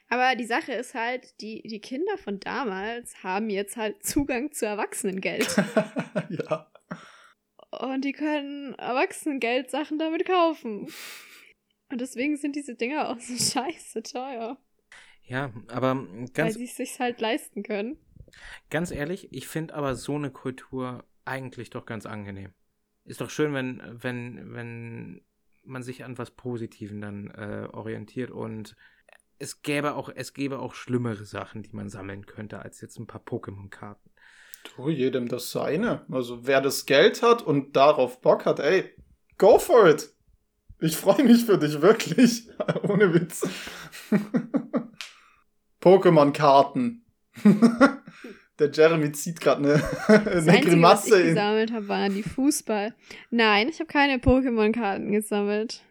Aber 0.09 0.37
die 0.37 0.45
Sache 0.45 0.73
ist 0.73 0.95
halt, 0.95 1.41
die, 1.41 1.63
die 1.63 1.81
Kinder 1.81 2.19
von 2.19 2.39
damals 2.39 3.23
haben 3.23 3.49
jetzt 3.49 3.79
halt 3.79 4.05
Zugang 4.05 4.53
zu 4.53 4.67
Erwachsenengeld. 4.67 5.49
ja. 6.29 6.71
Und 7.71 8.05
die 8.05 8.13
können 8.13 8.75
Erwachsenengeldsachen 8.75 9.99
damit 9.99 10.27
kaufen. 10.27 10.89
Und 11.91 12.01
deswegen 12.01 12.37
sind 12.37 12.57
diese 12.57 12.75
Dinger 12.75 13.09
auch 13.09 13.19
so 13.21 13.35
scheiße 13.61 14.03
teuer. 14.03 14.59
Ja, 15.23 15.53
aber 15.69 15.97
weil 15.97 16.27
ganz, 16.35 16.55
sie 16.55 16.65
es 16.65 16.77
sich 16.77 16.99
halt 17.01 17.21
leisten 17.21 17.63
können. 17.63 17.97
ganz 18.69 18.91
ehrlich, 18.91 19.33
ich 19.33 19.49
finde 19.49 19.75
aber 19.75 19.95
so 19.95 20.17
eine 20.17 20.31
Kultur 20.31 21.05
eigentlich 21.25 21.71
doch 21.71 21.87
ganz 21.87 22.07
angenehm. 22.07 22.53
Ist 23.05 23.21
doch 23.21 23.31
schön, 23.31 23.55
wenn, 23.55 23.83
wenn, 24.03 24.55
wenn 24.55 25.23
man 25.65 25.83
sich 25.83 26.05
an 26.05 26.19
was 26.19 26.31
Positiven 26.31 27.01
dann 27.01 27.31
äh, 27.31 27.69
orientiert 27.73 28.31
und 28.31 28.77
es 29.39 29.63
gäbe 29.63 29.95
auch, 29.95 30.11
es 30.15 30.35
gäbe 30.35 30.59
auch 30.59 30.75
schlimmere 30.75 31.25
Sachen, 31.25 31.63
die 31.63 31.73
man 31.73 31.89
sammeln 31.89 32.27
könnte, 32.27 32.61
als 32.61 32.81
jetzt 32.81 32.99
ein 32.99 33.07
paar 33.07 33.23
Pokémon-Karten. 33.23 34.11
Du, 34.77 34.91
jedem 34.91 35.29
das 35.29 35.51
seine. 35.51 36.05
Also 36.11 36.47
wer 36.47 36.61
das 36.61 36.85
Geld 36.85 37.23
hat 37.23 37.43
und 37.43 37.75
darauf 37.75 38.21
Bock 38.21 38.45
hat, 38.45 38.61
ey, 38.61 38.95
go 39.39 39.59
for 39.59 39.89
it. 39.89 40.15
Ich 40.79 40.97
freue 40.97 41.25
mich 41.25 41.45
für 41.45 41.59
dich, 41.59 41.81
wirklich. 41.81 42.49
Ohne 42.83 43.15
Witz. 43.15 43.49
Pokémon-Karten. 45.81 47.05
Der 48.61 48.71
Jeremy 48.71 49.11
zieht 49.13 49.41
gerade 49.41 49.63
eine, 49.65 49.73
Das 50.09 50.47
eine 50.47 50.53
Einzige, 50.53 50.53
was 50.53 50.65
Grimasse 50.67 51.17
ich 51.17 51.29
in. 51.29 51.35
gesammelt 51.35 51.73
habe, 51.73 51.89
waren 51.89 52.15
die 52.15 52.23
Fußball. 52.23 52.95
Nein, 53.31 53.69
ich 53.69 53.81
habe 53.81 53.87
keine 53.89 54.19
Pokémon-Karten 54.19 55.11
gesammelt. 55.11 55.83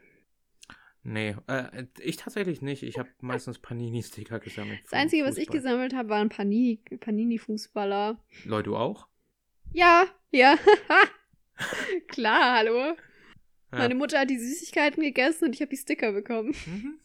Nee, 1.03 1.35
äh, 1.47 1.85
ich 2.01 2.17
tatsächlich 2.17 2.61
nicht. 2.61 2.83
Ich 2.83 2.99
habe 2.99 3.09
meistens 3.21 3.57
Panini-Sticker 3.59 4.39
gesammelt. 4.39 4.79
Das 4.83 4.93
Einzige, 4.93 5.23
was 5.23 5.37
ich 5.37 5.47
Fußball. 5.47 5.61
gesammelt 5.61 5.93
habe, 5.95 6.09
waren 6.09 6.29
Panini- 6.29 6.79
Panini-Fußballer. 6.99 8.21
Leute, 8.45 8.69
du 8.69 8.75
auch? 8.77 9.07
ja, 9.73 10.05
ja. 10.31 10.55
Klar, 12.07 12.57
hallo. 12.57 12.77
Ja. 13.71 13.77
Meine 13.79 13.95
Mutter 13.95 14.19
hat 14.19 14.29
die 14.29 14.37
Süßigkeiten 14.39 15.01
gegessen 15.03 15.45
und 15.45 15.55
ich 15.55 15.61
habe 15.61 15.69
die 15.69 15.77
Sticker 15.77 16.11
bekommen. 16.11 16.55
Mhm. 16.65 16.99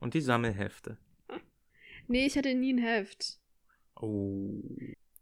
Und 0.00 0.14
die 0.14 0.20
Sammelhefte. 0.20 0.98
Nee, 2.08 2.26
ich 2.26 2.36
hatte 2.36 2.54
nie 2.54 2.72
ein 2.72 2.78
Heft. 2.78 3.38
Oh. 4.00 4.62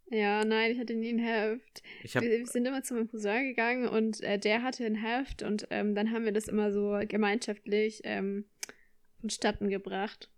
Ja, 0.09 0.45
nein, 0.45 0.71
ich 0.71 0.79
hatte 0.79 0.93
nie 0.93 1.09
ein 1.09 1.19
Heft. 1.19 1.81
Ich 2.03 2.15
habe 2.15 2.25
Wir, 2.25 2.39
wir 2.39 2.47
sind 2.47 2.67
immer 2.67 2.83
zu 2.83 2.93
meinem 2.93 3.09
Cousin 3.09 3.43
gegangen 3.43 3.87
und 3.87 4.21
äh, 4.21 4.37
der 4.37 4.61
hatte 4.61 4.85
ein 4.85 4.95
Heft 4.95 5.41
und 5.41 5.67
ähm, 5.71 5.95
dann 5.95 6.11
haben 6.11 6.25
wir 6.25 6.31
das 6.31 6.47
immer 6.47 6.71
so 6.71 6.99
gemeinschaftlich 7.07 8.01
ähm, 8.03 8.45
vonstatten 9.19 9.69
gebracht. 9.69 10.29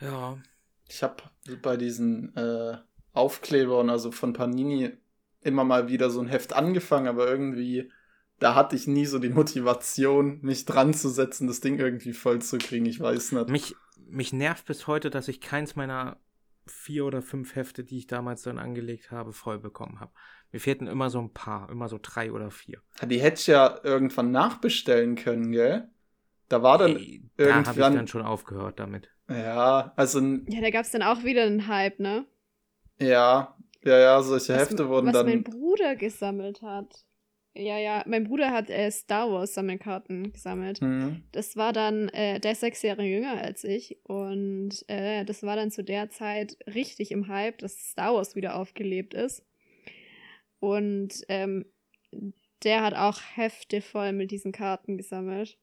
ja, 0.00 0.38
Ich 0.88 1.02
habe 1.02 1.22
bei 1.62 1.76
diesen 1.76 2.34
äh, 2.36 2.76
Aufklebern, 3.12 3.90
also 3.90 4.10
von 4.10 4.32
Panini, 4.32 4.90
immer 5.42 5.64
mal 5.64 5.88
wieder 5.88 6.10
so 6.10 6.20
ein 6.20 6.28
Heft 6.28 6.52
angefangen, 6.52 7.06
aber 7.06 7.28
irgendwie, 7.28 7.90
da 8.38 8.54
hatte 8.54 8.74
ich 8.74 8.86
nie 8.86 9.06
so 9.06 9.18
die 9.18 9.28
Motivation, 9.28 10.40
mich 10.42 10.64
dran 10.64 10.94
zu 10.94 11.08
setzen, 11.08 11.46
das 11.46 11.60
Ding 11.60 11.78
irgendwie 11.78 12.12
voll 12.12 12.42
zu 12.42 12.58
kriegen. 12.58 12.86
Ich 12.86 13.00
weiß 13.00 13.32
nicht. 13.32 13.48
mich, 13.48 13.74
mich 14.08 14.32
nervt 14.32 14.66
bis 14.66 14.86
heute, 14.86 15.10
dass 15.10 15.28
ich 15.28 15.40
keins 15.40 15.76
meiner 15.76 16.16
vier 16.72 17.04
oder 17.04 17.22
fünf 17.22 17.54
Hefte, 17.54 17.84
die 17.84 17.98
ich 17.98 18.06
damals 18.06 18.42
dann 18.42 18.58
angelegt 18.58 19.10
habe, 19.10 19.32
voll 19.32 19.58
bekommen 19.58 20.00
habe. 20.00 20.12
Mir 20.50 20.60
fehlten 20.60 20.86
immer 20.86 21.10
so 21.10 21.20
ein 21.20 21.32
paar, 21.32 21.70
immer 21.70 21.88
so 21.88 21.98
drei 22.00 22.32
oder 22.32 22.50
vier. 22.50 22.80
Die 23.06 23.20
hätte 23.20 23.40
ich 23.40 23.46
ja 23.46 23.78
irgendwann 23.84 24.30
nachbestellen 24.30 25.14
können, 25.16 25.52
gell? 25.52 25.88
Da 26.48 26.62
war 26.62 26.78
dann, 26.78 26.96
Ey, 26.96 27.22
da 27.36 27.44
habe 27.54 27.60
ich 27.62 27.66
irgendwann- 27.68 27.94
dann 27.94 28.08
schon 28.08 28.22
aufgehört 28.22 28.78
damit. 28.80 29.08
ja, 29.28 29.92
also, 29.96 30.20
Ja, 30.20 30.60
da 30.60 30.70
gab 30.70 30.84
es 30.84 30.90
dann 30.90 31.02
auch 31.02 31.24
wieder 31.24 31.44
einen 31.44 31.66
Hype, 31.68 31.98
ne? 32.00 32.26
ja, 32.98 33.56
ja, 33.84 33.98
ja, 33.98 34.22
solche 34.22 34.52
Was- 34.54 34.60
Hefte 34.60 34.88
wurden 34.88 35.06
was 35.08 35.12
dann. 35.14 35.26
mein 35.26 35.42
Bruder 35.44 35.96
gesammelt 35.96 36.62
hat. 36.62 37.04
Ja, 37.54 37.78
ja, 37.78 38.02
mein 38.06 38.24
Bruder 38.24 38.50
hat 38.50 38.70
äh, 38.70 38.90
Star 38.90 39.30
Wars 39.30 39.52
Sammelkarten 39.52 40.32
gesammelt. 40.32 40.80
Hm. 40.80 41.22
Das 41.32 41.56
war 41.56 41.74
dann, 41.74 42.08
äh, 42.08 42.40
der 42.40 42.52
ist 42.52 42.60
sechs 42.60 42.80
Jahre 42.80 43.02
jünger 43.02 43.42
als 43.42 43.64
ich 43.64 43.98
und 44.04 44.84
äh, 44.88 45.24
das 45.26 45.42
war 45.42 45.56
dann 45.56 45.70
zu 45.70 45.84
der 45.84 46.08
Zeit 46.08 46.56
richtig 46.66 47.10
im 47.10 47.28
Hype, 47.28 47.58
dass 47.58 47.76
Star 47.76 48.14
Wars 48.14 48.36
wieder 48.36 48.56
aufgelebt 48.56 49.12
ist. 49.12 49.44
Und 50.60 51.24
ähm, 51.28 51.66
der 52.62 52.82
hat 52.82 52.94
auch 52.94 53.20
Hefte 53.34 53.82
voll 53.82 54.12
mit 54.12 54.30
diesen 54.30 54.52
Karten 54.52 54.96
gesammelt. 54.96 55.58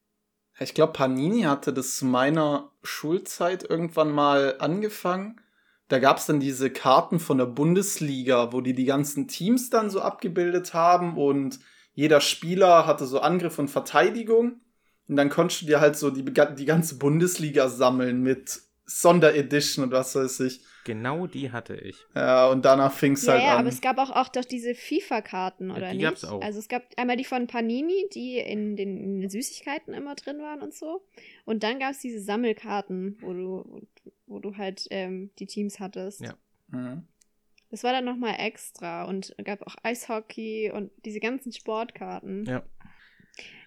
Ich 0.59 0.73
glaube, 0.73 0.93
Panini 0.93 1.43
hatte 1.43 1.73
das 1.73 1.95
zu 1.95 2.05
meiner 2.05 2.71
Schulzeit 2.83 3.67
irgendwann 3.67 4.11
mal 4.11 4.57
angefangen. 4.59 5.41
Da 5.87 5.97
gab 5.99 6.17
es 6.17 6.27
dann 6.27 6.39
diese 6.39 6.69
Karten 6.69 7.19
von 7.19 7.39
der 7.39 7.45
Bundesliga, 7.45 8.53
wo 8.53 8.61
die 8.61 8.73
die 8.73 8.85
ganzen 8.85 9.27
Teams 9.27 9.69
dann 9.69 9.89
so 9.89 10.01
abgebildet 10.01 10.73
haben 10.73 11.17
und 11.17 11.59
jeder 11.99 12.21
Spieler 12.21 12.87
hatte 12.87 13.05
so 13.05 13.19
Angriff 13.19 13.59
und 13.59 13.67
Verteidigung. 13.67 14.61
Und 15.09 15.17
dann 15.17 15.29
konntest 15.29 15.63
du 15.63 15.65
dir 15.65 15.81
halt 15.81 15.97
so 15.97 16.11
die, 16.11 16.23
die 16.23 16.65
ganze 16.65 16.97
Bundesliga 16.97 17.67
sammeln 17.67 18.21
mit 18.21 18.61
Sonderedition 18.85 19.83
und 19.83 19.91
was 19.91 20.15
weiß 20.15 20.39
ich. 20.41 20.61
Genau 20.85 21.27
die 21.27 21.51
hatte 21.51 21.75
ich. 21.75 21.97
Ja, 22.15 22.47
und 22.47 22.63
danach 22.63 22.93
fing 22.93 23.13
es 23.13 23.25
Ja, 23.25 23.33
halt 23.33 23.43
ja, 23.43 23.51
an. 23.53 23.57
aber 23.59 23.67
es 23.69 23.81
gab 23.81 23.97
auch, 23.97 24.11
auch 24.11 24.29
doch 24.29 24.45
diese 24.45 24.75
FIFA-Karten, 24.75 25.71
Ja, 25.71 25.75
oder 25.75 25.91
die 25.91 25.97
nicht? 25.97 26.05
gab's 26.05 26.23
auch. 26.23 26.41
Also 26.41 26.59
es 26.59 26.69
gab 26.69 26.83
einmal 26.95 27.17
die 27.17 27.25
von 27.25 27.47
Panini, 27.47 28.07
die 28.13 28.37
in 28.37 28.77
den, 28.77 28.97
in 28.97 29.19
den 29.19 29.29
Süßigkeiten 29.29 29.93
immer 29.93 30.15
drin 30.15 30.39
waren 30.39 30.61
und 30.61 30.73
so. 30.73 31.03
Und 31.43 31.63
dann 31.63 31.79
gab 31.79 31.91
es 31.91 31.99
diese 31.99 32.21
Sammelkarten, 32.21 33.17
wo 33.19 33.33
du, 33.33 33.81
wo 34.25 34.39
du 34.39 34.55
halt 34.55 34.87
ähm, 34.89 35.31
die 35.37 35.47
Teams 35.47 35.81
hattest. 35.81 36.21
Ja. 36.21 36.33
Mhm. 36.69 37.03
Das 37.69 37.83
war 37.83 37.91
dann 37.93 38.05
nochmal 38.05 38.35
extra 38.39 39.03
und 39.05 39.35
gab 39.43 39.61
auch 39.61 39.75
Eishockey 39.83 40.71
und 40.73 40.91
diese 41.05 41.19
ganzen 41.19 41.51
Sportkarten. 41.51 42.45
Ja. 42.45 42.63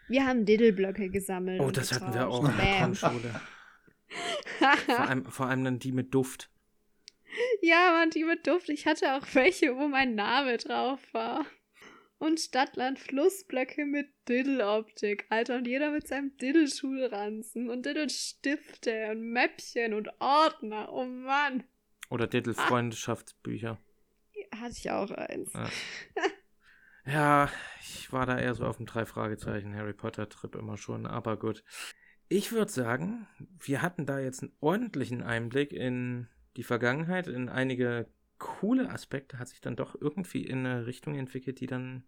Wir 0.08 0.26
haben 0.26 0.44
Diddleblöcke 0.44 1.08
gesammelt. 1.08 1.60
Oh, 1.60 1.70
das 1.70 1.92
hatten 1.92 2.12
wir 2.12 2.28
auch 2.28 2.44
in 2.48 2.56
der. 2.56 2.78
Grundschule. 2.80 3.40
Vor 4.86 5.00
allem, 5.00 5.24
vor 5.24 5.46
allem 5.46 5.64
dann 5.64 5.78
die 5.78 5.90
mit 5.90 6.14
Duft. 6.14 6.50
Ja, 7.62 7.92
Mann, 7.92 8.10
die 8.10 8.24
mit 8.24 8.46
Duft. 8.46 8.68
Ich 8.68 8.86
hatte 8.86 9.14
auch 9.14 9.26
welche, 9.32 9.74
wo 9.76 9.88
mein 9.88 10.14
Name 10.14 10.58
drauf 10.58 11.00
war. 11.12 11.46
Und 12.18 12.38
Stadtland 12.38 12.98
Flussblöcke 12.98 13.84
mit 13.84 14.08
Diddle-Optik, 14.28 15.26
Alter. 15.30 15.56
Und 15.56 15.66
jeder 15.66 15.90
mit 15.90 16.06
seinem 16.06 16.36
Diddle-Schulranzen 16.36 17.70
und 17.70 17.86
Diddle-Stifte 17.86 19.10
und 19.10 19.22
Mäppchen 19.22 19.94
und 19.94 20.08
Ordner. 20.20 20.92
Oh 20.92 21.04
Mann. 21.04 21.64
Oder 22.10 22.26
Diddle-Freundschaftsbücher. 22.26 23.78
Hatte 24.60 24.74
ich 24.76 24.90
auch 24.90 25.10
eins. 25.10 25.52
Ja. 25.52 25.68
Ja, 27.04 27.48
ich 27.80 28.12
war 28.12 28.26
da 28.26 28.38
eher 28.38 28.54
so 28.54 28.64
auf 28.64 28.76
dem 28.76 28.86
Drei-Fragezeichen 28.86 29.74
Harry 29.74 29.92
Potter-Trip 29.92 30.54
immer 30.54 30.76
schon, 30.76 31.06
aber 31.06 31.36
gut. 31.36 31.64
Ich 32.28 32.52
würde 32.52 32.70
sagen, 32.70 33.26
wir 33.58 33.82
hatten 33.82 34.06
da 34.06 34.18
jetzt 34.18 34.42
einen 34.42 34.52
ordentlichen 34.60 35.22
Einblick 35.22 35.72
in 35.72 36.28
die 36.56 36.62
Vergangenheit, 36.62 37.26
in 37.26 37.48
einige 37.48 38.06
coole 38.38 38.88
Aspekte, 38.90 39.38
hat 39.38 39.48
sich 39.48 39.60
dann 39.60 39.76
doch 39.76 40.00
irgendwie 40.00 40.44
in 40.44 40.64
eine 40.64 40.86
Richtung 40.86 41.14
entwickelt, 41.16 41.60
die 41.60 41.66
dann 41.66 42.04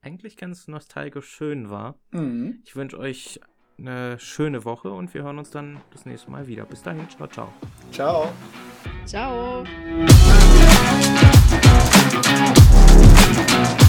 eigentlich 0.00 0.36
ganz 0.36 0.68
nostalgisch 0.68 1.28
schön 1.28 1.68
war. 1.68 1.98
Mhm. 2.12 2.60
Ich 2.64 2.76
wünsche 2.76 2.98
euch 2.98 3.40
eine 3.78 4.18
schöne 4.18 4.64
Woche 4.64 4.90
und 4.90 5.12
wir 5.12 5.24
hören 5.24 5.38
uns 5.38 5.50
dann 5.50 5.80
das 5.90 6.06
nächste 6.06 6.30
Mal 6.30 6.46
wieder. 6.46 6.64
Bis 6.64 6.82
dahin, 6.82 7.08
ciao, 7.10 7.28
ciao. 7.28 7.52
Ciao. 7.90 8.32
Ciao. 9.04 9.64
Thank 12.22 13.80
you. 13.80 13.85